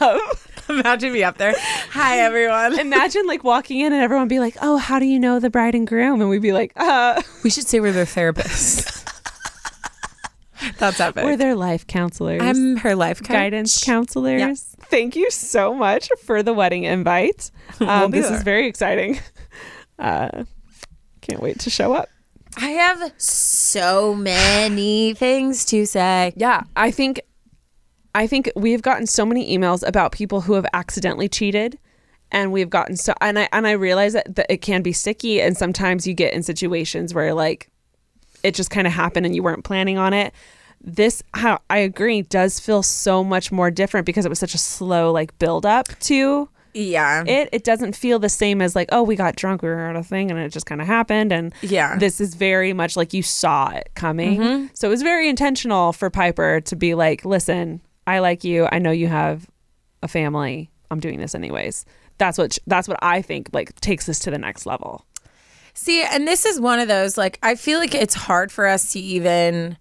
love. 0.00 0.48
Imagine 0.70 1.12
me 1.12 1.22
up 1.24 1.36
there. 1.38 1.54
Hi, 1.90 2.20
everyone. 2.20 2.78
Imagine 2.86 3.26
like 3.26 3.42
walking 3.44 3.80
in 3.80 3.92
and 3.92 4.02
everyone 4.02 4.28
be 4.28 4.38
like, 4.38 4.56
"Oh, 4.62 4.76
how 4.76 4.98
do 4.98 5.04
you 5.06 5.18
know 5.18 5.38
the 5.40 5.50
bride 5.50 5.74
and 5.74 5.86
groom?" 5.86 6.20
And 6.20 6.30
we'd 6.30 6.42
be 6.42 6.52
like, 6.52 6.72
"Uh, 6.76 7.20
We 7.44 7.50
should 7.50 7.66
say 7.66 7.80
we're 7.80 7.92
their 7.92 8.04
therapists. 8.04 8.96
That's 10.78 11.00
epic. 11.00 11.24
we're 11.24 11.36
their 11.38 11.54
life 11.54 11.86
counselors, 11.86 12.42
I'm 12.42 12.76
her 12.78 12.94
life 12.94 13.18
coach. 13.20 13.28
guidance 13.28 13.82
counselors." 13.84 14.62
Thank 14.90 15.16
you 15.16 15.30
so 15.30 15.72
much 15.74 16.10
for 16.24 16.42
the 16.42 16.52
wedding 16.52 16.84
invite. 16.84 17.50
Um, 17.80 18.10
be 18.10 18.20
this 18.20 18.30
is 18.30 18.42
very 18.42 18.66
exciting. 18.66 19.20
Uh, 19.98 20.44
can't 21.22 21.40
wait 21.40 21.60
to 21.60 21.70
show 21.70 21.94
up. 21.94 22.08
I 22.56 22.70
have 22.70 23.12
so 23.16 24.14
many 24.14 25.14
things 25.14 25.64
to 25.66 25.86
say. 25.86 26.32
Yeah, 26.36 26.64
I 26.76 26.90
think 26.90 27.20
I 28.14 28.26
think 28.26 28.50
we've 28.56 28.82
gotten 28.82 29.06
so 29.06 29.24
many 29.24 29.56
emails 29.56 29.86
about 29.86 30.12
people 30.12 30.40
who 30.42 30.54
have 30.54 30.66
accidentally 30.72 31.28
cheated 31.28 31.78
and 32.32 32.52
we've 32.52 32.70
gotten 32.70 32.96
so 32.96 33.14
and 33.20 33.38
I 33.38 33.48
and 33.52 33.66
I 33.66 33.72
realize 33.72 34.12
that, 34.14 34.34
that 34.36 34.46
it 34.48 34.58
can 34.58 34.82
be 34.82 34.92
sticky 34.92 35.40
and 35.40 35.56
sometimes 35.56 36.06
you 36.06 36.14
get 36.14 36.32
in 36.32 36.42
situations 36.42 37.14
where 37.14 37.34
like 37.34 37.68
it 38.42 38.54
just 38.54 38.70
kind 38.70 38.86
of 38.86 38.92
happened 38.92 39.26
and 39.26 39.34
you 39.34 39.42
weren't 39.42 39.64
planning 39.64 39.98
on 39.98 40.12
it. 40.12 40.32
This 40.80 41.22
how 41.34 41.60
I 41.68 41.78
agree 41.78 42.22
does 42.22 42.58
feel 42.58 42.82
so 42.82 43.22
much 43.22 43.52
more 43.52 43.70
different 43.70 44.06
because 44.06 44.24
it 44.24 44.28
was 44.30 44.38
such 44.38 44.54
a 44.54 44.58
slow 44.58 45.12
like 45.12 45.38
build 45.38 45.66
up 45.66 45.88
to 46.00 46.48
Yeah. 46.72 47.22
it 47.26 47.48
it 47.52 47.64
doesn't 47.64 47.94
feel 47.94 48.18
the 48.18 48.28
same 48.30 48.62
as 48.62 48.74
like 48.74 48.88
oh 48.90 49.02
we 49.02 49.14
got 49.14 49.36
drunk 49.36 49.60
we 49.62 49.68
were 49.68 49.90
at 49.90 49.96
a 49.96 50.02
thing 50.02 50.30
and 50.30 50.40
it 50.40 50.48
just 50.50 50.66
kind 50.66 50.80
of 50.80 50.86
happened 50.86 51.32
and 51.32 51.52
Yeah. 51.60 51.98
this 51.98 52.20
is 52.20 52.34
very 52.34 52.72
much 52.72 52.96
like 52.96 53.12
you 53.12 53.22
saw 53.22 53.68
it 53.70 53.90
coming 53.94 54.40
mm-hmm. 54.40 54.66
so 54.72 54.88
it 54.88 54.90
was 54.90 55.02
very 55.02 55.28
intentional 55.28 55.92
for 55.92 56.08
piper 56.10 56.60
to 56.62 56.76
be 56.76 56.94
like 56.94 57.24
listen 57.26 57.82
i 58.14 58.18
like 58.18 58.44
you 58.44 58.68
i 58.72 58.78
know 58.78 58.90
you 58.90 59.08
have 59.08 59.48
a 60.02 60.08
family 60.08 60.70
i'm 60.90 61.00
doing 61.00 61.18
this 61.18 61.34
anyways 61.34 61.84
that's 62.18 62.38
what 62.38 62.58
that's 62.66 62.88
what 62.88 62.98
i 63.02 63.22
think 63.22 63.48
like 63.52 63.74
takes 63.80 64.08
us 64.08 64.18
to 64.18 64.30
the 64.30 64.38
next 64.38 64.66
level 64.66 65.04
See, 65.72 66.02
and 66.02 66.26
this 66.26 66.44
is 66.44 66.60
one 66.60 66.78
of 66.80 66.88
those 66.88 67.16
like 67.16 67.38
I 67.42 67.54
feel 67.54 67.78
like 67.78 67.94
it's 67.94 68.14
hard 68.14 68.52
for 68.52 68.66
us 68.66 68.92
to 68.92 69.00
even 69.00 69.76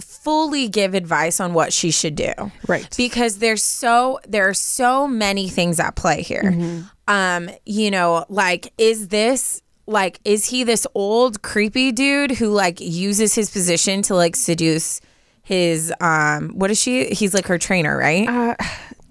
fully 0.00 0.68
give 0.68 0.94
advice 0.94 1.38
on 1.40 1.54
what 1.54 1.72
she 1.72 1.90
should 1.90 2.16
do. 2.16 2.32
Right. 2.66 2.88
Because 2.96 3.38
there's 3.38 3.62
so 3.62 4.18
there 4.26 4.48
are 4.48 4.54
so 4.54 5.06
many 5.06 5.48
things 5.48 5.78
at 5.78 5.94
play 5.94 6.22
here. 6.22 6.84
Um, 7.06 7.50
you 7.66 7.90
know, 7.90 8.24
like 8.28 8.72
is 8.78 9.08
this 9.08 9.62
like 9.86 10.18
is 10.24 10.46
he 10.46 10.64
this 10.64 10.86
old 10.94 11.42
creepy 11.42 11.92
dude 11.92 12.32
who 12.32 12.48
like 12.48 12.80
uses 12.80 13.34
his 13.34 13.50
position 13.50 14.02
to 14.02 14.14
like 14.14 14.34
seduce 14.36 15.00
his 15.44 15.92
um 16.00 16.50
what 16.50 16.70
is 16.70 16.80
she? 16.80 17.06
He's 17.10 17.32
like 17.34 17.46
her 17.46 17.58
trainer, 17.58 17.96
right? 17.96 18.56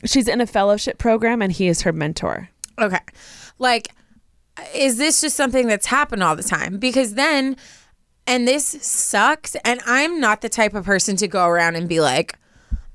she's 0.06 0.28
in 0.28 0.42
a 0.42 0.46
fellowship 0.48 0.98
program 0.98 1.42
and 1.42 1.52
he 1.52 1.68
is 1.68 1.84
her 1.84 1.94
mentor 1.94 2.50
Okay. 2.80 3.00
Like, 3.60 3.90
is 4.76 4.98
this 4.98 5.22
just 5.22 5.36
something 5.36 5.68
that's 5.68 5.86
happened 5.86 6.24
all 6.24 6.36
the 6.36 6.44
time? 6.44 6.78
Because 6.78 7.14
then, 7.14 7.56
and 8.28 8.48
this 8.48 8.66
sucks. 8.66 9.56
And 9.64 9.80
I'm 9.86 10.20
not 10.20 10.42
the 10.42 10.50
type 10.50 10.74
of 10.74 10.86
person 10.86 11.16
to 11.18 11.28
go 11.28 11.46
around 11.46 11.76
and 11.76 11.88
be 11.88 12.00
like, 12.00 12.34
"Mm, 12.34 12.38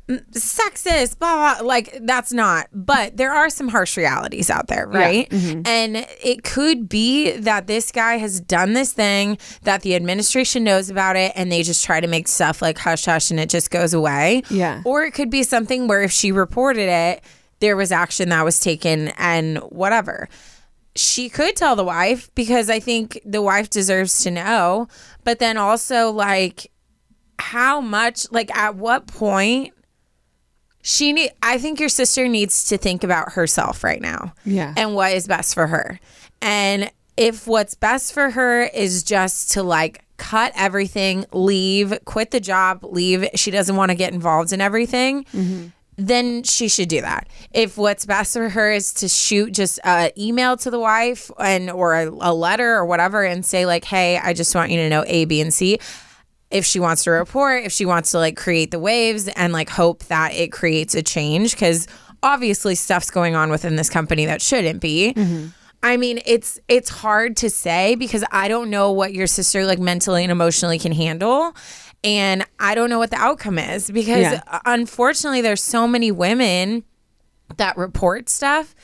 sexist, 0.09 1.18
blah, 1.18 1.56
blah. 1.56 1.66
Like, 1.66 1.98
that's 2.02 2.32
not. 2.32 2.68
But 2.72 3.16
there 3.16 3.32
are 3.32 3.50
some 3.50 3.68
harsh 3.68 3.96
realities 3.96 4.50
out 4.50 4.68
there, 4.68 4.86
right? 4.86 5.28
Mm-hmm. 5.28 5.62
And 5.66 5.96
it 6.22 6.44
could 6.44 6.88
be 6.88 7.32
that 7.32 7.66
this 7.66 7.92
guy 7.92 8.16
has 8.16 8.40
done 8.40 8.72
this 8.72 8.92
thing, 8.92 9.38
that 9.62 9.82
the 9.82 9.94
administration 9.94 10.64
knows 10.64 10.88
about 10.88 11.16
it, 11.16 11.32
and 11.34 11.52
they 11.52 11.62
just 11.62 11.84
try 11.84 12.00
to 12.00 12.06
make 12.06 12.26
stuff 12.26 12.62
like 12.62 12.78
hush 12.78 13.04
hush 13.04 13.30
and 13.30 13.38
it 13.38 13.50
just 13.50 13.70
goes 13.70 13.92
away. 13.92 14.42
Yeah. 14.50 14.82
Or 14.84 15.04
it 15.04 15.12
could 15.12 15.30
be 15.30 15.42
something 15.42 15.88
where 15.88 16.02
if 16.02 16.12
she 16.12 16.32
reported 16.32 16.88
it, 16.88 17.22
there 17.61 17.76
was 17.76 17.92
action 17.92 18.30
that 18.30 18.44
was 18.44 18.61
taken 18.61 19.09
and 19.18 19.59
whatever. 19.59 20.28
She 20.96 21.28
could 21.28 21.54
tell 21.54 21.76
the 21.76 21.84
wife 21.84 22.34
because 22.34 22.70
I 22.70 22.80
think 22.80 23.20
the 23.24 23.42
wife 23.42 23.68
deserves 23.68 24.22
to 24.22 24.30
know. 24.30 24.88
But 25.24 25.38
then 25.38 25.56
also, 25.56 26.11
like, 26.11 26.72
how 27.38 27.80
much, 27.80 28.30
like, 28.32 28.50
at 28.56 28.76
what 28.76 29.06
point 29.06 29.74
she 30.83 31.12
need, 31.12 31.31
I 31.43 31.59
think 31.59 31.81
your 31.81 31.89
sister 31.89 32.29
needs 32.29 32.64
to 32.68 32.79
think 32.79 33.05
about 33.05 33.33
herself 33.33 33.83
right 33.85 34.01
now 34.01 34.33
Yeah. 34.45 34.72
and 34.76 34.95
what 34.95 35.12
is 35.12 35.26
best 35.26 35.55
for 35.55 35.66
her. 35.66 35.99
And 36.41 36.91
if 37.16 37.47
what's 37.47 37.74
best 37.74 38.12
for 38.12 38.31
her 38.31 38.62
is 38.62 39.03
just 39.03 39.51
to 39.53 39.62
like 39.62 40.05
cut 40.18 40.53
everything, 40.57 41.24
leave, 41.33 41.99
quit 42.05 42.31
the 42.31 42.41
job, 42.41 42.85
leave, 42.85 43.29
she 43.35 43.51
doesn't 43.51 43.76
want 43.76 43.91
to 43.91 43.95
get 43.97 44.12
involved 44.12 44.53
in 44.53 44.61
everything. 44.61 45.24
Mm-hmm. 45.24 45.66
Then 46.01 46.45
she 46.45 46.68
should 46.68 46.89
do 46.89 47.01
that. 47.01 47.26
If 47.53 47.76
what's 47.76 48.07
best 48.07 48.33
for 48.35 48.49
her 48.51 48.70
is 48.70 48.95
to 48.95 49.09
shoot 49.09 49.51
just 49.53 49.81
an 49.83 50.12
email 50.16 50.57
to 50.59 50.70
the 50.70 50.79
wife 50.79 51.29
and 51.41 51.68
or 51.72 51.95
a, 51.95 52.09
a 52.20 52.33
letter 52.33 52.74
or 52.76 52.87
whatever 52.87 53.24
and 53.24 53.45
say 53.45 53.66
like, 53.66 53.85
"Hey, 53.85 54.16
I 54.16 54.33
just 54.33 54.55
want 54.55 54.70
you 54.70 54.76
to 54.76 54.89
know 54.89 55.03
A, 55.09 55.24
B, 55.24 55.41
and 55.41 55.53
C." 55.53 55.81
if 56.51 56.64
she 56.64 56.80
wants 56.80 57.05
to 57.05 57.11
report, 57.11 57.64
if 57.64 57.72
she 57.72 57.84
wants 57.84 58.11
to 58.12 58.18
like 58.18 58.36
create 58.36 58.70
the 58.70 58.78
waves 58.78 59.28
and 59.28 59.53
like 59.53 59.68
hope 59.68 60.05
that 60.05 60.32
it 60.34 60.51
creates 60.53 60.94
a 60.94 61.03
change 61.03 61.53
because 61.53 61.86
obviously 62.22 62.74
stuff's 62.74 63.11
going 63.11 63.34
on 63.36 63.51
within 63.51 63.76
this 63.76 63.90
company 63.90 64.26
that 64.26 64.40
shouldn't 64.40 64.80
be. 64.80 65.12
Mm-hmm. 65.14 65.49
I 65.82 65.96
mean, 65.96 66.20
it's 66.26 66.59
it's 66.66 66.88
hard 66.88 67.36
to 67.38 67.51
say 67.51 67.94
because 67.94 68.24
I 68.32 68.49
don't 68.49 68.70
know 68.70 68.90
what 68.90 69.12
your 69.14 69.26
sister 69.28 69.64
like 69.64 69.78
mentally 69.78 70.24
and 70.24 70.32
emotionally 70.32 70.78
can 70.78 70.92
handle. 70.92 71.55
And 72.03 72.44
I 72.59 72.74
don't 72.74 72.90
know 72.90 72.99
what 72.99 73.11
the 73.11 73.16
outcome 73.16 73.59
is 73.59 73.90
because 73.90 74.22
Yeah. 74.22 74.42
unfortunately 74.64 75.40
there's 75.40 75.62
so 75.62 75.86
many 75.86 76.11
women 76.11 76.84
that 77.57 77.76
report 77.76 78.28
stuff 78.28 78.74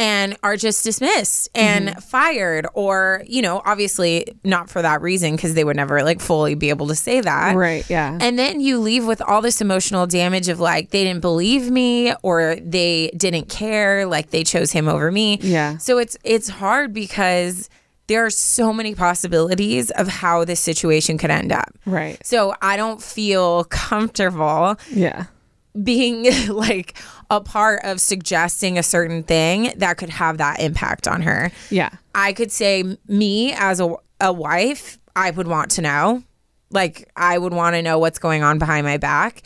and 0.00 0.36
are 0.42 0.56
just 0.56 0.82
dismissed 0.82 1.48
and 1.54 1.88
Mm-hmm. 1.90 2.00
fired 2.00 2.66
or 2.74 3.22
you 3.26 3.42
know 3.42 3.60
obviously 3.64 4.26
not 4.44 4.68
for 4.70 4.80
that 4.82 5.02
reason 5.02 5.36
because 5.36 5.52
they 5.54 5.62
would 5.62 5.76
never 5.76 6.02
like 6.02 6.20
fully 6.20 6.54
be 6.54 6.70
able 6.70 6.86
to 6.88 6.94
say 6.94 7.20
that 7.20 7.54
Right, 7.54 7.88
yeah. 7.90 8.16
and 8.20 8.38
then 8.38 8.60
you 8.60 8.78
leave 8.80 9.06
with 9.06 9.20
all 9.22 9.42
this 9.42 9.60
emotional 9.60 10.06
damage 10.06 10.48
of 10.48 10.58
like 10.58 10.90
they 10.90 11.04
didn't 11.04 11.20
believe 11.20 11.70
me 11.70 12.12
or 12.22 12.56
they 12.56 13.10
didn't 13.16 13.48
care 13.50 14.06
like 14.06 14.30
they 14.30 14.42
chose 14.42 14.72
him 14.72 14.88
over 14.88 15.12
me 15.12 15.38
Yeah. 15.42 15.76
so 15.78 15.98
it's 15.98 16.16
it's 16.24 16.48
hard 16.48 16.92
because 16.94 17.68
there 18.06 18.24
are 18.24 18.30
so 18.30 18.72
many 18.72 18.94
possibilities 18.94 19.90
of 19.92 20.08
how 20.08 20.44
this 20.44 20.60
situation 20.60 21.18
could 21.18 21.30
end 21.30 21.52
up 21.52 21.70
Right. 21.86 22.18
so 22.26 22.54
i 22.62 22.76
don't 22.76 23.02
feel 23.02 23.64
comfortable 23.64 24.76
Yeah. 24.90 25.26
being 25.82 26.24
like 26.48 26.96
a 27.30 27.40
part 27.40 27.80
of 27.84 28.00
suggesting 28.00 28.76
a 28.76 28.82
certain 28.82 29.22
thing 29.22 29.72
that 29.76 29.96
could 29.96 30.10
have 30.10 30.38
that 30.38 30.60
impact 30.60 31.06
on 31.06 31.22
her. 31.22 31.52
Yeah. 31.70 31.90
I 32.14 32.32
could 32.32 32.50
say 32.50 32.98
me 33.06 33.52
as 33.52 33.80
a, 33.80 33.94
a 34.20 34.32
wife, 34.32 34.98
I 35.14 35.30
would 35.30 35.46
want 35.46 35.70
to 35.72 35.82
know. 35.82 36.24
Like 36.70 37.10
I 37.16 37.38
would 37.38 37.54
want 37.54 37.74
to 37.76 37.82
know 37.82 37.98
what's 37.98 38.18
going 38.18 38.42
on 38.42 38.58
behind 38.58 38.84
my 38.84 38.96
back, 38.96 39.42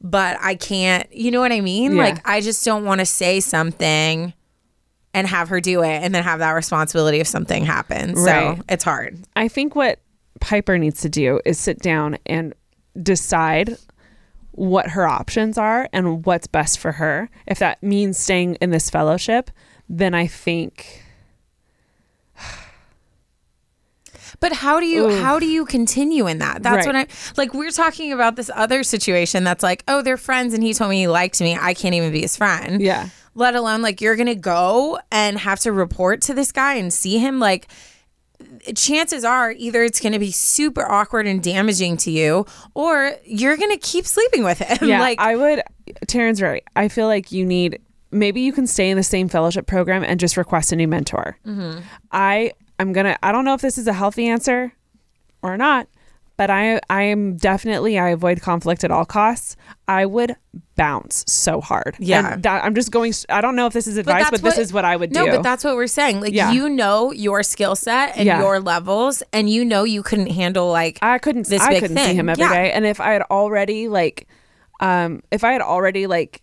but 0.00 0.36
I 0.40 0.56
can't, 0.56 1.12
you 1.12 1.30
know 1.30 1.40
what 1.40 1.52
I 1.52 1.60
mean? 1.60 1.92
Yeah. 1.96 2.02
Like 2.02 2.28
I 2.28 2.40
just 2.40 2.64
don't 2.64 2.84
want 2.84 3.00
to 3.00 3.06
say 3.06 3.40
something 3.40 4.32
and 5.14 5.26
have 5.26 5.48
her 5.48 5.60
do 5.60 5.82
it 5.82 6.02
and 6.02 6.14
then 6.14 6.22
have 6.22 6.40
that 6.40 6.52
responsibility 6.52 7.20
if 7.20 7.26
something 7.26 7.64
happens. 7.64 8.18
Right. 8.20 8.56
So 8.58 8.64
it's 8.68 8.84
hard. 8.84 9.18
I 9.36 9.48
think 9.48 9.74
what 9.74 10.00
Piper 10.40 10.78
needs 10.78 11.00
to 11.02 11.08
do 11.08 11.40
is 11.44 11.58
sit 11.58 11.80
down 11.80 12.18
and 12.26 12.54
decide 13.02 13.76
what 14.58 14.88
her 14.90 15.06
options 15.06 15.56
are 15.56 15.88
and 15.92 16.26
what's 16.26 16.46
best 16.46 16.78
for 16.78 16.92
her. 16.92 17.30
If 17.46 17.58
that 17.60 17.82
means 17.82 18.18
staying 18.18 18.56
in 18.56 18.70
this 18.70 18.90
fellowship, 18.90 19.50
then 19.88 20.14
I 20.14 20.26
think 20.26 21.04
But 24.40 24.52
how 24.52 24.78
do 24.78 24.86
you 24.86 25.06
Oof. 25.08 25.20
how 25.22 25.38
do 25.40 25.46
you 25.46 25.64
continue 25.64 26.26
in 26.28 26.38
that? 26.38 26.62
That's 26.62 26.86
Right. 26.86 26.94
what 26.94 26.96
I 26.96 27.06
like. 27.36 27.54
We're 27.54 27.70
talking 27.72 28.12
about 28.12 28.36
this 28.36 28.50
other 28.54 28.82
situation 28.84 29.42
that's 29.42 29.62
like, 29.64 29.82
oh, 29.88 30.00
they're 30.02 30.16
friends, 30.16 30.54
and 30.54 30.62
he 30.62 30.74
told 30.74 30.90
me 30.90 30.98
he 31.00 31.08
liked 31.08 31.40
me. 31.40 31.56
I 31.60 31.74
can't 31.74 31.94
even 31.94 32.12
be 32.12 32.20
his 32.20 32.36
friend. 32.36 32.80
Yeah. 32.80 33.08
Let 33.34 33.54
alone 33.56 33.82
like 33.82 34.00
you're 34.00 34.14
gonna 34.16 34.34
go 34.36 34.98
and 35.10 35.38
have 35.38 35.58
to 35.60 35.72
report 35.72 36.20
to 36.22 36.34
this 36.34 36.52
guy 36.52 36.74
and 36.74 36.92
see 36.92 37.18
him. 37.18 37.40
Like, 37.40 37.66
chances 38.76 39.24
are 39.24 39.52
either 39.52 39.82
it's 39.82 40.00
gonna 40.00 40.18
be 40.18 40.30
super 40.30 40.90
awkward 40.90 41.26
and 41.26 41.42
damaging 41.42 41.96
to 41.98 42.10
you, 42.10 42.46
or 42.74 43.12
you're 43.24 43.56
gonna 43.56 43.78
keep 43.78 44.06
sleeping 44.06 44.44
with 44.44 44.58
him. 44.58 44.78
Yeah, 44.88 45.00
like, 45.00 45.18
I 45.20 45.36
would. 45.36 45.62
Taryne's 46.06 46.40
right. 46.40 46.64
I 46.76 46.88
feel 46.88 47.06
like 47.06 47.32
you 47.32 47.44
need. 47.44 47.80
Maybe 48.10 48.40
you 48.40 48.52
can 48.52 48.66
stay 48.66 48.88
in 48.88 48.96
the 48.96 49.02
same 49.02 49.28
fellowship 49.28 49.66
program 49.66 50.02
and 50.02 50.18
just 50.18 50.36
request 50.36 50.72
a 50.72 50.76
new 50.76 50.88
mentor. 50.88 51.36
Mm-hmm. 51.46 51.80
I 52.10 52.52
I'm 52.78 52.92
gonna. 52.92 53.18
I 53.22 53.32
don't 53.32 53.44
know 53.44 53.54
if 53.54 53.60
this 53.60 53.76
is 53.76 53.86
a 53.86 53.92
healthy 53.92 54.28
answer 54.28 54.72
or 55.42 55.56
not, 55.56 55.88
but 56.38 56.48
I 56.48 56.80
I 56.88 57.02
am 57.02 57.36
definitely 57.36 57.98
I 57.98 58.08
avoid 58.10 58.40
conflict 58.40 58.84
at 58.84 58.90
all 58.90 59.04
costs. 59.04 59.56
I 59.86 60.06
would 60.06 60.36
bounce 60.76 61.24
so 61.26 61.60
hard. 61.60 61.96
Yeah. 61.98 62.34
And 62.34 62.42
that, 62.44 62.64
I'm 62.64 62.74
just 62.74 62.90
going. 62.90 63.12
I 63.28 63.40
don't 63.40 63.56
know 63.56 63.66
if 63.66 63.72
this 63.72 63.86
is 63.86 63.96
advice, 63.98 64.24
but, 64.30 64.40
that's 64.40 64.56
this 64.56 64.66
is 64.68 64.72
what 64.72 64.84
I 64.84 64.96
would 64.96 65.12
no, 65.12 65.24
do. 65.24 65.30
No, 65.30 65.36
but 65.38 65.42
that's 65.42 65.64
what 65.64 65.74
we're 65.76 65.86
saying. 65.88 66.20
Like 66.20 66.32
Yeah. 66.32 66.52
you 66.52 66.68
know 66.70 67.12
your 67.12 67.42
skill 67.42 67.74
set 67.74 68.16
and 68.16 68.24
Yeah. 68.24 68.40
your 68.40 68.60
levels, 68.60 69.22
and 69.32 69.50
you 69.50 69.64
know 69.64 69.84
you 69.84 70.02
couldn't 70.02 70.30
handle 70.30 70.70
like 70.70 70.98
I 71.02 71.18
couldn't 71.18 71.48
this 71.48 71.60
I 71.60 71.70
big 71.70 71.80
couldn't 71.82 71.96
see 71.98 72.04
thing. 72.04 72.16
him 72.16 72.28
every 72.28 72.44
day. 72.46 72.68
Yeah. 72.68 72.76
And 72.76 72.86
if 72.86 73.00
I 73.00 73.12
had 73.12 73.22
already 73.22 73.88
like 73.88 74.28
um 74.80 75.22
if 75.32 75.42
I 75.44 75.52
had 75.52 75.60
already 75.60 76.06
like 76.06 76.40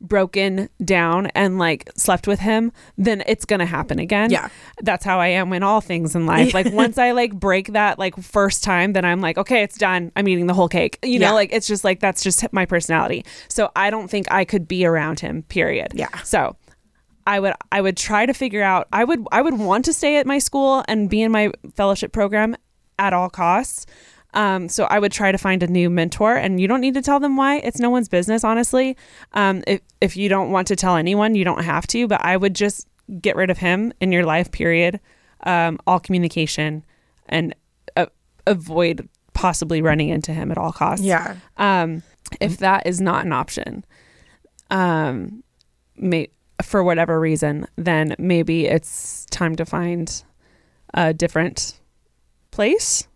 broken 0.00 0.68
down 0.84 1.26
and 1.34 1.58
like 1.58 1.90
slept 1.96 2.26
with 2.26 2.40
him, 2.40 2.72
then 2.96 3.22
it's 3.26 3.44
gonna 3.44 3.66
happen 3.66 3.98
again. 3.98 4.30
Yeah. 4.30 4.48
That's 4.82 5.04
how 5.04 5.18
I 5.20 5.28
am 5.28 5.52
in 5.52 5.62
all 5.62 5.80
things 5.80 6.14
in 6.14 6.26
life. 6.26 6.54
Like 6.54 6.72
once 6.72 6.98
I 6.98 7.10
like 7.12 7.34
break 7.34 7.72
that 7.72 7.98
like 7.98 8.16
first 8.16 8.62
time, 8.64 8.92
then 8.92 9.04
I'm 9.04 9.20
like, 9.20 9.38
okay, 9.38 9.62
it's 9.62 9.76
done. 9.78 10.12
I'm 10.16 10.28
eating 10.28 10.46
the 10.46 10.54
whole 10.54 10.68
cake. 10.68 10.98
You 11.02 11.18
know, 11.18 11.26
Yeah. 11.28 11.32
like 11.32 11.52
it's 11.52 11.66
just 11.66 11.84
like 11.84 12.00
that's 12.00 12.22
just 12.22 12.50
my 12.52 12.64
personality. 12.66 13.24
So 13.48 13.70
I 13.74 13.90
don't 13.90 14.08
think 14.08 14.30
I 14.30 14.44
could 14.44 14.68
be 14.68 14.84
around 14.86 15.20
him, 15.20 15.42
period. 15.44 15.92
Yeah. 15.94 16.16
So 16.22 16.56
I 17.26 17.40
would 17.40 17.54
I 17.72 17.80
would 17.80 17.96
try 17.96 18.24
to 18.24 18.32
figure 18.32 18.62
out 18.62 18.88
I 18.92 19.04
would 19.04 19.26
I 19.32 19.42
would 19.42 19.58
want 19.58 19.84
to 19.86 19.92
stay 19.92 20.16
at 20.16 20.26
my 20.26 20.38
school 20.38 20.84
and 20.88 21.10
be 21.10 21.20
in 21.22 21.30
my 21.32 21.50
fellowship 21.74 22.12
program 22.12 22.56
at 22.98 23.12
all 23.12 23.28
costs. 23.30 23.86
Um, 24.34 24.68
so 24.68 24.84
I 24.84 24.98
would 24.98 25.12
try 25.12 25.32
to 25.32 25.38
find 25.38 25.62
a 25.62 25.66
new 25.66 25.88
mentor, 25.88 26.36
and 26.36 26.60
you 26.60 26.68
don't 26.68 26.80
need 26.80 26.94
to 26.94 27.02
tell 27.02 27.20
them 27.20 27.36
why. 27.36 27.56
It's 27.58 27.80
no 27.80 27.90
one's 27.90 28.08
business, 28.08 28.44
honestly. 28.44 28.96
Um, 29.32 29.62
if 29.66 29.80
if 30.00 30.16
you 30.16 30.28
don't 30.28 30.50
want 30.50 30.68
to 30.68 30.76
tell 30.76 30.96
anyone, 30.96 31.34
you 31.34 31.44
don't 31.44 31.64
have 31.64 31.86
to. 31.88 32.06
But 32.06 32.24
I 32.24 32.36
would 32.36 32.54
just 32.54 32.86
get 33.20 33.36
rid 33.36 33.50
of 33.50 33.58
him 33.58 33.92
in 34.00 34.12
your 34.12 34.24
life. 34.24 34.52
Period. 34.52 35.00
Um, 35.44 35.78
all 35.86 36.00
communication, 36.00 36.84
and 37.26 37.54
uh, 37.96 38.06
avoid 38.46 39.08
possibly 39.34 39.80
running 39.80 40.08
into 40.08 40.32
him 40.32 40.50
at 40.50 40.58
all 40.58 40.72
costs 40.72 41.06
yeah. 41.06 41.36
um, 41.58 42.02
if 42.40 42.58
that 42.58 42.86
is 42.86 43.00
not 43.00 43.24
an 43.24 43.32
option, 43.32 43.84
um, 44.70 45.42
may, 45.96 46.28
for 46.62 46.82
whatever 46.82 47.20
reason, 47.20 47.66
then 47.76 48.14
maybe 48.18 48.66
it's 48.66 49.24
time 49.26 49.54
to 49.56 49.64
find 49.64 50.24
a 50.94 51.14
different 51.14 51.78
place 52.50 53.07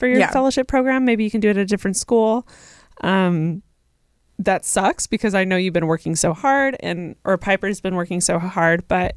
for 0.00 0.08
your 0.08 0.18
Yeah. 0.18 0.30
fellowship 0.32 0.66
program. 0.66 1.04
Maybe 1.04 1.22
you 1.22 1.30
can 1.30 1.40
do 1.40 1.48
it 1.48 1.56
at 1.56 1.62
a 1.62 1.64
different 1.66 1.96
school. 1.96 2.48
Um, 3.02 3.62
that 4.40 4.64
sucks 4.64 5.06
because 5.06 5.34
I 5.34 5.44
know 5.44 5.56
you've 5.56 5.74
been 5.74 5.86
working 5.86 6.16
so 6.16 6.32
hard, 6.32 6.76
and 6.80 7.14
or 7.24 7.38
Piper's 7.38 7.80
been 7.80 7.94
working 7.94 8.20
so 8.20 8.38
hard, 8.38 8.88
but 8.88 9.14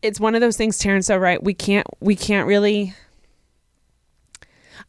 it's 0.00 0.18
one 0.20 0.34
of 0.34 0.40
those 0.40 0.56
things. 0.56 0.78
Taryne's 0.78 1.06
so 1.06 1.16
right. 1.18 1.42
We 1.42 1.52
can't. 1.54 1.86
We 2.00 2.14
can't 2.16 2.46
really. 2.46 2.94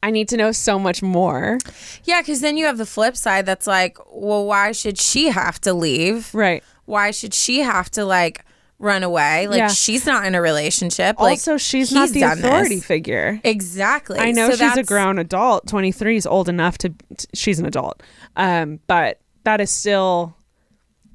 I 0.04 0.12
need 0.12 0.28
to 0.30 0.38
know 0.38 0.52
so 0.52 0.78
much 0.78 1.02
more. 1.02 1.58
Yeah, 2.04 2.22
because 2.22 2.42
then 2.42 2.58
you 2.58 2.66
have 2.66 2.78
the 2.78 2.86
flip 2.86 3.18
side 3.18 3.46
that's 3.48 3.66
like, 3.66 3.98
well, 4.12 4.46
why 4.46 4.72
should 4.72 5.00
she 5.00 5.30
have 5.30 5.60
to 5.62 5.74
leave? 5.74 6.34
Right. 6.34 6.64
Why 6.86 7.10
should 7.12 7.34
she 7.34 7.62
have 7.62 7.90
to 7.92 8.06
like 8.06 8.46
run 8.80 9.04
away? 9.04 9.48
Like 9.48 9.58
Yeah. 9.58 9.68
she's 9.70 10.06
not 10.06 10.26
in 10.26 10.36
a 10.36 10.42
relationship. 10.42 11.20
Like 11.20 11.32
also, 11.32 11.58
she's 11.58 11.92
not 11.92 12.04
he's 12.04 12.14
the 12.14 12.20
done 12.22 12.40
authority 12.40 12.76
this. 12.76 12.86
figure. 12.86 13.40
Exactly. 13.44 14.20
I 14.20 14.32
know 14.32 14.48
So 14.48 14.52
she's 14.52 14.62
a 14.62 14.66
that's- 14.66 14.86
grown 14.88 15.18
adult. 15.20 15.68
23 15.68 16.18
is 16.18 16.28
old 16.28 16.50
enough 16.50 16.78
to, 16.80 16.90
t- 16.90 17.28
she's 17.34 17.60
an 17.60 17.66
adult. 17.66 18.04
Um, 18.36 18.80
but 18.88 19.20
that 19.44 19.62
is 19.62 19.72
still, 19.72 20.36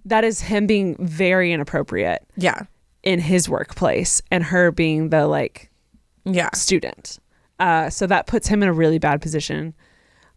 that 0.05 0.25
is 0.25 0.41
him 0.41 0.67
being 0.67 0.97
very 0.99 1.53
inappropriate 1.53 2.23
Yeah. 2.37 2.63
in 3.03 3.19
his 3.21 3.49
workplace 3.49 4.23
and 4.31 4.45
her 4.45 4.71
being 4.71 5.11
the 5.11 5.27
like 5.27 5.71
Yeah. 6.25 6.51
student. 6.55 7.19
Uh, 7.59 7.91
so 7.91 8.07
that 8.07 8.27
puts 8.27 8.49
him 8.49 8.63
in 8.63 8.69
a 8.71 8.73
really 8.73 8.99
bad 8.99 9.21
position. 9.21 9.75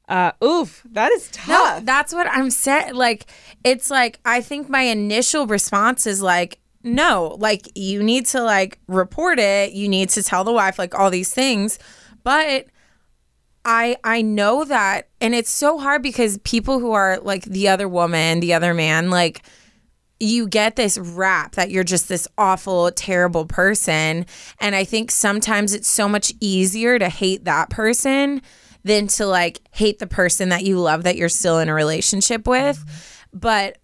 Uh, 0.09 0.33
oof, 0.43 0.83
that 0.91 1.11
is 1.13 1.29
No, 1.47 1.53
tough. 1.55 1.85
that's 1.85 2.13
what 2.13 2.27
I'm 2.29 2.49
saying. 2.49 2.93
Like, 2.93 3.25
it's 3.63 3.89
like 3.89 4.19
I 4.25 4.41
think 4.41 4.67
my 4.67 4.81
initial 4.81 5.47
response 5.47 6.05
is 6.05 6.21
like, 6.21 6.59
no, 6.83 7.37
like 7.39 7.69
you 7.75 8.03
need 8.03 8.25
to 8.27 8.43
like 8.43 8.79
report 8.87 9.39
it. 9.39 9.71
You 9.71 9.87
need 9.87 10.09
to 10.09 10.23
tell 10.23 10.43
the 10.43 10.51
wife 10.51 10.77
like 10.77 10.97
all 10.97 11.09
these 11.09 11.33
things, 11.33 11.79
but 12.23 12.67
I 13.65 13.97
I 14.03 14.21
know 14.21 14.65
that, 14.65 15.09
and 15.21 15.33
it's 15.33 15.49
so 15.49 15.77
hard 15.77 16.03
because 16.03 16.37
people 16.39 16.79
who 16.79 16.91
are 16.91 17.19
like 17.19 17.45
the 17.45 17.69
other 17.69 17.87
woman, 17.87 18.41
the 18.41 18.53
other 18.53 18.73
man, 18.73 19.09
like 19.09 19.43
you 20.19 20.47
get 20.47 20.75
this 20.75 20.97
rap 20.97 21.55
that 21.55 21.69
you're 21.69 21.83
just 21.83 22.07
this 22.07 22.27
awful, 22.37 22.91
terrible 22.91 23.45
person. 23.45 24.25
And 24.59 24.75
I 24.75 24.83
think 24.83 25.11
sometimes 25.11 25.73
it's 25.73 25.87
so 25.87 26.07
much 26.07 26.31
easier 26.39 26.97
to 26.97 27.09
hate 27.09 27.45
that 27.45 27.69
person 27.69 28.41
than 28.83 29.07
to 29.07 29.25
like 29.25 29.61
hate 29.71 29.99
the 29.99 30.07
person 30.07 30.49
that 30.49 30.63
you 30.63 30.79
love 30.79 31.03
that 31.03 31.17
you're 31.17 31.29
still 31.29 31.59
in 31.59 31.69
a 31.69 31.73
relationship 31.73 32.47
with. 32.47 32.77
Mm-hmm. 32.77 33.39
But 33.39 33.77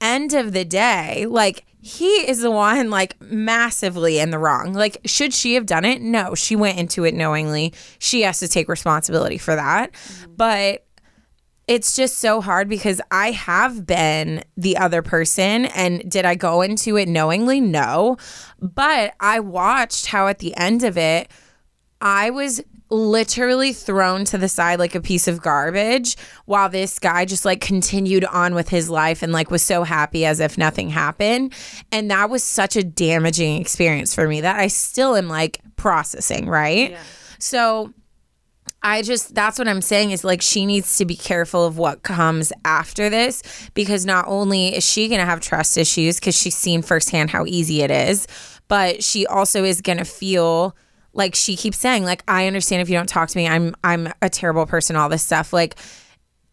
end 0.00 0.34
of 0.34 0.52
the 0.52 0.64
day, 0.64 1.26
like 1.28 1.66
he 1.84 2.06
is 2.06 2.40
the 2.40 2.50
one 2.50 2.88
like 2.88 3.20
massively 3.20 4.18
in 4.18 4.30
the 4.30 4.38
wrong. 4.38 4.72
Like, 4.72 5.02
should 5.04 5.34
she 5.34 5.52
have 5.52 5.66
done 5.66 5.84
it? 5.84 6.00
No, 6.00 6.34
she 6.34 6.56
went 6.56 6.78
into 6.78 7.04
it 7.04 7.12
knowingly. 7.12 7.74
She 7.98 8.22
has 8.22 8.38
to 8.38 8.48
take 8.48 8.70
responsibility 8.70 9.36
for 9.36 9.54
that. 9.54 9.92
Mm-hmm. 9.92 10.34
But 10.34 10.86
it's 11.68 11.94
just 11.94 12.20
so 12.20 12.40
hard 12.40 12.70
because 12.70 13.02
I 13.10 13.32
have 13.32 13.86
been 13.86 14.44
the 14.56 14.78
other 14.78 15.02
person. 15.02 15.66
And 15.66 16.10
did 16.10 16.24
I 16.24 16.36
go 16.36 16.62
into 16.62 16.96
it 16.96 17.06
knowingly? 17.06 17.60
No. 17.60 18.16
But 18.62 19.12
I 19.20 19.40
watched 19.40 20.06
how 20.06 20.26
at 20.28 20.38
the 20.38 20.56
end 20.56 20.84
of 20.84 20.96
it, 20.96 21.30
I 22.00 22.30
was 22.30 22.62
literally 22.90 23.72
thrown 23.72 24.24
to 24.26 24.38
the 24.38 24.48
side 24.48 24.78
like 24.78 24.94
a 24.94 25.00
piece 25.00 25.26
of 25.26 25.40
garbage 25.40 26.16
while 26.44 26.68
this 26.68 26.98
guy 26.98 27.24
just 27.24 27.44
like 27.44 27.60
continued 27.60 28.24
on 28.26 28.54
with 28.54 28.68
his 28.68 28.90
life 28.90 29.22
and 29.22 29.32
like 29.32 29.50
was 29.50 29.62
so 29.62 29.84
happy 29.84 30.24
as 30.26 30.38
if 30.38 30.58
nothing 30.58 30.90
happened. 30.90 31.52
And 31.90 32.10
that 32.10 32.30
was 32.30 32.44
such 32.44 32.76
a 32.76 32.84
damaging 32.84 33.60
experience 33.60 34.14
for 34.14 34.28
me 34.28 34.42
that 34.42 34.58
I 34.58 34.68
still 34.68 35.16
am 35.16 35.28
like 35.28 35.60
processing, 35.76 36.46
right? 36.48 36.92
So 37.38 37.92
I 38.82 39.00
just 39.00 39.34
that's 39.34 39.58
what 39.58 39.66
I'm 39.66 39.80
saying 39.80 40.10
is 40.10 40.24
like 40.24 40.42
she 40.42 40.66
needs 40.66 40.98
to 40.98 41.06
be 41.06 41.16
careful 41.16 41.64
of 41.64 41.78
what 41.78 42.02
comes 42.02 42.52
after 42.66 43.08
this 43.08 43.42
because 43.72 44.04
not 44.04 44.26
only 44.28 44.76
is 44.76 44.84
she 44.86 45.08
going 45.08 45.20
to 45.20 45.26
have 45.26 45.40
trust 45.40 45.78
issues 45.78 46.20
cuz 46.20 46.38
she's 46.38 46.54
seen 46.56 46.82
firsthand 46.82 47.30
how 47.30 47.46
easy 47.46 47.80
it 47.80 47.90
is, 47.90 48.26
but 48.68 49.02
she 49.02 49.26
also 49.26 49.64
is 49.64 49.80
going 49.80 49.98
to 49.98 50.04
feel 50.04 50.76
like 51.14 51.34
she 51.34 51.56
keeps 51.56 51.78
saying 51.78 52.04
like 52.04 52.22
I 52.28 52.46
understand 52.46 52.82
if 52.82 52.88
you 52.88 52.96
don't 52.96 53.08
talk 53.08 53.28
to 53.30 53.36
me, 53.38 53.48
I'm 53.48 53.74
I'm 53.82 54.12
a 54.20 54.28
terrible 54.28 54.66
person 54.66 54.96
all 54.96 55.08
this 55.08 55.22
stuff 55.22 55.52
like 55.52 55.76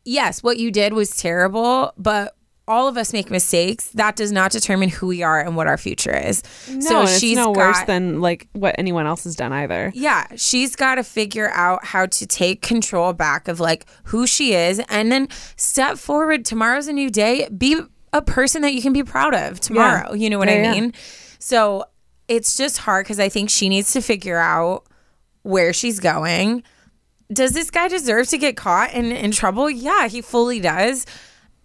yes, 0.05 0.41
what 0.41 0.57
you 0.57 0.72
did 0.72 0.93
was 0.93 1.12
terrible, 1.16 1.93
but 1.97 2.36
all 2.68 2.88
of 2.88 2.95
us 2.95 3.12
make 3.12 3.30
mistakes. 3.30 3.89
That 3.89 4.16
does 4.16 4.32
not 4.32 4.51
determine 4.51 4.89
who 4.89 5.07
we 5.07 5.24
are 5.24 5.41
and 5.41 5.55
what 5.55 5.68
our 5.68 5.78
future 5.78 6.16
is. 6.16 6.41
no, 6.70 7.01
and 7.01 7.09
it's 7.09 7.24
no 7.36 7.51
worse 7.51 7.82
than 7.84 8.22
like 8.22 8.47
what 8.53 8.76
anyone 8.78 9.05
else 9.07 9.26
has 9.26 9.36
done 9.36 9.51
either. 9.51 9.91
yeah, 9.93 10.28
she's 10.38 10.76
got 10.76 10.95
to 10.95 11.03
figure 11.03 11.49
out 11.51 11.84
how 11.84 12.05
to 12.05 12.26
take 12.26 12.62
control 12.62 13.14
back 13.14 13.47
of 13.47 13.59
like 13.59 13.86
who 14.05 14.26
she 14.26 14.53
is 14.53 14.80
and 14.89 15.12
then 15.12 15.28
step 15.57 15.97
forward. 15.97 16.45
Tomorrow's 16.45 16.88
a 16.88 16.93
new 16.93 17.09
day. 17.09 17.49
Be 17.55 17.80
a 18.14 18.22
person 18.22 18.62
that 18.62 18.74
you 18.74 18.82
can 18.82 18.93
be 18.93 19.03
proud 19.03 19.34
of 19.34 19.59
tomorrow. 19.59 20.14
You 20.14 20.30
know 20.30 20.38
what 20.38 20.47
Yeah, 20.47 20.53
I 20.55 20.57
yeah. 20.62 20.72
mean? 20.72 20.93
So 21.39 21.86
it's 22.28 22.55
just 22.57 22.78
hard 22.80 23.05
because 23.05 23.19
I 23.19 23.30
think 23.30 23.49
she 23.49 23.69
needs 23.69 23.91
to 23.93 24.01
figure 24.01 24.38
out 24.38 24.86
where 25.43 25.74
she's 25.74 25.99
going. 25.99 26.63
Does 27.32 27.51
this 27.53 27.72
guy 27.72 27.88
deserve 27.88 28.28
to 28.30 28.38
get 28.38 28.57
caught 28.57 28.91
and 28.93 29.07
in 29.11 29.32
trouble? 29.32 29.69
Yeah, 29.69 30.07
he 30.07 30.22
fully 30.22 30.59
does. 30.59 31.05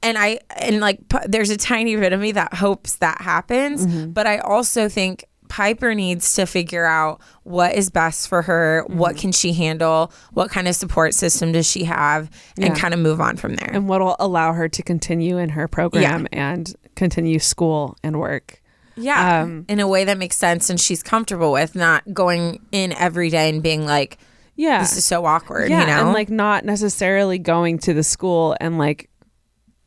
And 0.02 0.16
I 0.18 0.38
and 0.56 0.80
like 0.80 1.08
p- 1.08 1.18
there's 1.26 1.50
a 1.50 1.56
tiny 1.56 1.96
bit 1.96 2.12
of 2.12 2.20
me 2.20 2.32
that 2.32 2.54
hopes 2.54 2.96
that 2.96 3.20
happens, 3.20 3.86
Mm-hmm. 3.86 4.10
but 4.12 4.26
I 4.26 4.38
also 4.38 4.88
think 4.88 5.24
Piper 5.48 5.94
needs 5.94 6.34
to 6.34 6.44
figure 6.46 6.84
out 6.84 7.20
what 7.44 7.74
is 7.74 7.90
best 7.90 8.28
for 8.28 8.42
her, 8.42 8.84
Mm-hmm. 8.88 8.98
what 8.98 9.16
can 9.16 9.32
she 9.32 9.52
handle, 9.52 10.12
what 10.32 10.50
kind 10.50 10.68
of 10.68 10.74
support 10.76 11.14
system 11.14 11.50
does 11.52 11.68
she 11.68 11.84
have, 11.84 12.30
and 12.56 12.66
Yeah. 12.68 12.74
kind 12.74 12.94
of 12.94 13.00
move 13.00 13.20
on 13.20 13.36
from 13.36 13.54
there. 13.56 13.70
and 13.72 13.88
what 13.88 14.00
will 14.00 14.16
allow 14.20 14.52
her 14.52 14.68
to 14.68 14.82
continue 14.82 15.38
in 15.38 15.50
her 15.50 15.66
program 15.66 16.26
and 16.32 16.74
continue 16.94 17.38
school 17.38 17.96
and 18.04 18.20
work. 18.20 18.62
Yeah. 18.96 19.42
Um, 19.42 19.64
in 19.68 19.80
a 19.80 19.88
way 19.88 20.04
that 20.04 20.18
makes 20.18 20.36
sense 20.36 20.70
and 20.70 20.80
she's 20.80 21.02
comfortable 21.02 21.52
with, 21.52 21.74
not 21.74 22.02
going 22.12 22.64
in 22.72 22.92
every 22.92 23.30
day 23.30 23.48
and 23.50 23.62
being 23.62 23.84
like, 23.84 24.18
yeah. 24.56 24.80
this 24.80 24.96
is 24.96 25.04
so 25.04 25.24
awkward, 25.26 25.70
yeah, 25.70 25.80
you 25.80 25.86
know? 25.86 26.00
and 26.00 26.12
like 26.12 26.30
not 26.30 26.64
necessarily 26.64 27.38
going 27.38 27.78
to 27.80 27.94
the 27.94 28.02
school 28.02 28.56
and 28.60 28.78
like 28.78 29.10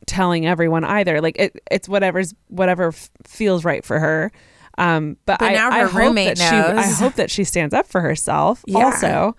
telling 0.06 0.46
everyone 0.46 0.84
either. 0.84 1.22
Like 1.22 1.38
it, 1.40 1.60
it's 1.72 1.90
whatever's 1.90 2.34
whatever 2.48 2.90
f- 2.90 3.10
feels 3.26 3.66
right 3.66 3.84
for 3.84 4.00
her. 4.00 4.32
Um, 4.78 5.18
but, 5.26 5.40
But 5.40 5.52
I, 5.52 5.54
now 5.54 5.70
I 5.72 5.80
her 5.80 5.88
hope 5.88 6.00
roommate 6.00 6.38
that 6.38 6.50
she, 6.50 6.56
I 6.56 6.84
hope 6.84 7.16
that 7.16 7.30
she 7.30 7.44
stands 7.44 7.74
up 7.74 7.88
for 7.88 8.02
herself. 8.02 8.64
Yeah. 8.68 8.86
Also, 8.86 9.36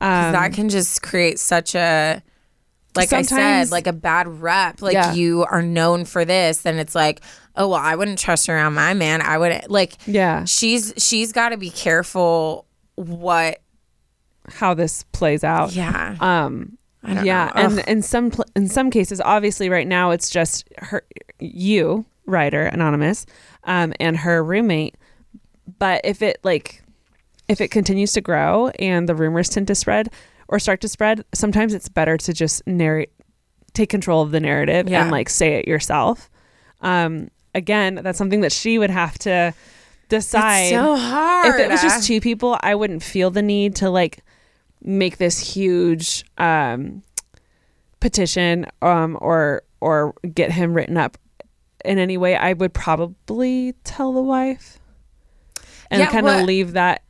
um, 0.00 0.32
that 0.32 0.52
can 0.52 0.68
just 0.68 1.02
create 1.02 1.38
such 1.38 1.74
a 1.74 2.22
like 2.94 3.12
I 3.12 3.22
said, 3.22 3.70
like 3.70 3.86
a 3.86 3.92
bad 3.92 4.28
rep. 4.28 4.82
Like 4.82 4.94
Yeah. 4.94 5.14
you 5.14 5.44
are 5.44 5.62
known 5.62 6.04
for 6.04 6.24
this, 6.24 6.58
then 6.62 6.78
it's 6.78 6.94
like, 6.94 7.20
oh 7.56 7.68
well, 7.68 7.80
I 7.80 7.96
wouldn't 7.96 8.18
trust 8.18 8.46
her 8.46 8.54
around 8.56 8.74
my 8.74 8.94
man. 8.94 9.22
I 9.22 9.38
wouldn't 9.38 9.70
like 9.70 9.94
yeah, 10.06 10.44
she's 10.44 10.92
she's 10.98 11.32
gotta 11.32 11.56
be 11.56 11.70
careful 11.70 12.66
what 12.96 13.60
how 14.48 14.74
this 14.74 15.04
plays 15.12 15.44
out. 15.44 15.72
yeah. 15.72 16.16
Um, 16.20 16.76
yeah, 17.04 17.50
know. 17.54 17.62
and 17.62 17.78
in 17.88 18.02
some 18.02 18.30
pl- 18.30 18.44
in 18.54 18.68
some 18.68 18.90
cases, 18.90 19.20
obviously, 19.20 19.68
right 19.68 19.86
now 19.88 20.10
it's 20.10 20.30
just 20.30 20.68
her, 20.78 21.02
you, 21.40 22.04
writer 22.26 22.62
anonymous, 22.62 23.26
um, 23.64 23.92
and 23.98 24.16
her 24.18 24.42
roommate. 24.44 24.96
But 25.78 26.00
if 26.04 26.22
it 26.22 26.38
like, 26.44 26.82
if 27.48 27.60
it 27.60 27.68
continues 27.72 28.12
to 28.12 28.20
grow 28.20 28.68
and 28.78 29.08
the 29.08 29.14
rumors 29.16 29.48
tend 29.48 29.66
to 29.68 29.74
spread 29.74 30.10
or 30.52 30.58
start 30.58 30.80
to 30.82 30.88
spread, 30.88 31.24
sometimes 31.34 31.72
it's 31.74 31.88
better 31.88 32.16
to 32.18 32.32
just 32.32 32.64
narrate, 32.66 33.10
take 33.72 33.88
control 33.88 34.20
of 34.22 34.30
the 34.30 34.38
narrative 34.40 34.88
Yeah. 34.88 35.00
and 35.02 35.10
like 35.10 35.28
say 35.30 35.54
it 35.54 35.66
yourself. 35.66 36.30
Um, 36.82 37.30
again, 37.54 37.94
that's 38.02 38.18
something 38.18 38.42
that 38.42 38.52
she 38.52 38.78
would 38.78 38.90
have 38.90 39.18
to 39.20 39.54
decide 40.10 40.64
It's 40.64 40.70
so 40.72 40.94
hard. 40.96 41.54
if 41.54 41.60
it 41.60 41.70
was 41.70 41.80
just 41.80 42.06
two 42.06 42.20
people, 42.20 42.58
I 42.62 42.74
wouldn't 42.74 43.02
feel 43.02 43.30
the 43.30 43.40
need 43.42 43.76
to 43.76 43.88
like 43.88 44.22
make 44.82 45.16
this 45.16 45.38
huge 45.54 46.24
um, 46.38 47.02
petition 48.00 48.66
um, 48.82 49.16
or 49.20 49.62
or 49.80 50.14
get 50.34 50.52
him 50.52 50.74
written 50.74 50.96
up 50.96 51.16
in 51.84 51.98
any 51.98 52.16
way. 52.16 52.36
I 52.36 52.52
would 52.52 52.74
probably 52.74 53.74
tell 53.84 54.12
the 54.12 54.22
wife 54.22 54.78
and 55.90 56.00
Yeah, 56.00 56.10
kind 56.10 56.28
of 56.28 56.42
leave 56.44 56.72
that 56.74 57.02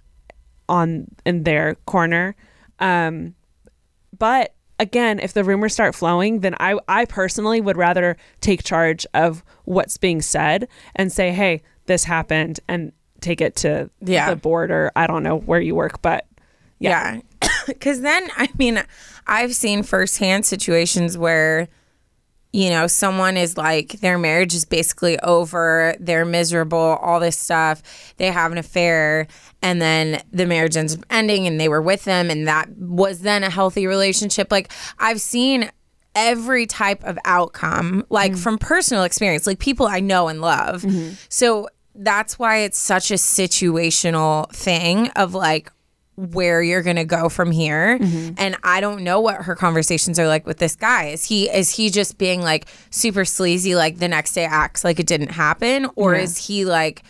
on 0.68 1.08
in 1.26 1.42
their 1.42 1.74
corner. 1.86 2.34
Um, 2.82 3.34
but 4.18 4.54
again, 4.78 5.20
if 5.20 5.32
the 5.32 5.44
rumors 5.44 5.72
start 5.72 5.94
flowing, 5.94 6.40
then 6.40 6.54
I 6.60 6.78
I 6.88 7.04
personally 7.06 7.60
would 7.60 7.76
rather 7.76 8.16
take 8.40 8.62
charge 8.64 9.06
of 9.14 9.42
what's 9.64 9.96
being 9.96 10.20
said 10.20 10.68
and 10.96 11.10
say, 11.12 11.30
"Hey, 11.30 11.62
this 11.86 12.04
happened," 12.04 12.60
and 12.68 12.92
take 13.20 13.40
it 13.40 13.54
to 13.56 13.88
Yeah. 14.00 14.28
the 14.30 14.36
board 14.36 14.70
or 14.72 14.90
I 14.96 15.06
don't 15.06 15.22
know 15.22 15.38
where 15.38 15.60
you 15.60 15.74
work, 15.76 16.02
but 16.02 16.26
Yeah. 16.80 17.20
Because 17.68 18.00
then, 18.08 18.28
I 18.36 18.48
mean, 18.58 18.82
I've 19.28 19.54
seen 19.54 19.84
firsthand 19.84 20.44
situations 20.44 21.16
where, 21.16 21.68
you 22.52 22.68
know, 22.68 22.86
someone 22.86 23.36
is 23.36 23.56
like, 23.56 23.92
their 24.00 24.18
marriage 24.18 24.54
is 24.54 24.64
basically 24.64 25.18
over, 25.20 25.94
they're 25.98 26.24
miserable, 26.24 26.78
all 26.78 27.18
this 27.18 27.38
stuff, 27.38 27.82
they 28.18 28.30
have 28.30 28.52
an 28.52 28.58
affair, 28.58 29.26
and 29.62 29.80
then 29.80 30.22
the 30.32 30.44
marriage 30.44 30.76
ends 30.76 30.94
up 30.94 31.04
ending 31.08 31.46
and 31.46 31.58
they 31.58 31.68
were 31.68 31.80
with 31.80 32.04
them, 32.04 32.30
and 32.30 32.46
that 32.46 32.68
was 32.76 33.20
then 33.20 33.42
a 33.42 33.50
healthy 33.50 33.86
relationship. 33.86 34.52
Like, 34.52 34.70
I've 34.98 35.20
seen 35.20 35.70
every 36.14 36.66
type 36.66 37.02
of 37.04 37.18
outcome, 37.24 38.04
like 38.10 38.32
mm-hmm. 38.32 38.40
from 38.42 38.58
personal 38.58 39.04
experience, 39.04 39.46
like 39.46 39.58
people 39.58 39.86
I 39.86 40.00
know 40.00 40.28
and 40.28 40.42
love. 40.42 40.82
Mm-hmm. 40.82 41.14
So 41.30 41.68
that's 41.94 42.38
why 42.38 42.58
it's 42.58 42.78
such 42.78 43.10
a 43.10 43.14
situational 43.14 44.50
thing 44.52 45.08
of 45.10 45.34
like, 45.34 45.72
where 46.16 46.62
you're 46.62 46.82
gonna 46.82 47.04
go 47.04 47.28
from 47.28 47.50
here. 47.50 47.98
Mm-hmm. 47.98 48.34
And 48.36 48.56
i 48.62 48.80
don't 48.80 49.02
know 49.02 49.20
what 49.20 49.42
her 49.42 49.56
conversations 49.56 50.18
are 50.18 50.26
like 50.26 50.46
with 50.46 50.58
this 50.58 50.76
guy. 50.76 51.06
Is 51.06 51.24
he 51.24 51.48
is 51.48 51.70
he 51.70 51.90
just 51.90 52.18
being 52.18 52.42
like 52.42 52.66
super 52.90 53.24
sleazy 53.24 53.74
like 53.74 53.98
the 53.98 54.08
next 54.08 54.34
day 54.34 54.44
acts 54.44 54.84
like 54.84 55.00
it 55.00 55.06
didn't 55.06 55.30
happen? 55.30 55.88
Or 55.96 56.14
is 56.14 56.36
he 56.36 56.64
like 56.64 57.02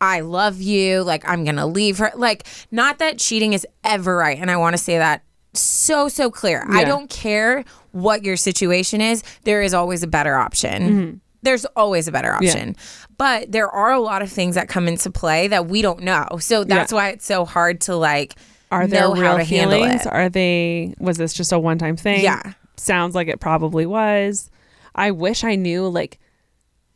i 0.00 0.20
love 0.20 0.62
you 0.62 1.02
like 1.02 1.28
i'm 1.28 1.44
gonna 1.44 1.66
leave 1.66 1.98
her? 1.98 2.10
Like 2.14 2.46
not 2.70 2.98
that 2.98 3.18
cheating 3.18 3.52
is 3.52 3.66
ever 3.84 4.16
right 4.16 4.38
and 4.38 4.50
i 4.50 4.56
want 4.56 4.74
to 4.74 4.82
say 4.82 4.98
that 4.98 5.22
so 5.52 6.08
so 6.08 6.30
clear. 6.30 6.64
I 6.70 6.84
don't 6.84 7.10
care 7.10 7.64
what 7.92 8.22
your 8.22 8.36
situation 8.36 9.00
is 9.00 9.22
there 9.42 9.62
is 9.62 9.74
always 9.74 10.02
a 10.02 10.06
better 10.06 10.36
option 10.36 10.82
mm-hmm. 10.82 11.16
There's 11.42 11.64
always 11.76 12.06
a 12.08 12.12
better 12.12 12.32
option 12.32 12.76
but 13.16 13.50
there 13.52 13.68
are 13.68 13.92
a 13.92 14.00
lot 14.00 14.22
of 14.22 14.30
things 14.30 14.54
that 14.54 14.68
come 14.68 14.86
into 14.88 15.10
play 15.10 15.48
that 15.48 15.66
we 15.66 15.82
don't 15.82 16.00
know 16.02 16.26
so 16.40 16.64
that's 16.64 16.92
Yeah. 16.92 16.96
why 16.96 17.08
it's 17.10 17.26
so 17.26 17.44
hard 17.44 17.80
to 17.82 17.96
like 17.96 18.34
are 18.70 18.86
there 18.86 19.00
know 19.00 19.14
how 19.14 19.20
real 19.20 19.38
to 19.38 19.44
handle 19.44 19.78
feelings? 19.82 20.06
it. 20.06 20.12
Are 20.12 20.28
they 20.28 20.94
was 20.98 21.16
this 21.16 21.32
just 21.32 21.50
a 21.52 21.58
one 21.58 21.76
time 21.78 21.96
thing? 21.96 22.22
Yeah. 22.22 22.52
Sounds 22.76 23.14
like 23.16 23.26
it 23.28 23.40
probably 23.40 23.84
was. 23.84 24.48
I 24.94 25.10
wish 25.10 25.42
I 25.42 25.56
knew 25.56 25.88
like 25.88 26.20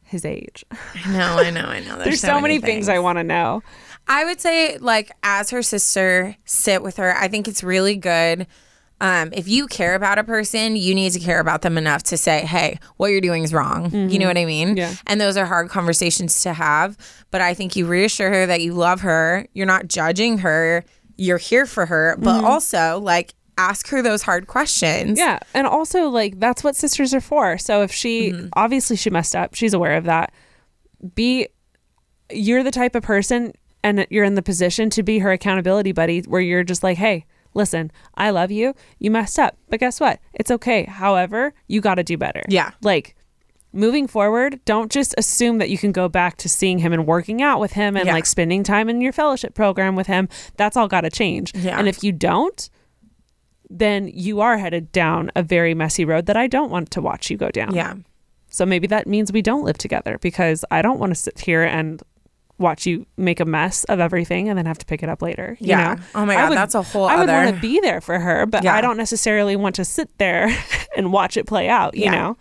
his 0.04 0.24
age. 0.24 0.64
I 0.70 1.10
know, 1.10 1.36
I 1.38 1.50
know, 1.50 1.64
I 1.64 1.80
know. 1.80 1.98
There's 2.04 2.20
so, 2.20 2.40
many 2.40 2.60
things 2.60 2.88
I 2.88 3.00
want 3.00 3.18
to 3.18 3.24
know. 3.24 3.62
I 4.06 4.24
would 4.24 4.40
say, 4.40 4.76
like, 4.78 5.10
as 5.22 5.50
her 5.50 5.62
sister, 5.62 6.36
sit 6.44 6.82
with 6.82 6.98
her. 6.98 7.16
I 7.16 7.26
think 7.26 7.48
it's 7.48 7.64
really 7.64 7.96
good. 7.96 8.46
Um, 9.00 9.30
if 9.32 9.48
you 9.48 9.66
care 9.66 9.94
about 9.94 10.18
a 10.18 10.24
person, 10.24 10.76
you 10.76 10.94
need 10.94 11.10
to 11.12 11.20
care 11.20 11.40
about 11.40 11.62
them 11.62 11.76
enough 11.76 12.04
to 12.04 12.16
say, 12.16 12.40
hey, 12.46 12.78
what 12.96 13.08
you're 13.08 13.20
doing 13.20 13.42
is 13.42 13.52
wrong. 13.52 13.90
You 13.92 14.18
know 14.18 14.26
what 14.28 14.38
I 14.38 14.44
mean? 14.44 14.76
Yeah. 14.76 14.94
And 15.06 15.20
those 15.20 15.36
are 15.36 15.44
hard 15.44 15.68
conversations 15.68 16.40
to 16.42 16.52
have. 16.54 16.96
But 17.30 17.40
I 17.40 17.52
think 17.54 17.76
you 17.76 17.86
reassure 17.86 18.30
her 18.30 18.46
that 18.46 18.62
you 18.62 18.72
love 18.72 19.00
her. 19.02 19.46
You're 19.52 19.66
not 19.66 19.88
judging 19.88 20.38
her. 20.38 20.84
You're 21.16 21.38
here 21.38 21.66
for 21.66 21.86
her. 21.86 22.16
But 22.18 22.44
also, 22.44 22.98
like, 23.00 23.34
ask 23.58 23.88
her 23.88 24.00
those 24.00 24.22
hard 24.22 24.46
questions. 24.46 25.18
Yeah. 25.18 25.38
And 25.54 25.66
also 25.66 26.08
like 26.08 26.40
that's 26.40 26.64
what 26.64 26.74
sisters 26.74 27.14
are 27.14 27.20
for. 27.20 27.56
So 27.58 27.82
if 27.82 27.92
she 27.92 28.32
Mm-hmm. 28.32 28.48
obviously 28.54 28.96
she 28.96 29.10
messed 29.10 29.36
up, 29.36 29.54
she's 29.54 29.72
aware 29.74 29.96
of 29.96 30.04
that. 30.04 30.32
Be 31.14 31.46
you're 32.32 32.62
the 32.64 32.70
type 32.72 32.94
of 32.96 33.02
person 33.04 33.52
and 33.84 34.06
you're 34.10 34.24
in 34.24 34.34
the 34.34 34.42
position 34.42 34.90
to 34.90 35.02
be 35.02 35.18
her 35.20 35.30
accountability 35.30 35.92
buddy 35.92 36.20
where 36.22 36.40
you're 36.40 36.64
just 36.64 36.82
like, 36.82 36.96
"Hey, 36.98 37.26
listen, 37.54 37.90
I 38.16 38.30
love 38.30 38.50
you. 38.50 38.74
You 38.98 39.10
messed 39.10 39.38
up. 39.38 39.56
But 39.68 39.80
guess 39.80 40.00
what? 40.00 40.20
It's 40.34 40.50
okay. 40.50 40.84
However, 40.84 41.54
you 41.68 41.80
got 41.80 41.94
to 41.96 42.02
do 42.04 42.16
better." 42.18 42.42
Yeah. 42.48 42.72
Like 42.82 43.16
moving 43.72 44.06
forward, 44.06 44.60
don't 44.64 44.92
just 44.92 45.14
assume 45.18 45.58
that 45.58 45.68
you 45.70 45.76
can 45.78 45.90
go 45.90 46.08
back 46.08 46.36
to 46.38 46.48
seeing 46.48 46.78
him 46.78 46.92
and 46.92 47.06
working 47.06 47.42
out 47.42 47.58
with 47.58 47.72
him 47.72 47.96
and 47.96 48.06
Yeah. 48.06 48.12
like 48.12 48.26
spending 48.26 48.62
time 48.62 48.88
in 48.88 49.00
your 49.00 49.12
fellowship 49.12 49.54
program 49.54 49.96
with 49.96 50.06
him. 50.06 50.28
That's 50.56 50.76
all 50.76 50.86
got 50.86 51.00
to 51.00 51.10
change. 51.10 51.52
Yeah. 51.56 51.76
And 51.78 51.88
if 51.88 52.04
you 52.04 52.12
don't, 52.12 52.68
then 53.68 54.08
you 54.12 54.40
are 54.40 54.58
headed 54.58 54.92
down 54.92 55.32
a 55.34 55.42
very 55.42 55.74
messy 55.74 56.04
road 56.04 56.26
that 56.26 56.36
I 56.36 56.46
don't 56.46 56.70
want 56.70 56.90
to 56.92 57.00
watch 57.00 57.30
you 57.30 57.36
go 57.36 57.50
down. 57.50 57.74
Yeah. 57.74 57.94
So 58.48 58.64
maybe 58.64 58.86
that 58.86 59.08
means 59.08 59.32
we 59.32 59.42
don't 59.42 59.64
live 59.64 59.78
together 59.78 60.18
because 60.20 60.64
I 60.70 60.80
don't 60.80 61.00
want 61.00 61.10
to 61.10 61.16
sit 61.16 61.40
here 61.40 61.64
and 61.64 62.00
watch 62.58 62.86
you 62.86 63.04
make 63.16 63.40
a 63.40 63.44
mess 63.44 63.84
of 63.84 63.98
everything 63.98 64.48
and 64.48 64.56
then 64.56 64.64
have 64.66 64.78
to 64.78 64.86
pick 64.86 65.02
it 65.02 65.08
up 65.08 65.20
later. 65.22 65.56
you 65.60 65.68
Yeah. 65.70 65.94
know? 65.94 66.00
Oh 66.14 66.24
my 66.26 66.34
God, 66.34 66.50
that's 66.52 66.74
a 66.74 66.82
whole 66.82 67.04
I 67.06 67.16
would 67.16 67.28
other- 67.28 67.32
want 67.46 67.56
to 67.56 67.60
be 67.60 67.80
there 67.80 68.00
for 68.00 68.18
her, 68.18 68.46
but 68.46 68.62
Yeah. 68.64 68.74
I 68.74 68.80
don't 68.80 68.96
necessarily 68.96 69.56
want 69.56 69.74
to 69.76 69.84
sit 69.84 70.08
there 70.18 70.48
and 70.96 71.12
watch 71.12 71.36
it 71.36 71.46
play 71.46 71.68
out. 71.68 71.94
You 71.96 72.04
Yeah. 72.04 72.10
know, 72.12 72.36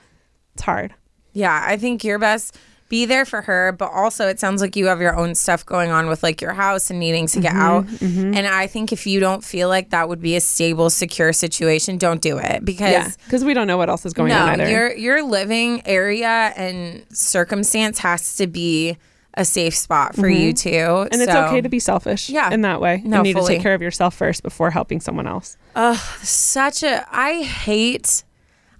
it's 0.53 0.61
hard. 0.63 0.93
Yeah, 1.33 1.63
I 1.67 1.77
think 1.77 2.03
your 2.03 2.19
best 2.19 2.55
be 2.89 3.05
there 3.07 3.25
for 3.25 3.41
her, 3.41 3.71
but 3.71 3.89
also 3.91 4.27
it 4.27 4.39
sounds 4.39 4.61
like 4.61 4.75
you 4.75 4.85
have 4.85 5.01
your 5.01 5.15
own 5.15 5.33
stuff 5.33 5.65
going 5.65 5.89
on 5.89 6.05
with 6.07 6.21
like 6.21 6.41
your 6.41 6.53
house 6.53 6.91
and 6.91 6.99
needing 6.99 7.25
to 7.25 7.39
get 7.39 7.53
mm-hmm, 7.53 7.59
out. 7.61 7.87
Mm-hmm. 7.87 8.35
And 8.35 8.45
I 8.45 8.67
think 8.67 8.93
if 8.93 9.07
you 9.07 9.19
don't 9.19 9.43
feel 9.43 9.67
like 9.67 9.89
that 9.89 10.07
would 10.09 10.21
be 10.21 10.35
a 10.35 10.41
stable, 10.41 10.91
secure 10.91 11.33
situation, 11.33 11.97
don't 11.97 12.21
do 12.21 12.37
it 12.37 12.63
because 12.63 12.91
Yeah, 12.91 13.09
because 13.25 13.43
we 13.43 13.55
don't 13.55 13.65
know 13.65 13.77
what 13.77 13.89
else 13.89 14.05
is 14.05 14.13
going 14.13 14.29
no, 14.29 14.37
on 14.45 14.61
either. 14.61 14.69
your 14.69 14.93
your 14.95 15.23
living 15.23 15.81
area 15.87 16.53
and 16.55 17.03
circumstance 17.11 17.97
has 17.99 18.35
to 18.35 18.45
be 18.45 18.95
a 19.35 19.43
safe 19.45 19.75
spot 19.75 20.15
for 20.15 20.29
you 20.29 20.53
too. 20.53 20.69
Mm-hmm. 20.69 21.13
and 21.13 21.21
it's 21.21 21.31
okay 21.33 21.61
to 21.61 21.69
be 21.69 21.79
selfish. 21.79 22.29
Yeah. 22.29 22.51
in 22.51 22.61
that 22.61 22.79
way. 22.81 23.01
No, 23.03 23.17
you 23.17 23.23
need 23.23 23.35
to 23.35 23.47
take 23.47 23.61
care 23.61 23.73
of 23.73 23.81
yourself 23.81 24.15
first 24.15 24.43
before 24.43 24.69
helping 24.71 24.99
someone 24.99 25.27
else. 25.27 25.57
Oh, 25.75 25.95
such 26.21 26.83
a 26.83 27.05
I 27.11 27.41
hate 27.41 28.23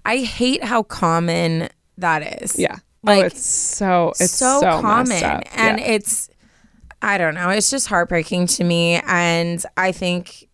I 0.04 0.18
hate 0.18 0.62
how 0.62 0.82
common 0.82 1.68
that 1.98 2.42
is. 2.42 2.58
Yeah. 2.58 2.78
Like, 3.02 3.22
oh, 3.22 3.26
it's 3.26 3.44
so 3.46 4.08
it's 4.20 4.32
so, 4.32 4.60
so, 4.60 4.80
common 4.80 5.22
up. 5.24 5.42
and 5.54 5.78
Yeah. 5.78 5.86
it's 5.86 6.30
i 7.02 7.18
don't 7.18 7.34
know 7.34 7.50
it's 7.50 7.68
just 7.70 7.86
heartbreaking 7.88 8.46
to 8.46 8.64
me 8.64 8.98
and 9.06 9.62
i 9.76 9.92
think 9.92 10.48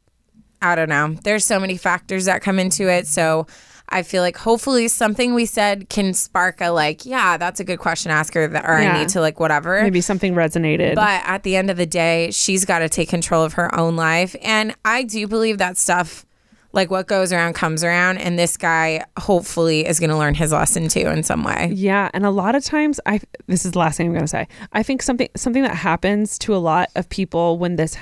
i 0.60 0.74
don't 0.74 0.88
know 0.88 1.14
there's 1.22 1.44
so 1.44 1.60
many 1.60 1.76
factors 1.76 2.24
that 2.24 2.42
come 2.42 2.58
into 2.58 2.88
it 2.90 3.06
so 3.06 3.46
i 3.90 4.02
feel 4.02 4.22
like 4.22 4.36
hopefully 4.36 4.88
something 4.88 5.34
we 5.34 5.46
said 5.46 5.88
can 5.88 6.12
spark 6.12 6.60
a 6.60 6.68
like 6.68 7.04
yeah 7.04 7.36
that's 7.36 7.60
a 7.60 7.64
good 7.64 7.78
question 7.78 8.10
to 8.10 8.14
ask 8.14 8.34
her 8.34 8.46
that 8.48 8.64
or 8.64 8.74
i 8.74 8.98
need 8.98 9.08
to 9.08 9.20
like 9.20 9.40
whatever 9.40 9.82
maybe 9.82 10.00
something 10.00 10.34
resonated. 10.34 10.94
but 10.94 11.22
at 11.24 11.42
the 11.42 11.56
end 11.56 11.70
of 11.70 11.76
the 11.76 11.86
day 11.86 12.30
she's 12.30 12.64
got 12.64 12.80
to 12.80 12.88
take 12.88 13.08
control 13.08 13.44
of 13.44 13.54
her 13.54 13.74
own 13.78 13.96
life 13.96 14.34
and 14.42 14.74
i 14.84 15.02
do 15.02 15.26
believe 15.26 15.58
that 15.58 15.76
stuff 15.76 16.24
like 16.72 16.90
what 16.90 17.06
goes 17.06 17.32
around 17.32 17.54
comes 17.54 17.82
around 17.82 18.18
and 18.18 18.38
this 18.38 18.56
guy 18.56 19.04
hopefully 19.18 19.86
is 19.86 19.98
going 19.98 20.10
to 20.10 20.16
learn 20.16 20.34
his 20.34 20.52
lesson 20.52 20.88
too 20.88 21.00
in 21.00 21.22
some 21.22 21.42
way. 21.42 21.70
Yeah, 21.72 22.10
and 22.14 22.24
a 22.24 22.30
lot 22.30 22.54
of 22.54 22.64
times 22.64 23.00
I 23.06 23.20
this 23.46 23.64
is 23.64 23.72
the 23.72 23.78
last 23.78 23.96
thing 23.96 24.06
I'm 24.06 24.12
going 24.12 24.24
to 24.24 24.28
say. 24.28 24.46
I 24.72 24.82
think 24.82 25.02
something 25.02 25.28
something 25.36 25.62
that 25.62 25.74
happens 25.74 26.38
to 26.40 26.54
a 26.54 26.58
lot 26.58 26.90
of 26.94 27.08
people 27.08 27.58
when 27.58 27.76
this 27.76 27.96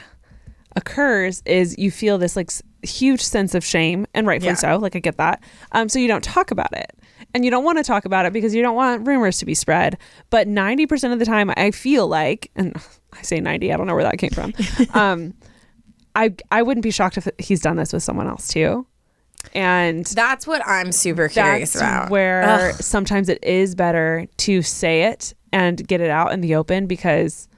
occurs 0.77 1.43
is 1.47 1.77
you 1.79 1.91
feel 1.91 2.19
this 2.19 2.37
like 2.37 2.51
huge 2.83 3.21
sense 3.23 3.55
of 3.55 3.65
shame 3.65 4.07
and 4.15 4.27
rightfully 4.27 4.51
Yeah. 4.53 4.57
so, 4.57 4.77
like 4.77 4.95
I 4.97 5.01
get 5.01 5.17
that. 5.17 5.43
Um 5.73 5.89
so 5.89 5.99
you 5.99 6.09
don't 6.09 6.25
talk 6.25 6.51
about 6.51 6.73
it. 6.77 6.93
And 7.35 7.45
you 7.45 7.51
don't 7.51 7.65
want 7.65 7.77
to 7.79 7.85
talk 7.85 8.05
about 8.05 8.25
it 8.27 8.33
because 8.33 8.55
you 8.55 8.63
don't 8.63 8.77
want 8.77 9.07
rumors 9.07 9.39
to 9.39 9.45
be 9.47 9.55
spread. 9.55 9.99
But 10.31 10.49
90% 10.49 11.13
of 11.13 11.19
the 11.19 11.25
time 11.27 11.51
I 11.57 11.71
feel 11.73 12.07
like 12.09 12.51
and 12.57 12.75
I 13.13 13.23
say 13.23 13.41
90, 13.41 13.73
I 13.73 13.77
don't 13.77 13.87
know 13.87 13.95
where 13.95 14.05
that 14.05 14.19
came 14.19 14.31
from. 14.31 14.53
um 14.95 15.35
I 16.15 16.35
I 16.51 16.63
wouldn't 16.63 16.83
be 16.85 16.91
shocked 16.91 17.17
if 17.19 17.29
he's 17.39 17.61
done 17.61 17.77
this 17.77 17.93
with 17.93 18.03
someone 18.03 18.27
else 18.29 18.49
too. 18.49 18.87
And 19.55 20.05
That's 20.07 20.47
what 20.47 20.67
I'm 20.67 20.91
super 20.93 21.29
curious 21.29 21.75
about. 21.77 22.11
where 22.11 22.43
Ugh. 22.43 22.75
sometimes 22.81 23.29
it 23.29 23.43
is 23.45 23.75
better 23.75 24.27
to 24.39 24.63
say 24.63 25.05
it 25.05 25.33
and 25.53 25.87
get 25.87 26.01
it 26.01 26.11
out 26.11 26.33
in 26.33 26.41
the 26.41 26.55
open 26.57 26.87
because 26.87 27.49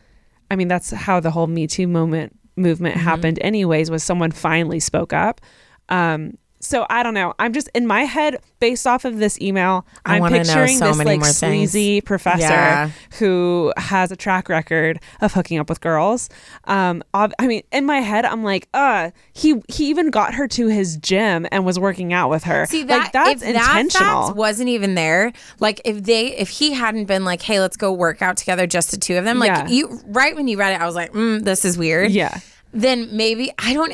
I 0.50 0.56
mean 0.56 0.68
that's 0.68 0.90
how 0.90 1.20
the 1.20 1.30
whole 1.30 1.46
Me 1.46 1.66
Too 1.66 1.86
moment 1.86 2.36
movement 2.60 2.94
Mm-hmm. 2.96 3.04
happened 3.04 3.38
anyways 3.42 3.90
was 3.90 4.02
someone 4.04 4.30
finally 4.30 4.80
spoke 4.80 5.12
up. 5.12 5.40
Um 5.88 6.36
so 6.62 6.84
I 6.90 7.02
don't 7.02 7.14
know. 7.14 7.32
I'm 7.38 7.54
just 7.54 7.70
in 7.74 7.86
my 7.86 8.02
head 8.02 8.36
based 8.58 8.86
off 8.86 9.06
of 9.06 9.16
this 9.16 9.40
email. 9.40 9.86
I 10.04 10.16
I'm 10.20 10.30
picturing 10.30 10.76
so 10.76 10.88
this 10.88 10.98
like 10.98 11.06
more 11.20 11.24
things. 11.24 11.36
sleazy 11.70 12.02
professor 12.02 12.42
Yeah. 12.42 12.90
who 13.18 13.72
has 13.78 14.12
a 14.12 14.16
track 14.16 14.50
record 14.50 15.00
of 15.22 15.32
hooking 15.32 15.58
up 15.58 15.70
with 15.70 15.80
girls. 15.80 16.28
Um, 16.64 17.02
ob- 17.14 17.32
I 17.38 17.46
mean, 17.46 17.62
in 17.72 17.86
my 17.86 18.00
head, 18.00 18.26
I'm 18.26 18.44
like, 18.44 18.68
uh, 18.74 19.10
he 19.32 19.62
he 19.70 19.86
even 19.88 20.10
got 20.10 20.34
her 20.34 20.46
to 20.48 20.66
his 20.66 20.98
gym 20.98 21.46
and 21.50 21.64
was 21.64 21.78
working 21.78 22.12
out 22.12 22.28
with 22.28 22.44
her. 22.44 22.66
See 22.66 22.82
that 22.82 23.04
like, 23.04 23.12
that's 23.12 23.40
if 23.42 23.48
intentional. 23.56 24.26
that 24.26 24.36
wasn't 24.36 24.68
even 24.68 24.94
there, 24.96 25.32
like 25.60 25.80
if 25.86 26.02
they 26.02 26.36
if 26.36 26.50
he 26.50 26.74
hadn't 26.74 27.06
been 27.06 27.24
like, 27.24 27.40
hey, 27.40 27.58
let's 27.58 27.78
go 27.78 27.90
work 27.90 28.20
out 28.20 28.36
together, 28.36 28.66
just 28.66 28.90
the 28.90 28.98
two 28.98 29.16
of 29.16 29.24
them, 29.24 29.38
like 29.38 29.48
Yeah. 29.48 29.66
you 29.68 29.98
right 30.08 30.36
when 30.36 30.46
you 30.46 30.58
read 30.58 30.74
it, 30.74 30.80
I 30.82 30.84
was 30.84 30.94
like, 30.94 31.14
mm, 31.14 31.42
this 31.42 31.64
is 31.64 31.78
weird. 31.78 32.10
yeah. 32.10 32.38
Then 32.72 33.08
maybe 33.16 33.50
I 33.58 33.74
don't. 33.74 33.92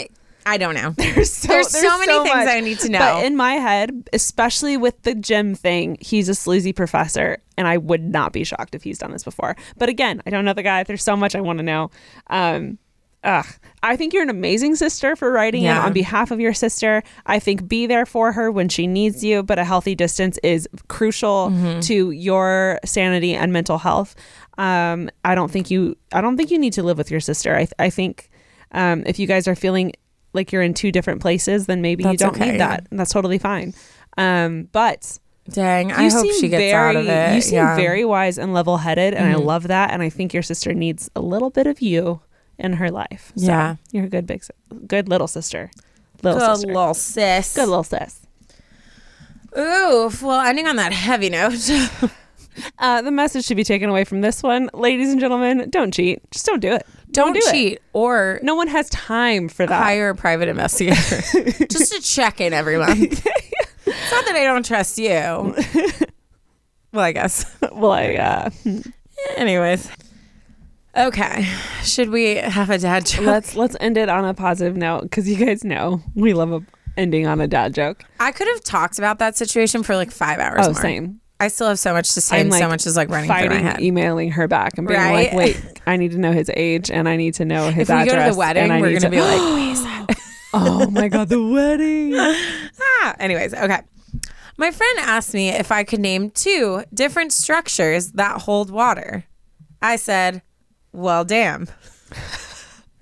I 0.49 0.59
don't 0.59 0.74
know. 0.77 0.91
There's 0.97 1.33
so, 1.33 1.49
There's 1.49 1.70
so 1.70 1.99
many 1.99 2.12
things 2.12 2.29
much. 2.29 2.49
I 2.49 2.61
need 2.61 2.79
to 2.81 2.89
know. 2.89 2.99
But 3.01 3.24
in 3.24 3.35
my 3.37 3.55
head, 3.55 4.09
especially 4.12 4.77
with 4.77 5.03
the 5.03 5.12
gym 5.14 5.57
thing, 5.57 5.97
he's 6.01 6.29
a 6.29 6.37
sleazy 6.37 6.72
professor, 6.72 7.39
and 7.57 7.66
I 7.66 7.79
would 7.79 8.03
not 8.05 8.33
be 8.33 8.45
shocked 8.45 8.77
if 8.77 8.85
he's 8.85 8.99
done 8.99 9.11
this 9.11 9.24
before. 9.24 9.57
But 9.77 9.89
again, 9.89 10.22
I 10.24 10.31
don't 10.31 10.45
know 10.45 10.53
the 10.53 10.62
guy. 10.62 10.85
There's 10.85 11.03
so 11.03 11.16
much 11.16 11.35
I 11.35 11.41
want 11.41 11.59
to 11.59 11.64
know. 11.64 11.91
Um, 12.29 12.79
ugh. 13.24 13.45
I 13.83 13.97
think 13.97 14.12
you're 14.12 14.22
an 14.22 14.31
amazing 14.31 14.77
sister 14.77 15.16
for 15.16 15.33
writing 15.33 15.64
in 15.64 15.77
on 15.77 15.93
behalf 15.93 16.31
of 16.31 16.39
your 16.39 16.55
sister. 16.55 17.03
I 17.27 17.41
think 17.41 17.66
be 17.66 17.87
there 17.87 18.07
for 18.07 18.31
her 18.31 18.53
when 18.53 18.68
she 18.68 18.87
needs 18.87 19.24
you, 19.24 19.43
but 19.43 19.59
a 19.59 19.64
healthy 19.64 19.97
distance 19.97 20.39
is 20.45 20.68
crucial 20.87 21.51
Mm-hmm. 21.51 21.81
to 21.81 22.12
your 22.12 22.79
sanity 22.85 23.35
and 23.35 23.53
mental 23.53 23.79
health. 23.79 24.14
Um, 24.59 25.11
I 25.24 25.35
don't 25.35 25.51
think 25.51 25.72
you. 25.72 25.97
I 26.12 26.20
don't 26.20 26.37
think 26.37 26.53
you 26.53 26.59
need 26.59 26.74
to 26.74 26.85
live 26.85 26.99
with 26.99 27.11
your 27.11 27.20
sister. 27.20 27.57
I, 27.57 27.66
I 27.81 27.91
think 27.91 28.31
um, 28.73 29.03
if 29.07 29.19
you 29.19 29.27
guys 29.27 29.49
are 29.49 29.55
feeling 29.55 29.93
like 30.33 30.53
you're 30.53 30.62
in 30.62 30.75
two 30.75 30.93
different 30.93 31.21
places, 31.21 31.67
then 31.67 31.81
maybe 31.81 32.05
you 32.05 32.17
don't 32.17 32.37
okay, 32.37 32.53
need 32.53 32.61
that. 32.61 32.87
And 32.91 32.99
that's 32.99 33.12
totally 33.12 33.39
fine. 33.39 33.75
Um, 34.19 34.69
but 34.73 35.19
Dang, 35.49 35.93
I 35.93 36.11
hope 36.11 36.27
she 36.33 36.49
gets 36.49 36.61
very, 36.61 36.73
out 36.73 36.97
of 36.97 37.07
it. 37.07 37.35
You 37.35 37.41
seem 37.41 37.55
yeah. 37.55 37.69
Mm-hmm. 37.69 37.77
very 37.77 38.05
wise 38.05 38.39
and 38.39 38.53
level 38.53 38.79
headed, 38.79 39.14
and 39.14 39.27
I 39.27 39.37
love 39.37 39.69
that. 39.69 39.91
And 39.91 40.03
I 40.03 40.09
think 40.09 40.35
your 40.35 40.43
sister 40.43 40.75
needs 40.75 41.11
a 41.14 41.21
little 41.21 41.51
bit 41.51 41.67
of 41.67 41.81
you 41.81 42.21
in 42.59 42.75
her 42.75 42.91
life. 42.91 43.33
So 43.37 43.47
Yeah. 43.47 43.77
you're 43.93 44.05
a 44.05 44.09
good 44.09 44.27
big, 44.27 44.43
good 44.87 45.09
little 45.09 45.29
sister, 45.29 45.71
little 46.23 46.41
good 46.41 46.57
sister, 46.57 46.67
little 46.69 46.95
sis. 46.95 47.55
good 47.55 47.69
little 47.69 47.85
sis. 47.85 48.27
Oof. 49.57 50.23
Well, 50.23 50.41
ending 50.41 50.67
on 50.67 50.77
that 50.77 50.93
heavy 50.93 51.31
note. 51.31 51.71
Uh, 52.79 53.03
the 53.03 53.11
message 53.11 53.47
to 53.47 53.55
be 53.55 53.62
taken 53.62 53.91
away 53.91 54.03
from 54.03 54.23
this 54.23 54.43
one, 54.43 54.71
ladies 54.73 55.11
and 55.11 55.21
gentlemen, 55.21 55.69
don't 55.69 55.93
cheat. 55.93 56.23
Just 56.31 56.47
don't 56.47 56.61
do 56.61 56.73
it. 56.73 56.87
Don't 57.13 57.33
do 57.33 57.41
it. 57.43 57.51
cheat 57.51 57.79
or 57.93 58.41
No 58.43 58.55
one 58.55 58.69
has 58.69 58.89
time 58.91 59.49
for 59.49 59.67
that. 59.67 59.83
hire 59.83 60.11
a 60.11 60.15
private 60.15 60.49
investigator 60.49 60.97
just 61.71 61.93
to 61.93 62.01
check 62.03 62.41
in 62.41 62.53
every 62.53 62.79
month. 62.79 63.01
it's 63.87 64.11
not 64.13 64.25
that 64.27 64.35
I 64.37 64.45
don't 64.45 64.65
trust 64.67 64.99
you. 64.99 65.09
well, 66.93 67.05
I 67.05 67.13
guess. 67.13 67.45
well, 67.73 67.93
I, 67.93 68.15
uh, 68.15 68.51
Anyways. 69.37 69.91
Okay. 70.97 71.47
Should 71.83 72.11
we 72.11 72.37
have 72.37 72.71
a 72.71 72.79
dad 72.79 73.05
joke? 73.07 73.27
let's 73.27 73.55
let's 73.57 73.77
end 73.81 73.97
it 73.99 74.09
on 74.09 74.25
a 74.25 74.33
positive 74.35 74.77
note 74.77 75.03
because 75.03 75.29
you 75.29 75.37
guys 75.37 75.63
know 75.65 76.03
we 76.15 76.33
love 76.33 76.53
a 76.53 76.63
ending 76.97 77.27
on 77.27 77.41
a 77.41 77.47
dad 77.47 77.75
joke. 77.75 78.03
I 78.19 78.33
could 78.33 78.49
have 78.49 78.63
talked 78.65 78.99
about 78.99 79.19
that 79.19 79.37
situation 79.37 79.83
for 79.83 79.95
like 79.95 80.11
five 80.11 80.39
hours 80.39 80.67
Oh, 80.67 80.73
more. 80.73 80.81
same. 80.81 81.21
I 81.39 81.49
still 81.49 81.68
have 81.68 81.78
so 81.78 81.93
much 81.93 82.14
to 82.14 82.20
say 82.20 82.37
I'm 82.41 82.47
and 82.47 82.55
so 82.55 82.61
like 82.61 82.68
much 82.70 82.87
is 82.87 82.97
like 82.97 83.11
running 83.11 83.28
through 83.30 83.49
my 83.51 83.57
head. 83.57 83.80
emailing 83.80 84.30
her 84.32 84.49
back 84.49 84.78
and 84.78 84.89
being 84.89 84.99
Right? 84.99 85.28
like, 85.32 85.37
"Wait, 85.37 85.80
I 85.87 85.97
need 85.97 86.12
to 86.12 86.18
know 86.18 86.32
his 86.32 86.51
age 86.57 86.91
and 86.91 87.09
I 87.09 87.16
need 87.16 87.34
to 87.34 87.45
know 87.45 87.70
his 87.70 87.91
if 87.91 87.97
we 87.97 88.05
go 88.07 88.16
to 88.24 88.30
the 88.32 88.37
wedding, 88.39 88.68
we're 88.80 88.89
gonna 88.99 89.01
to- 89.01 89.11
be 89.11 89.20
like, 89.20 89.41
wait, 89.55 89.70
is 89.72 89.82
that? 89.82 90.07
"Oh 90.55 90.89
my 90.91 91.09
god, 91.09 91.28
the 91.28 91.43
wedding!" 91.43 92.14
ah. 92.80 93.14
Anyways, 93.18 93.53
okay. 93.55 93.80
My 94.59 94.70
friend 94.70 94.99
asked 95.01 95.34
me 95.34 95.51
if 95.51 95.70
I 95.70 95.84
could 95.84 96.01
name 96.01 96.30
two 96.30 96.82
different 96.95 97.32
structures 97.34 98.12
that 98.12 98.41
hold 98.43 98.70
water. 98.70 99.24
I 99.82 99.97
said, 99.97 100.41
"Well, 100.93 101.24
damn." 101.26 101.66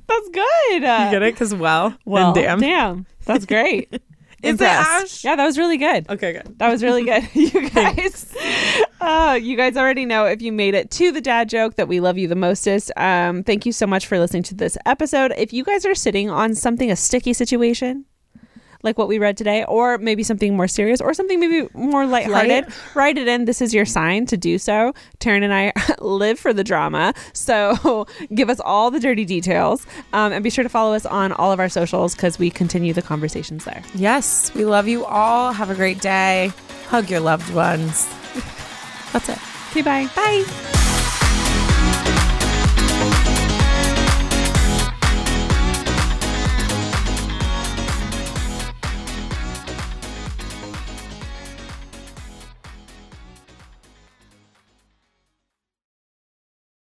That's 0.06 0.28
good. 0.28 0.74
You 0.74 0.80
Get 0.80 1.22
it? 1.22 1.34
Because 1.34 1.54
well, 1.54 1.96
well, 2.04 2.26
and 2.26 2.34
damn. 2.34 2.60
damn, 2.60 3.06
that's 3.24 3.46
great. 3.46 4.02
Is 4.44 4.48
it, 4.48 4.64
Impressed. 4.64 4.90
Ash? 4.90 5.24
Yeah, 5.24 5.36
that 5.36 5.44
was 5.44 5.58
really 5.58 5.76
good. 5.76 6.08
Okay, 6.08 6.32
good. 6.34 6.58
That 6.58 6.70
was 6.70 6.82
really 6.82 7.04
good. 7.04 7.28
you 7.34 7.70
guys, 7.70 8.34
uh, 9.00 9.38
you 9.40 9.56
guys 9.56 9.76
already 9.76 10.04
know 10.04 10.26
if 10.26 10.42
you 10.42 10.52
made 10.52 10.74
it 10.74 10.90
to 10.92 11.12
the 11.12 11.20
dad 11.20 11.48
joke 11.48 11.76
that 11.76 11.88
we 11.88 12.00
love 12.00 12.18
you 12.18 12.28
the 12.28 12.36
mostest. 12.36 12.92
Um, 12.96 13.42
thank 13.42 13.66
you 13.66 13.72
so 13.72 13.86
much 13.86 14.06
for 14.06 14.18
listening 14.18 14.42
to 14.44 14.54
this 14.54 14.76
episode. 14.86 15.32
If 15.36 15.52
you 15.52 15.64
guys 15.64 15.84
are 15.86 15.94
sitting 15.94 16.30
on 16.30 16.54
something, 16.54 16.90
a 16.90 16.96
sticky 16.96 17.32
situation, 17.32 18.04
like 18.84 18.96
what 18.98 19.08
we 19.08 19.18
read 19.18 19.36
today, 19.36 19.64
or 19.64 19.98
maybe 19.98 20.22
something 20.22 20.56
more 20.56 20.68
serious, 20.68 21.00
or 21.00 21.14
something 21.14 21.40
maybe 21.40 21.68
more 21.74 22.06
lighthearted, 22.06 22.66
write 22.94 23.18
it 23.18 23.26
in. 23.26 23.46
This 23.46 23.60
is 23.60 23.74
your 23.74 23.84
sign 23.84 24.26
to 24.26 24.36
do 24.36 24.58
so. 24.58 24.94
Taryne 25.18 25.42
and 25.42 25.52
I 25.52 25.72
live 26.00 26.38
for 26.38 26.52
the 26.52 26.62
drama, 26.64 27.14
so 27.32 28.06
give 28.34 28.50
us 28.50 28.60
all 28.60 28.90
the 28.90 29.00
dirty 29.00 29.24
details, 29.24 29.86
um, 30.12 30.32
and 30.32 30.44
be 30.44 30.50
sure 30.50 30.62
to 30.62 30.68
follow 30.70 30.94
us 30.94 31.06
on 31.06 31.32
all 31.32 31.50
of 31.50 31.58
our 31.58 31.68
socials 31.68 32.14
because 32.14 32.38
we 32.38 32.50
continue 32.50 32.92
the 32.92 33.02
conversations 33.02 33.64
there. 33.64 33.82
Yes, 33.94 34.54
we 34.54 34.64
love 34.64 34.86
you 34.86 35.04
all. 35.04 35.52
Have 35.52 35.70
a 35.70 35.74
great 35.74 36.00
day. 36.00 36.52
Hug 36.88 37.10
your 37.10 37.20
loved 37.20 37.52
ones. 37.54 38.06
That's 39.12 39.28
it. 39.28 39.38
Okay, 39.70 39.82
bye. 39.82 40.08
Bye. 40.14 40.83